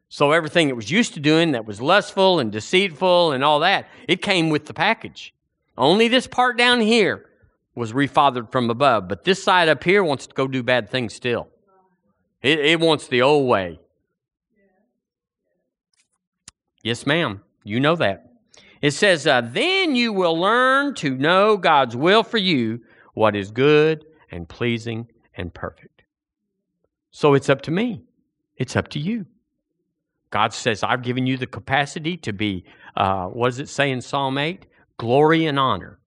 So 0.07 0.31
everything 0.31 0.69
it 0.69 0.75
was 0.75 0.91
used 0.91 1.15
to 1.15 1.19
doing 1.19 1.53
that 1.53 1.65
was 1.65 1.81
lustful 1.81 2.39
and 2.39 2.51
deceitful 2.51 3.31
and 3.31 3.43
all 3.43 3.61
that, 3.61 3.89
it 4.07 4.21
came 4.21 4.51
with 4.51 4.67
the 4.67 4.73
package. 4.73 5.33
Only 5.79 6.07
this 6.07 6.27
part 6.27 6.59
down 6.59 6.79
here 6.79 7.25
was 7.73 7.91
refathered 7.91 8.51
from 8.51 8.69
above, 8.69 9.07
but 9.07 9.23
this 9.23 9.43
side 9.43 9.67
up 9.67 9.83
here 9.83 10.03
wants 10.03 10.27
to 10.27 10.35
go 10.35 10.47
do 10.47 10.61
bad 10.61 10.91
things 10.91 11.15
still. 11.15 11.49
It, 12.43 12.59
it 12.59 12.79
wants 12.79 13.07
the 13.07 13.23
old 13.23 13.49
way. 13.49 13.79
Yes, 16.85 17.07
ma'am. 17.07 17.41
You 17.63 17.79
know 17.79 17.95
that. 17.95 18.31
It 18.79 18.91
says, 18.91 19.25
uh, 19.25 19.41
Then 19.41 19.95
you 19.95 20.13
will 20.13 20.39
learn 20.39 20.93
to 20.95 21.17
know 21.17 21.57
God's 21.57 21.95
will 21.95 22.21
for 22.21 22.37
you, 22.37 22.81
what 23.15 23.35
is 23.35 23.49
good 23.49 24.05
and 24.29 24.47
pleasing 24.47 25.07
and 25.35 25.51
perfect. 25.51 26.03
So 27.09 27.33
it's 27.33 27.49
up 27.49 27.63
to 27.63 27.71
me. 27.71 28.03
It's 28.55 28.75
up 28.75 28.89
to 28.89 28.99
you. 28.99 29.25
God 30.29 30.53
says, 30.53 30.83
I've 30.83 31.01
given 31.01 31.25
you 31.25 31.37
the 31.37 31.47
capacity 31.47 32.17
to 32.17 32.31
be, 32.31 32.65
uh, 32.95 33.29
what 33.29 33.47
does 33.47 33.59
it 33.59 33.69
say 33.69 33.89
in 33.89 33.99
Psalm 33.99 34.37
8? 34.37 34.67
Glory 34.97 35.47
and 35.47 35.57
honor. 35.57 35.97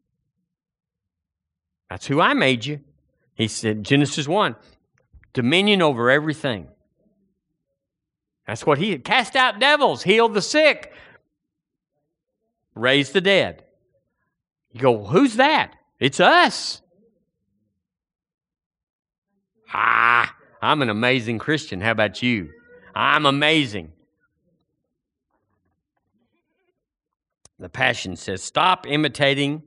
That's 1.90 2.06
who 2.06 2.20
I 2.20 2.34
made 2.34 2.66
you. 2.66 2.78
He 3.34 3.48
said, 3.48 3.82
Genesis 3.82 4.28
1, 4.28 4.54
dominion 5.32 5.82
over 5.82 6.08
everything. 6.08 6.68
That's 8.48 8.64
what 8.64 8.78
he 8.78 8.90
had 8.90 9.04
cast 9.04 9.36
out 9.36 9.60
devils, 9.60 10.02
healed 10.02 10.32
the 10.32 10.40
sick, 10.40 10.90
raised 12.74 13.12
the 13.12 13.20
dead. 13.20 13.62
You 14.72 14.80
go, 14.80 15.04
who's 15.04 15.36
that? 15.36 15.74
It's 16.00 16.18
us. 16.18 16.80
Ah, 19.72 20.34
I'm 20.62 20.80
an 20.80 20.88
amazing 20.88 21.38
Christian. 21.38 21.82
How 21.82 21.90
about 21.90 22.22
you? 22.22 22.48
I'm 22.94 23.26
amazing. 23.26 23.92
The 27.58 27.68
Passion 27.68 28.16
says, 28.16 28.42
Stop 28.42 28.86
imitating 28.86 29.62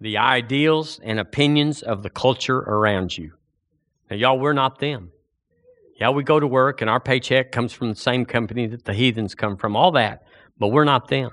the 0.00 0.16
ideals 0.16 0.98
and 1.02 1.20
opinions 1.20 1.82
of 1.82 2.02
the 2.02 2.10
culture 2.10 2.58
around 2.58 3.18
you. 3.18 3.32
Now, 4.08 4.16
y'all, 4.16 4.38
we're 4.38 4.54
not 4.54 4.78
them. 4.78 5.12
Yeah, 5.98 6.10
we 6.10 6.22
go 6.22 6.38
to 6.38 6.46
work 6.46 6.80
and 6.80 6.88
our 6.88 7.00
paycheck 7.00 7.50
comes 7.50 7.72
from 7.72 7.88
the 7.88 7.96
same 7.96 8.24
company 8.24 8.66
that 8.68 8.84
the 8.84 8.94
heathens 8.94 9.34
come 9.34 9.56
from, 9.56 9.74
all 9.74 9.90
that, 9.92 10.22
but 10.58 10.68
we're 10.68 10.84
not 10.84 11.08
them. 11.08 11.30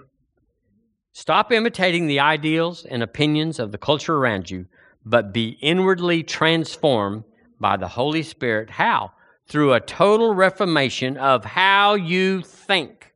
Stop 1.14 1.52
imitating 1.52 2.08
the 2.08 2.20
ideals 2.20 2.84
and 2.84 3.04
opinions 3.04 3.60
of 3.60 3.72
the 3.72 3.78
culture 3.78 4.16
around 4.16 4.50
you, 4.50 4.66
but 5.06 5.32
be 5.32 5.58
inwardly 5.62 6.24
transformed 6.24 7.24
by 7.60 7.78
the 7.78 7.88
Holy 7.88 8.24
Spirit. 8.24 8.70
How? 8.70 9.12
Through 9.48 9.74
a 9.74 9.80
total 9.80 10.34
reformation 10.34 11.16
of 11.18 11.46
how 11.46 11.94
you 11.94 12.42
think. 12.42 13.14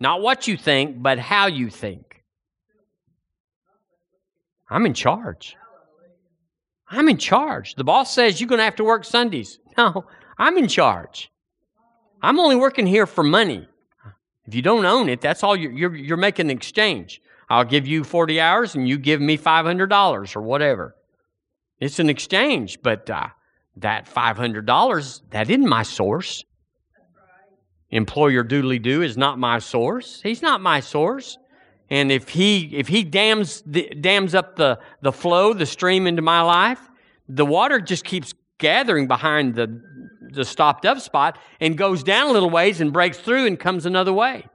Not 0.00 0.22
what 0.22 0.48
you 0.48 0.56
think, 0.56 1.02
but 1.02 1.18
how 1.18 1.46
you 1.46 1.68
think. 1.68 2.24
I'm 4.70 4.86
in 4.86 4.94
charge. 4.94 5.54
I'm 6.88 7.08
in 7.08 7.18
charge. 7.18 7.74
The 7.74 7.84
boss 7.84 8.12
says 8.12 8.40
you're 8.40 8.48
going 8.48 8.58
to 8.58 8.64
have 8.64 8.76
to 8.76 8.84
work 8.84 9.04
Sundays. 9.04 9.58
No, 9.78 10.04
I'm 10.42 10.58
in 10.58 10.66
charge. 10.66 11.30
I'm 12.20 12.40
only 12.40 12.56
working 12.56 12.84
here 12.84 13.06
for 13.06 13.22
money. 13.22 13.68
If 14.44 14.56
you 14.56 14.60
don't 14.60 14.84
own 14.84 15.08
it, 15.08 15.20
that's 15.20 15.44
all 15.44 15.54
you're, 15.54 15.70
you're, 15.70 15.94
you're 15.94 16.16
making 16.16 16.46
an 16.46 16.56
exchange. 16.56 17.22
I'll 17.48 17.64
give 17.64 17.86
you 17.86 18.02
40 18.02 18.40
hours 18.40 18.74
and 18.74 18.88
you 18.88 18.98
give 18.98 19.20
me 19.20 19.38
$500 19.38 20.36
or 20.36 20.42
whatever. 20.42 20.96
It's 21.78 22.00
an 22.00 22.10
exchange, 22.10 22.82
but 22.82 23.08
uh, 23.08 23.28
that 23.76 24.06
$500, 24.12 25.20
that 25.30 25.48
isn't 25.48 25.68
my 25.68 25.84
source. 25.84 26.44
Employer 27.90 28.42
doodly 28.42 28.82
do 28.82 29.00
is 29.00 29.16
not 29.16 29.38
my 29.38 29.60
source. 29.60 30.22
He's 30.22 30.42
not 30.42 30.60
my 30.60 30.80
source. 30.80 31.38
And 31.88 32.10
if 32.10 32.30
he 32.30 32.74
if 32.74 32.88
he 32.88 33.04
dams 33.04 33.62
the, 33.64 33.90
dams 34.00 34.34
up 34.34 34.56
the, 34.56 34.80
the 35.02 35.12
flow, 35.12 35.52
the 35.52 35.66
stream 35.66 36.08
into 36.08 36.22
my 36.22 36.40
life, 36.40 36.80
the 37.28 37.46
water 37.46 37.80
just 37.80 38.04
keeps 38.04 38.34
gathering 38.58 39.08
behind 39.08 39.54
the 39.54 39.82
the 40.30 40.44
stopped 40.44 40.86
up 40.86 41.00
spot 41.00 41.38
and 41.60 41.76
goes 41.76 42.02
down 42.02 42.28
a 42.28 42.32
little 42.32 42.50
ways 42.50 42.80
and 42.80 42.92
breaks 42.92 43.18
through 43.18 43.46
and 43.46 43.58
comes 43.58 43.86
another 43.86 44.12
way. 44.12 44.46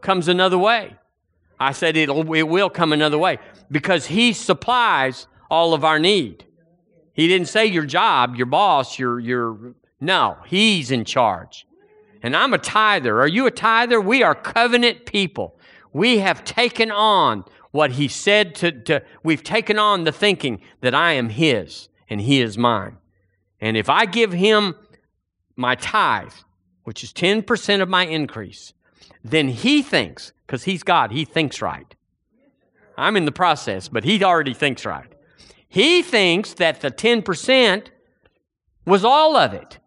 Comes 0.00 0.28
another 0.28 0.58
way. 0.58 0.96
I 1.58 1.72
said 1.72 1.96
it'll, 1.96 2.32
it 2.34 2.48
will 2.48 2.70
come 2.70 2.92
another 2.92 3.18
way 3.18 3.38
because 3.70 4.06
He 4.06 4.32
supplies 4.32 5.26
all 5.50 5.74
of 5.74 5.84
our 5.84 5.98
need. 5.98 6.44
He 7.12 7.28
didn't 7.28 7.48
say 7.48 7.66
your 7.66 7.84
job, 7.84 8.36
your 8.36 8.46
boss, 8.46 8.98
your, 8.98 9.20
your, 9.20 9.74
no, 10.00 10.38
He's 10.46 10.90
in 10.90 11.04
charge. 11.04 11.66
And 12.22 12.36
I'm 12.36 12.54
a 12.54 12.58
tither. 12.58 13.20
Are 13.20 13.28
you 13.28 13.46
a 13.46 13.50
tither? 13.50 14.00
We 14.00 14.22
are 14.22 14.34
covenant 14.34 15.06
people. 15.06 15.58
We 15.92 16.18
have 16.18 16.44
taken 16.44 16.90
on 16.90 17.44
what 17.72 17.92
He 17.92 18.08
said 18.08 18.54
to, 18.56 18.72
to 18.72 19.02
we've 19.22 19.44
taken 19.44 19.78
on 19.78 20.04
the 20.04 20.12
thinking 20.12 20.60
that 20.80 20.94
I 20.94 21.12
am 21.12 21.28
His 21.28 21.88
and 22.08 22.20
He 22.20 22.40
is 22.40 22.56
mine. 22.56 22.96
And 23.60 23.76
if 23.76 23.90
I 23.90 24.06
give 24.06 24.32
Him 24.32 24.74
my 25.56 25.74
tithe, 25.74 26.32
which 26.84 27.04
is 27.04 27.12
10% 27.12 27.82
of 27.82 27.88
my 27.88 28.06
increase, 28.06 28.72
then 29.22 29.48
He 29.48 29.82
thinks 29.82 30.32
because 30.50 30.64
he's 30.64 30.82
God. 30.82 31.12
He 31.12 31.24
thinks 31.24 31.62
right. 31.62 31.94
I'm 32.98 33.16
in 33.16 33.24
the 33.24 33.30
process, 33.30 33.86
but 33.86 34.02
he 34.02 34.24
already 34.24 34.52
thinks 34.52 34.84
right. 34.84 35.06
He 35.68 36.02
thinks 36.02 36.54
that 36.54 36.80
the 36.80 36.90
10% 36.90 37.86
was 38.84 39.04
all 39.04 39.36
of 39.36 39.54
it. 39.54 39.78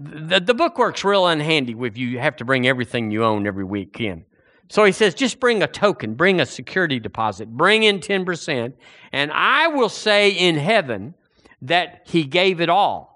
The, 0.00 0.40
the 0.40 0.52
book 0.52 0.78
works 0.78 1.04
real 1.04 1.22
unhandy 1.22 1.76
if 1.86 1.96
you 1.96 2.18
have 2.18 2.34
to 2.38 2.44
bring 2.44 2.66
everything 2.66 3.12
you 3.12 3.22
own 3.22 3.46
every 3.46 3.62
week 3.62 4.00
in. 4.00 4.24
So 4.68 4.82
he 4.82 4.90
says, 4.90 5.14
just 5.14 5.38
bring 5.38 5.62
a 5.62 5.68
token, 5.68 6.14
bring 6.14 6.40
a 6.40 6.46
security 6.46 6.98
deposit, 6.98 7.48
bring 7.48 7.84
in 7.84 8.00
10%, 8.00 8.72
and 9.12 9.30
I 9.32 9.68
will 9.68 9.88
say 9.88 10.30
in 10.30 10.56
heaven 10.56 11.14
that 11.60 12.02
he 12.04 12.24
gave 12.24 12.60
it 12.60 12.68
all. 12.68 13.11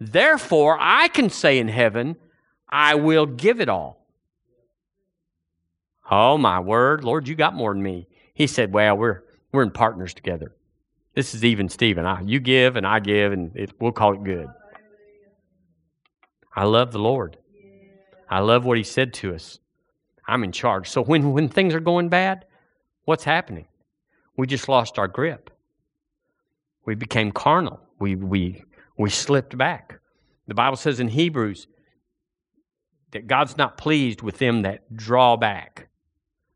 Therefore, 0.00 0.76
I 0.80 1.08
can 1.08 1.30
say 1.30 1.58
in 1.58 1.68
heaven, 1.68 2.16
I 2.68 2.96
will 2.96 3.26
give 3.26 3.60
it 3.60 3.68
all. 3.68 4.06
Oh, 6.10 6.36
my 6.36 6.60
word. 6.60 7.04
Lord, 7.04 7.28
you 7.28 7.34
got 7.34 7.54
more 7.54 7.72
than 7.72 7.82
me. 7.82 8.08
He 8.34 8.46
said, 8.46 8.72
Well, 8.72 8.96
we're, 8.96 9.22
we're 9.52 9.62
in 9.62 9.70
partners 9.70 10.12
together. 10.12 10.54
This 11.14 11.34
is 11.34 11.44
even 11.44 11.68
Stephen. 11.68 12.04
I, 12.04 12.20
you 12.22 12.40
give 12.40 12.76
and 12.76 12.86
I 12.86 12.98
give, 12.98 13.32
and 13.32 13.54
it, 13.54 13.72
we'll 13.80 13.92
call 13.92 14.14
it 14.14 14.24
good. 14.24 14.48
I 16.54 16.64
love 16.64 16.92
the 16.92 16.98
Lord. 16.98 17.38
I 18.28 18.40
love 18.40 18.64
what 18.64 18.76
He 18.76 18.84
said 18.84 19.14
to 19.14 19.34
us. 19.34 19.60
I'm 20.26 20.42
in 20.44 20.52
charge. 20.52 20.88
So 20.88 21.02
when, 21.02 21.32
when 21.32 21.48
things 21.48 21.74
are 21.74 21.80
going 21.80 22.08
bad, 22.08 22.46
what's 23.04 23.24
happening? 23.24 23.66
We 24.36 24.46
just 24.46 24.68
lost 24.68 24.98
our 24.98 25.08
grip. 25.08 25.50
We 26.84 26.94
became 26.94 27.30
carnal. 27.30 27.80
We, 27.98 28.16
we, 28.16 28.64
we 28.96 29.10
slipped 29.10 29.56
back. 29.56 30.00
The 30.46 30.54
Bible 30.54 30.76
says 30.76 31.00
in 31.00 31.08
Hebrews 31.08 31.66
that 33.12 33.26
God's 33.26 33.56
not 33.56 33.78
pleased 33.78 34.22
with 34.22 34.38
them 34.38 34.62
that 34.62 34.96
draw 34.96 35.36
back. 35.36 35.88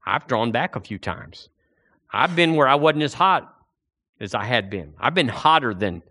I've 0.04 0.26
drawn 0.26 0.52
back 0.52 0.76
a 0.76 0.80
few 0.80 0.98
times. 0.98 1.48
I've 2.12 2.34
been 2.34 2.54
where 2.54 2.68
I 2.68 2.74
wasn't 2.74 3.02
as 3.02 3.14
hot 3.14 3.54
as 4.20 4.34
I 4.34 4.44
had 4.44 4.70
been. 4.70 4.94
I've 4.98 5.14
been 5.14 5.28
hotter 5.28 5.74
than 5.74 6.02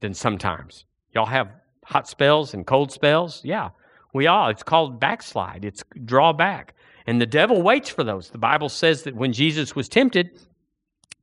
than 0.00 0.14
sometimes. 0.14 0.84
Y'all 1.14 1.26
have 1.26 1.50
hot 1.84 2.08
spells 2.08 2.54
and 2.54 2.66
cold 2.66 2.90
spells? 2.92 3.40
Yeah. 3.44 3.70
We 4.12 4.26
all. 4.26 4.48
It's 4.48 4.62
called 4.62 5.00
backslide. 5.00 5.64
It's 5.64 5.84
draw 6.04 6.32
back. 6.32 6.74
And 7.06 7.20
the 7.20 7.26
devil 7.26 7.62
waits 7.62 7.88
for 7.88 8.04
those. 8.04 8.30
The 8.30 8.38
Bible 8.38 8.68
says 8.68 9.04
that 9.04 9.14
when 9.14 9.32
Jesus 9.32 9.74
was 9.74 9.88
tempted, 9.88 10.30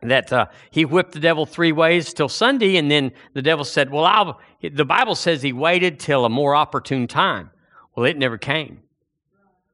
that 0.01 0.31
uh, 0.31 0.45
he 0.71 0.85
whipped 0.85 1.11
the 1.11 1.19
devil 1.19 1.45
three 1.45 1.71
ways 1.71 2.13
till 2.13 2.29
Sunday, 2.29 2.77
and 2.77 2.89
then 2.89 3.11
the 3.33 3.41
devil 3.41 3.65
said, 3.65 3.89
"Well, 3.89 4.05
I'll." 4.05 4.39
The 4.61 4.85
Bible 4.85 5.15
says 5.15 5.41
he 5.41 5.53
waited 5.53 5.99
till 5.99 6.25
a 6.25 6.29
more 6.29 6.55
opportune 6.55 7.07
time. 7.07 7.51
Well, 7.95 8.05
it 8.05 8.17
never 8.17 8.37
came 8.37 8.81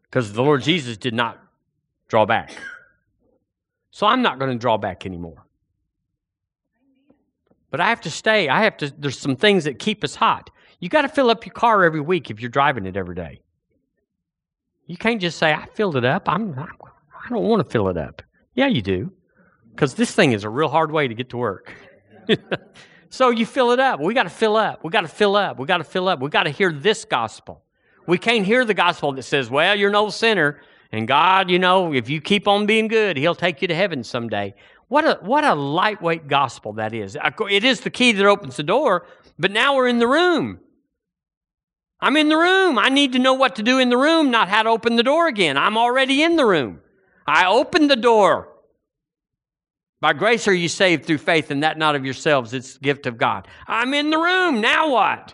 because 0.04 0.34
the 0.34 0.42
Lord 0.42 0.64
Jesus 0.64 0.98
did 0.98 1.14
not 1.14 1.40
draw 2.08 2.26
back. 2.26 2.56
So 3.92 4.08
I'm 4.08 4.22
not 4.22 4.40
going 4.40 4.52
to 4.52 4.58
draw 4.58 4.78
back 4.78 5.06
anymore. 5.06 5.46
But 7.72 7.82
I 7.82 7.90
have 7.90 8.02
to 8.02 8.12
stay. 8.12 8.50
I 8.50 8.64
have 8.64 8.78
to, 8.78 8.94
there's 8.98 9.20
some 9.20 9.36
things 9.36 9.66
that 9.66 9.80
keep 9.80 10.04
us 10.04 10.16
hot. 10.16 10.50
You 10.80 10.90
got 10.90 11.02
to 11.02 11.10
fill 11.10 11.30
up 11.30 11.46
your 11.46 11.54
car 11.54 11.84
every 11.84 12.02
week 12.02 12.30
if 12.30 12.40
you're 12.40 12.50
driving 12.50 12.86
it 12.86 12.98
every 12.98 13.16
day. 13.16 13.42
You 14.86 14.98
can't 14.98 15.20
just 15.20 15.38
say, 15.38 15.54
I 15.54 15.66
filled 15.74 15.96
it 15.96 16.06
up. 16.06 16.30
I'm, 16.30 16.58
I 16.58 17.30
don't 17.30 17.44
want 17.44 17.66
to 17.66 17.70
fill 17.70 17.90
it 17.90 17.98
up. 17.98 18.22
Yeah, 18.54 18.68
you 18.68 18.82
do. 18.82 19.12
Because 19.76 19.94
this 19.94 20.16
thing 20.16 20.32
is 20.32 20.46
a 20.46 20.50
real 20.50 20.70
hard 20.70 20.90
way 20.90 21.08
to 21.08 21.14
get 21.14 21.30
to 21.32 21.38
work. 21.38 21.74
so 23.10 23.30
you 23.30 23.46
fill 23.46 23.72
it 23.72 23.80
up. 23.80 24.00
We 24.00 24.14
got 24.14 24.24
to 24.24 24.30
fill 24.30 24.56
up. 24.56 24.86
We 24.86 24.90
got 24.90 25.02
to 25.02 25.10
fill 25.10 25.36
up. 25.36 25.60
We 25.60 25.66
got 25.66 25.78
to 25.80 25.84
fill 25.84 26.08
up. 26.08 26.22
We 26.22 26.30
got 26.30 26.44
to 26.44 26.50
hear 26.50 26.72
this 26.72 27.04
gospel. 27.04 27.62
We 28.08 28.18
can't 28.18 28.46
hear 28.46 28.64
the 28.64 28.74
gospel 28.74 29.12
that 29.14 29.24
says, 29.24 29.50
well, 29.50 29.76
you're 29.76 29.92
no 29.92 30.10
sinner. 30.10 30.62
And 30.94 31.08
God, 31.08 31.50
you 31.52 31.60
know, 31.60 31.94
if 31.94 32.10
you 32.10 32.22
keep 32.22 32.48
on 32.48 32.66
being 32.66 32.88
good, 32.88 33.18
He'll 33.18 33.36
take 33.36 33.62
you 33.62 33.68
to 33.68 33.76
heaven 33.76 34.04
someday. 34.04 34.54
What 34.88 35.04
a, 35.04 35.20
what 35.22 35.44
a 35.44 35.56
lightweight 35.56 36.30
gospel 36.30 36.74
that 36.74 36.94
is. 36.94 37.18
It 37.50 37.64
is 37.66 37.82
the 37.82 37.90
key 37.90 38.14
that 38.14 38.26
opens 38.26 38.56
the 38.56 38.64
door, 38.64 39.06
but 39.38 39.52
now 39.52 39.76
we're 39.76 39.88
in 39.88 40.00
the 40.00 40.08
room. 40.08 40.60
I'm 42.00 42.16
in 42.16 42.30
the 42.30 42.38
room. 42.38 42.78
I 42.78 42.88
need 42.90 43.14
to 43.14 43.20
know 43.20 43.34
what 43.34 43.56
to 43.56 43.64
do 43.64 43.80
in 43.80 43.90
the 43.90 43.98
room, 43.98 44.32
not 44.32 44.48
how 44.48 44.64
to 44.64 44.70
open 44.70 44.96
the 44.96 45.04
door 45.04 45.28
again. 45.28 45.58
I'm 45.58 45.78
already 45.78 46.24
in 46.24 46.38
the 46.38 46.46
room. 46.46 46.80
I 47.28 47.48
opened 47.48 47.90
the 47.90 47.96
door. 47.96 48.55
By 50.02 50.14
grace 50.14 50.48
are 50.48 50.54
you 50.54 50.68
saved 50.68 51.06
through 51.06 51.20
faith, 51.20 51.52
and 51.52 51.64
that 51.64 51.78
not 51.78 51.96
of 51.96 52.06
yourselves. 52.06 52.54
It's 52.54 52.74
the 52.74 52.80
gift 52.80 53.06
of 53.06 53.18
God. 53.18 53.48
I'm 53.68 53.94
in 53.94 54.10
the 54.10 54.18
room. 54.18 54.62
Now 54.62 54.90
what? 54.92 55.34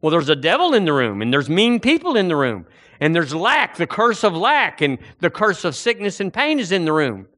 Well, 0.00 0.10
there's 0.10 0.28
a 0.28 0.36
devil 0.36 0.74
in 0.74 0.84
the 0.84 0.92
room, 0.92 1.22
and 1.22 1.32
there's 1.32 1.48
mean 1.48 1.80
people 1.80 2.16
in 2.16 2.28
the 2.28 2.36
room, 2.36 2.66
and 3.00 3.14
there's 3.14 3.34
lack, 3.34 3.76
the 3.76 3.86
curse 3.86 4.24
of 4.24 4.34
lack, 4.34 4.80
and 4.80 4.98
the 5.20 5.30
curse 5.30 5.64
of 5.64 5.76
sickness 5.76 6.20
and 6.20 6.32
pain 6.32 6.58
is 6.58 6.72
in 6.72 6.84
the 6.84 6.92
room. 6.92 7.28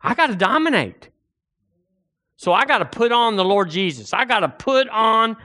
I 0.00 0.14
got 0.14 0.26
to 0.26 0.36
dominate. 0.36 1.08
So 2.36 2.52
I 2.52 2.66
got 2.66 2.78
to 2.78 2.84
put 2.84 3.12
on 3.12 3.36
the 3.36 3.44
Lord 3.44 3.70
Jesus. 3.70 4.12
I 4.12 4.24
got 4.24 4.40
to 4.40 4.48
put 4.48 4.88
on, 4.88 5.36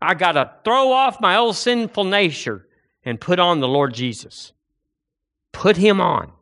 I 0.00 0.14
got 0.14 0.32
to 0.32 0.52
throw 0.64 0.92
off 0.92 1.20
my 1.20 1.36
old 1.36 1.56
sinful 1.56 2.04
nature 2.04 2.66
and 3.04 3.20
put 3.20 3.38
on 3.38 3.60
the 3.60 3.68
Lord 3.68 3.92
Jesus. 3.92 4.52
Put 5.52 5.76
him 5.76 6.00
on. 6.00 6.32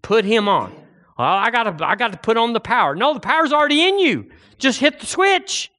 Put 0.00 0.24
him 0.24 0.48
on. 0.48 0.81
Well, 1.18 1.28
I 1.28 1.50
got 1.50 1.78
to 1.78 1.86
I 1.86 1.94
got 1.96 2.12
to 2.12 2.18
put 2.18 2.36
on 2.36 2.52
the 2.52 2.60
power. 2.60 2.94
No, 2.94 3.14
the 3.14 3.20
power's 3.20 3.52
already 3.52 3.86
in 3.86 3.98
you. 3.98 4.30
Just 4.58 4.80
hit 4.80 5.00
the 5.00 5.06
switch. 5.06 5.70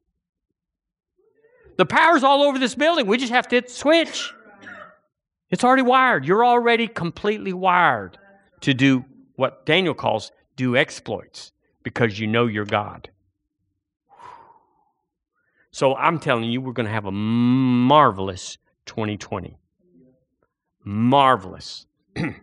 The 1.77 1.85
power's 1.85 2.23
all 2.23 2.43
over 2.43 2.59
this 2.59 2.75
building. 2.75 3.07
We 3.07 3.17
just 3.17 3.33
have 3.33 3.47
to 3.47 3.55
hit 3.55 3.67
the 3.67 3.73
switch. 3.73 4.31
It's 5.49 5.63
already 5.63 5.81
wired. 5.81 6.25
You're 6.25 6.45
already 6.45 6.87
completely 6.87 7.53
wired 7.53 8.17
to 8.61 8.73
do 8.73 9.05
what 9.35 9.65
Daniel 9.65 9.93
calls 9.93 10.31
do 10.55 10.75
exploits 10.75 11.51
because 11.83 12.19
you 12.19 12.27
know 12.27 12.47
your 12.47 12.65
God. 12.65 13.09
So 15.71 15.95
I'm 15.95 16.19
telling 16.19 16.45
you, 16.45 16.61
we're 16.61 16.73
going 16.73 16.85
to 16.85 16.91
have 16.91 17.05
a 17.05 17.11
marvelous 17.11 18.57
2020. 18.85 19.57
Marvelous. 20.83 21.87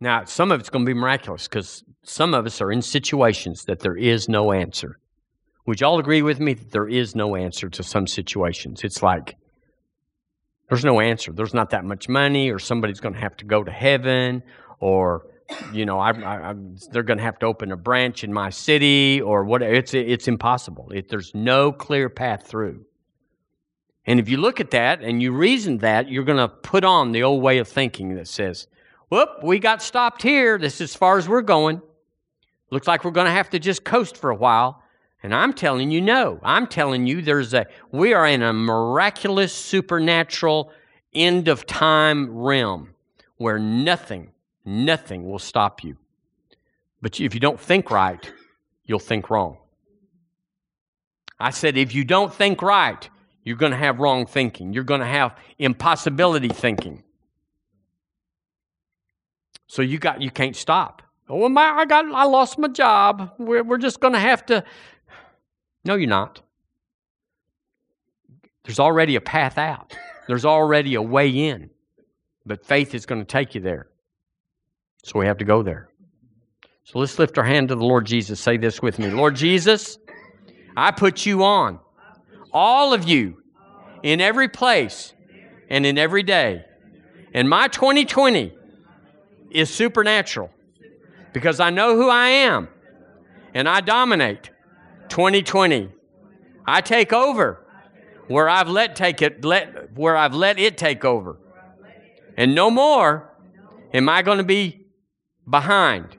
now, 0.00 0.24
some 0.24 0.52
of 0.52 0.60
it's 0.60 0.70
going 0.70 0.84
to 0.84 0.88
be 0.88 0.98
miraculous 0.98 1.48
because 1.48 1.82
some 2.02 2.34
of 2.34 2.46
us 2.46 2.60
are 2.60 2.70
in 2.70 2.82
situations 2.82 3.64
that 3.64 3.80
there 3.80 3.96
is 3.96 4.28
no 4.28 4.52
answer. 4.52 4.98
Would 5.66 5.80
y'all 5.80 5.98
agree 5.98 6.22
with 6.22 6.38
me 6.38 6.54
that 6.54 6.70
there 6.70 6.88
is 6.88 7.16
no 7.16 7.34
answer 7.34 7.68
to 7.70 7.82
some 7.82 8.06
situations? 8.06 8.84
It's 8.84 9.02
like, 9.02 9.36
there's 10.68 10.84
no 10.84 11.00
answer. 11.00 11.32
There's 11.32 11.54
not 11.54 11.70
that 11.70 11.84
much 11.84 12.08
money, 12.08 12.50
or 12.50 12.58
somebody's 12.58 13.00
going 13.00 13.14
to 13.14 13.20
have 13.20 13.36
to 13.38 13.44
go 13.44 13.64
to 13.64 13.70
heaven, 13.70 14.42
or 14.80 15.26
you 15.72 15.86
know, 15.86 16.00
I, 16.00 16.10
I, 16.10 16.54
they're 16.90 17.04
going 17.04 17.18
to 17.18 17.24
have 17.24 17.38
to 17.38 17.46
open 17.46 17.70
a 17.70 17.76
branch 17.76 18.24
in 18.24 18.32
my 18.32 18.50
city, 18.50 19.20
or 19.20 19.44
whatever. 19.44 19.72
It's 19.72 19.94
it's 19.94 20.26
impossible. 20.26 20.90
It, 20.92 21.08
there's 21.08 21.34
no 21.34 21.72
clear 21.72 22.08
path 22.08 22.46
through. 22.46 22.84
And 24.06 24.20
if 24.20 24.28
you 24.28 24.36
look 24.36 24.60
at 24.60 24.70
that 24.72 25.02
and 25.02 25.22
you 25.22 25.32
reason 25.32 25.78
that, 25.78 26.08
you're 26.08 26.24
going 26.24 26.38
to 26.38 26.48
put 26.48 26.84
on 26.84 27.12
the 27.12 27.22
old 27.22 27.42
way 27.42 27.58
of 27.58 27.66
thinking 27.66 28.14
that 28.14 28.28
says, 28.28 28.68
"Whoop, 29.08 29.42
we 29.42 29.58
got 29.58 29.82
stopped 29.82 30.22
here. 30.22 30.58
This 30.58 30.76
is 30.76 30.90
as 30.90 30.96
far 30.96 31.18
as 31.18 31.28
we're 31.28 31.42
going." 31.42 31.82
Looks 32.70 32.88
like 32.88 33.04
we're 33.04 33.12
going 33.12 33.26
to 33.26 33.32
have 33.32 33.50
to 33.50 33.58
just 33.58 33.84
coast 33.84 34.16
for 34.16 34.30
a 34.30 34.36
while. 34.36 34.82
And 35.22 35.34
I'm 35.34 35.52
telling 35.52 35.90
you, 35.90 36.00
no. 36.00 36.40
I'm 36.42 36.66
telling 36.66 37.06
you, 37.06 37.22
there's 37.22 37.54
a 37.54 37.66
we 37.90 38.12
are 38.12 38.26
in 38.26 38.42
a 38.42 38.52
miraculous, 38.52 39.52
supernatural 39.52 40.72
end 41.14 41.48
of 41.48 41.66
time 41.66 42.36
realm 42.36 42.94
where 43.36 43.58
nothing, 43.58 44.32
nothing 44.64 45.28
will 45.28 45.38
stop 45.38 45.82
you. 45.82 45.96
But 47.02 47.20
if 47.20 47.34
you 47.34 47.40
don't 47.40 47.60
think 47.60 47.90
right, 47.90 48.32
you'll 48.84 48.98
think 48.98 49.30
wrong. 49.30 49.58
I 51.38 51.50
said, 51.50 51.76
if 51.76 51.94
you 51.94 52.04
don't 52.04 52.32
think 52.32 52.62
right, 52.62 53.08
you're 53.44 53.56
going 53.56 53.72
to 53.72 53.78
have 53.78 53.98
wrong 53.98 54.26
thinking. 54.26 54.72
You're 54.72 54.84
going 54.84 55.00
to 55.00 55.06
have 55.06 55.36
impossibility 55.58 56.48
thinking. 56.48 57.02
So 59.66 59.82
you 59.82 59.98
got 59.98 60.22
you 60.22 60.30
can't 60.30 60.56
stop. 60.56 61.02
Oh 61.28 61.48
my! 61.48 61.62
I 61.62 61.84
got 61.86 62.04
I 62.06 62.24
lost 62.24 62.58
my 62.58 62.68
job. 62.68 63.32
We're 63.38 63.64
we're 63.64 63.78
just 63.78 64.00
to 64.00 64.18
have 64.18 64.46
to. 64.46 64.64
No, 65.84 65.94
you're 65.94 66.08
not. 66.08 66.40
There's 68.64 68.80
already 68.80 69.16
a 69.16 69.20
path 69.20 69.58
out. 69.58 69.96
There's 70.26 70.44
already 70.44 70.96
a 70.96 71.02
way 71.02 71.28
in, 71.28 71.70
but 72.44 72.66
faith 72.66 72.94
is 72.94 73.06
going 73.06 73.20
to 73.20 73.24
take 73.24 73.54
you 73.54 73.60
there. 73.60 73.88
So 75.04 75.20
we 75.20 75.26
have 75.26 75.38
to 75.38 75.44
go 75.44 75.62
there. 75.62 75.88
So 76.82 76.98
let's 76.98 77.18
lift 77.18 77.38
our 77.38 77.44
hand 77.44 77.68
to 77.68 77.76
the 77.76 77.84
Lord 77.84 78.06
Jesus. 78.06 78.40
Say 78.40 78.56
this 78.56 78.82
with 78.82 78.98
me, 78.98 79.08
Lord 79.10 79.36
Jesus. 79.36 79.98
I 80.76 80.90
put 80.90 81.24
you 81.24 81.44
on. 81.44 81.78
All 82.52 82.92
of 82.92 83.08
you 83.08 83.42
in 84.02 84.20
every 84.20 84.48
place 84.48 85.12
and 85.68 85.86
in 85.86 85.98
every 85.98 86.22
day. 86.22 86.64
And 87.34 87.48
my 87.48 87.68
2020 87.68 88.52
is 89.56 89.72
supernatural 89.72 90.50
because 91.32 91.60
I 91.60 91.70
know 91.70 91.96
who 91.96 92.10
I 92.10 92.28
am 92.28 92.68
and 93.54 93.66
I 93.66 93.80
dominate 93.80 94.50
2020. 95.08 95.90
I 96.66 96.80
take 96.82 97.12
over 97.12 97.64
where 98.28 98.48
I've 98.50 98.68
let 98.68 98.96
take 98.96 99.22
it 99.22 99.44
let 99.44 99.96
where 99.96 100.14
I've 100.16 100.34
let 100.34 100.58
it 100.58 100.76
take 100.76 101.04
over. 101.04 101.38
And 102.36 102.54
no 102.54 102.70
more 102.70 103.32
am 103.94 104.10
I 104.10 104.20
going 104.20 104.38
to 104.38 104.44
be 104.44 104.86
behind. 105.48 106.16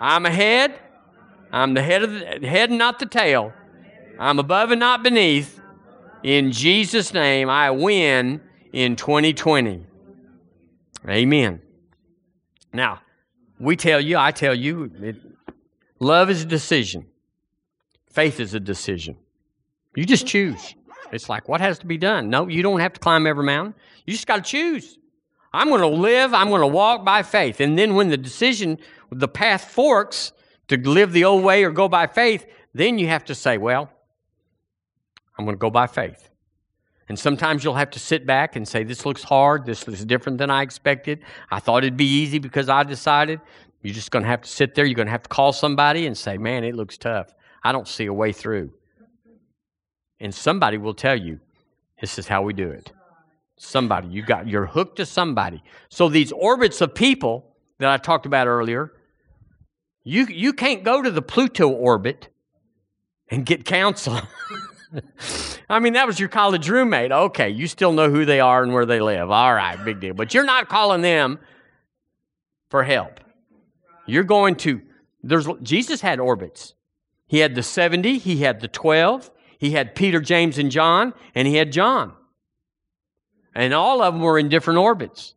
I'm 0.00 0.26
ahead. 0.26 0.76
I'm 1.52 1.74
the 1.74 1.82
head 1.82 2.02
of 2.02 2.12
the 2.12 2.48
head 2.48 2.70
and 2.70 2.78
not 2.78 2.98
the 2.98 3.06
tail. 3.06 3.52
I'm 4.18 4.40
above 4.40 4.72
and 4.72 4.80
not 4.80 5.04
beneath. 5.04 5.60
In 6.24 6.50
Jesus' 6.50 7.14
name, 7.14 7.48
I 7.48 7.70
win 7.70 8.40
in 8.72 8.96
2020. 8.96 9.86
Amen. 11.08 11.62
Now, 12.72 13.00
we 13.58 13.76
tell 13.76 14.00
you, 14.00 14.16
I 14.16 14.30
tell 14.30 14.54
you, 14.54 14.90
it, 15.00 15.16
love 15.98 16.30
is 16.30 16.42
a 16.42 16.46
decision. 16.46 17.06
Faith 18.10 18.40
is 18.40 18.54
a 18.54 18.60
decision. 18.60 19.16
You 19.94 20.04
just 20.04 20.26
choose. 20.26 20.74
It's 21.12 21.28
like, 21.28 21.48
what 21.48 21.60
has 21.60 21.78
to 21.80 21.86
be 21.86 21.98
done? 21.98 22.30
No, 22.30 22.48
you 22.48 22.62
don't 22.62 22.80
have 22.80 22.92
to 22.94 23.00
climb 23.00 23.26
every 23.26 23.44
mountain. 23.44 23.74
You 24.06 24.12
just 24.12 24.26
got 24.26 24.36
to 24.36 24.42
choose. 24.42 24.98
I'm 25.52 25.68
going 25.68 25.80
to 25.80 25.88
live, 25.88 26.32
I'm 26.32 26.48
going 26.48 26.60
to 26.60 26.66
walk 26.66 27.04
by 27.04 27.22
faith. 27.22 27.60
And 27.60 27.76
then 27.76 27.94
when 27.94 28.08
the 28.08 28.16
decision, 28.16 28.78
the 29.10 29.28
path 29.28 29.64
forks 29.64 30.32
to 30.68 30.76
live 30.76 31.12
the 31.12 31.24
old 31.24 31.42
way 31.42 31.64
or 31.64 31.70
go 31.70 31.88
by 31.88 32.06
faith, 32.06 32.46
then 32.72 32.98
you 32.98 33.08
have 33.08 33.24
to 33.24 33.34
say, 33.34 33.58
well, 33.58 33.90
I'm 35.36 35.44
going 35.44 35.56
to 35.56 35.60
go 35.60 35.70
by 35.70 35.88
faith. 35.88 36.28
And 37.10 37.18
sometimes 37.18 37.64
you'll 37.64 37.74
have 37.74 37.90
to 37.90 37.98
sit 37.98 38.24
back 38.24 38.54
and 38.54 38.68
say, 38.68 38.84
This 38.84 39.04
looks 39.04 39.24
hard. 39.24 39.66
This 39.66 39.82
is 39.88 40.04
different 40.04 40.38
than 40.38 40.48
I 40.48 40.62
expected. 40.62 41.24
I 41.50 41.58
thought 41.58 41.82
it'd 41.82 41.96
be 41.96 42.04
easy 42.04 42.38
because 42.38 42.68
I 42.68 42.84
decided. 42.84 43.40
You're 43.82 43.94
just 43.94 44.12
going 44.12 44.22
to 44.22 44.28
have 44.28 44.42
to 44.42 44.48
sit 44.48 44.76
there. 44.76 44.84
You're 44.84 44.94
going 44.94 45.08
to 45.08 45.10
have 45.10 45.24
to 45.24 45.28
call 45.28 45.52
somebody 45.52 46.06
and 46.06 46.16
say, 46.16 46.38
Man, 46.38 46.62
it 46.62 46.76
looks 46.76 46.96
tough. 46.96 47.34
I 47.64 47.72
don't 47.72 47.88
see 47.88 48.06
a 48.06 48.12
way 48.12 48.30
through. 48.30 48.72
And 50.20 50.32
somebody 50.32 50.78
will 50.78 50.94
tell 50.94 51.16
you, 51.16 51.40
This 52.00 52.16
is 52.16 52.28
how 52.28 52.42
we 52.42 52.52
do 52.52 52.70
it. 52.70 52.92
Somebody, 53.56 54.06
you 54.06 54.22
got, 54.22 54.46
you're 54.46 54.66
hooked 54.66 54.98
to 54.98 55.04
somebody. 55.04 55.64
So 55.88 56.08
these 56.08 56.30
orbits 56.30 56.80
of 56.80 56.94
people 56.94 57.56
that 57.78 57.90
I 57.90 57.96
talked 57.96 58.24
about 58.24 58.46
earlier, 58.46 58.92
you, 60.04 60.26
you 60.26 60.52
can't 60.52 60.84
go 60.84 61.02
to 61.02 61.10
the 61.10 61.22
Pluto 61.22 61.70
orbit 61.70 62.28
and 63.28 63.44
get 63.44 63.64
counsel. 63.64 64.20
I 65.70 65.78
mean, 65.78 65.92
that 65.92 66.06
was 66.06 66.18
your 66.18 66.28
college 66.28 66.68
roommate. 66.68 67.12
Okay, 67.12 67.50
you 67.50 67.66
still 67.66 67.92
know 67.92 68.10
who 68.10 68.24
they 68.24 68.40
are 68.40 68.62
and 68.62 68.72
where 68.72 68.86
they 68.86 69.00
live. 69.00 69.30
All 69.30 69.54
right, 69.54 69.82
big 69.84 70.00
deal. 70.00 70.14
But 70.14 70.34
you're 70.34 70.44
not 70.44 70.68
calling 70.68 71.00
them 71.00 71.38
for 72.68 72.82
help. 72.82 73.20
You're 74.06 74.24
going 74.24 74.56
to 74.56 74.80
there's 75.22 75.46
Jesus 75.62 76.00
had 76.00 76.20
orbits. 76.20 76.74
He 77.26 77.38
had 77.38 77.54
the 77.54 77.62
70, 77.62 78.18
he 78.18 78.38
had 78.38 78.60
the 78.60 78.68
12, 78.68 79.30
he 79.58 79.70
had 79.70 79.94
Peter, 79.94 80.20
James 80.20 80.58
and 80.58 80.70
John, 80.70 81.14
and 81.34 81.46
he 81.46 81.56
had 81.56 81.70
John. 81.70 82.12
And 83.54 83.72
all 83.72 84.02
of 84.02 84.14
them 84.14 84.22
were 84.22 84.38
in 84.38 84.48
different 84.48 84.78
orbits. 84.78 85.34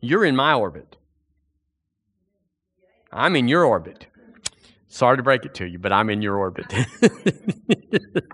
You're 0.00 0.24
in 0.24 0.36
my 0.36 0.54
orbit. 0.54 0.96
I'm 3.10 3.34
in 3.36 3.48
your 3.48 3.64
orbit. 3.64 4.06
Sorry 4.88 5.16
to 5.18 5.22
break 5.22 5.44
it 5.44 5.54
to 5.54 5.66
you, 5.66 5.78
but 5.78 5.92
I'm 5.92 6.08
in 6.08 6.22
your 6.22 6.36
orbit. 6.36 6.66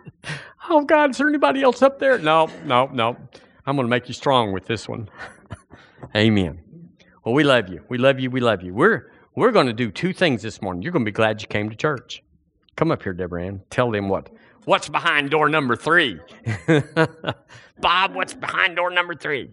oh, 0.71 0.85
God, 0.85 1.11
is 1.11 1.19
there 1.19 1.29
anybody 1.29 1.63
else 1.63 1.83
up 1.83 1.99
there? 1.99 2.19
No, 2.19 2.49
no, 2.65 2.87
no. 2.87 3.17
I'm 3.67 3.77
going 3.77 3.87
to 3.87 3.91
make 3.91 4.07
you 4.09 4.15
strong 4.15 4.53
with 4.53 4.67
this 4.67 4.89
one. 4.89 5.09
Amen. 6.17 6.61
Well, 7.25 7.35
we 7.35 7.43
love 7.43 7.69
you. 7.69 7.83
We 7.89 7.99
love 7.99 8.21
you. 8.21 8.31
We 8.31 8.41
love 8.41 8.63
you. 8.63 8.73
We're, 8.73 9.11
we're 9.35 9.51
going 9.51 9.67
to 9.67 9.73
do 9.73 9.91
two 9.91 10.13
things 10.13 10.43
this 10.43 10.63
morning. 10.63 10.83
You're 10.83 10.93
going 10.93 11.05
to 11.05 11.11
be 11.11 11.15
glad 11.15 11.43
you 11.43 11.49
came 11.49 11.71
to 11.71 11.77
church. 11.77 12.23
Come 12.77 12.93
up 12.93 13.03
here, 13.03 13.13
Deborah 13.13 13.47
Ann. 13.47 13.63
Tell 13.71 13.91
them 13.91 14.09
what. 14.09 14.31
What's 14.65 14.89
behind 14.89 15.31
door 15.31 15.49
number 15.49 15.77
three? 15.77 16.21
Bob, 17.81 18.15
what's 18.15 18.35
behind 18.35 18.77
door 18.77 18.91
number 18.91 19.15
three? 19.15 19.51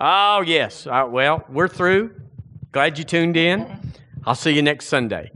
Oh, 0.00 0.42
yes. 0.42 0.86
Uh, 0.86 1.06
well, 1.08 1.44
we're 1.48 1.68
through. 1.68 2.14
Glad 2.72 2.98
you 2.98 3.04
tuned 3.04 3.36
in. 3.36 3.92
I'll 4.24 4.34
see 4.34 4.52
you 4.52 4.62
next 4.62 4.86
Sunday. 4.86 5.30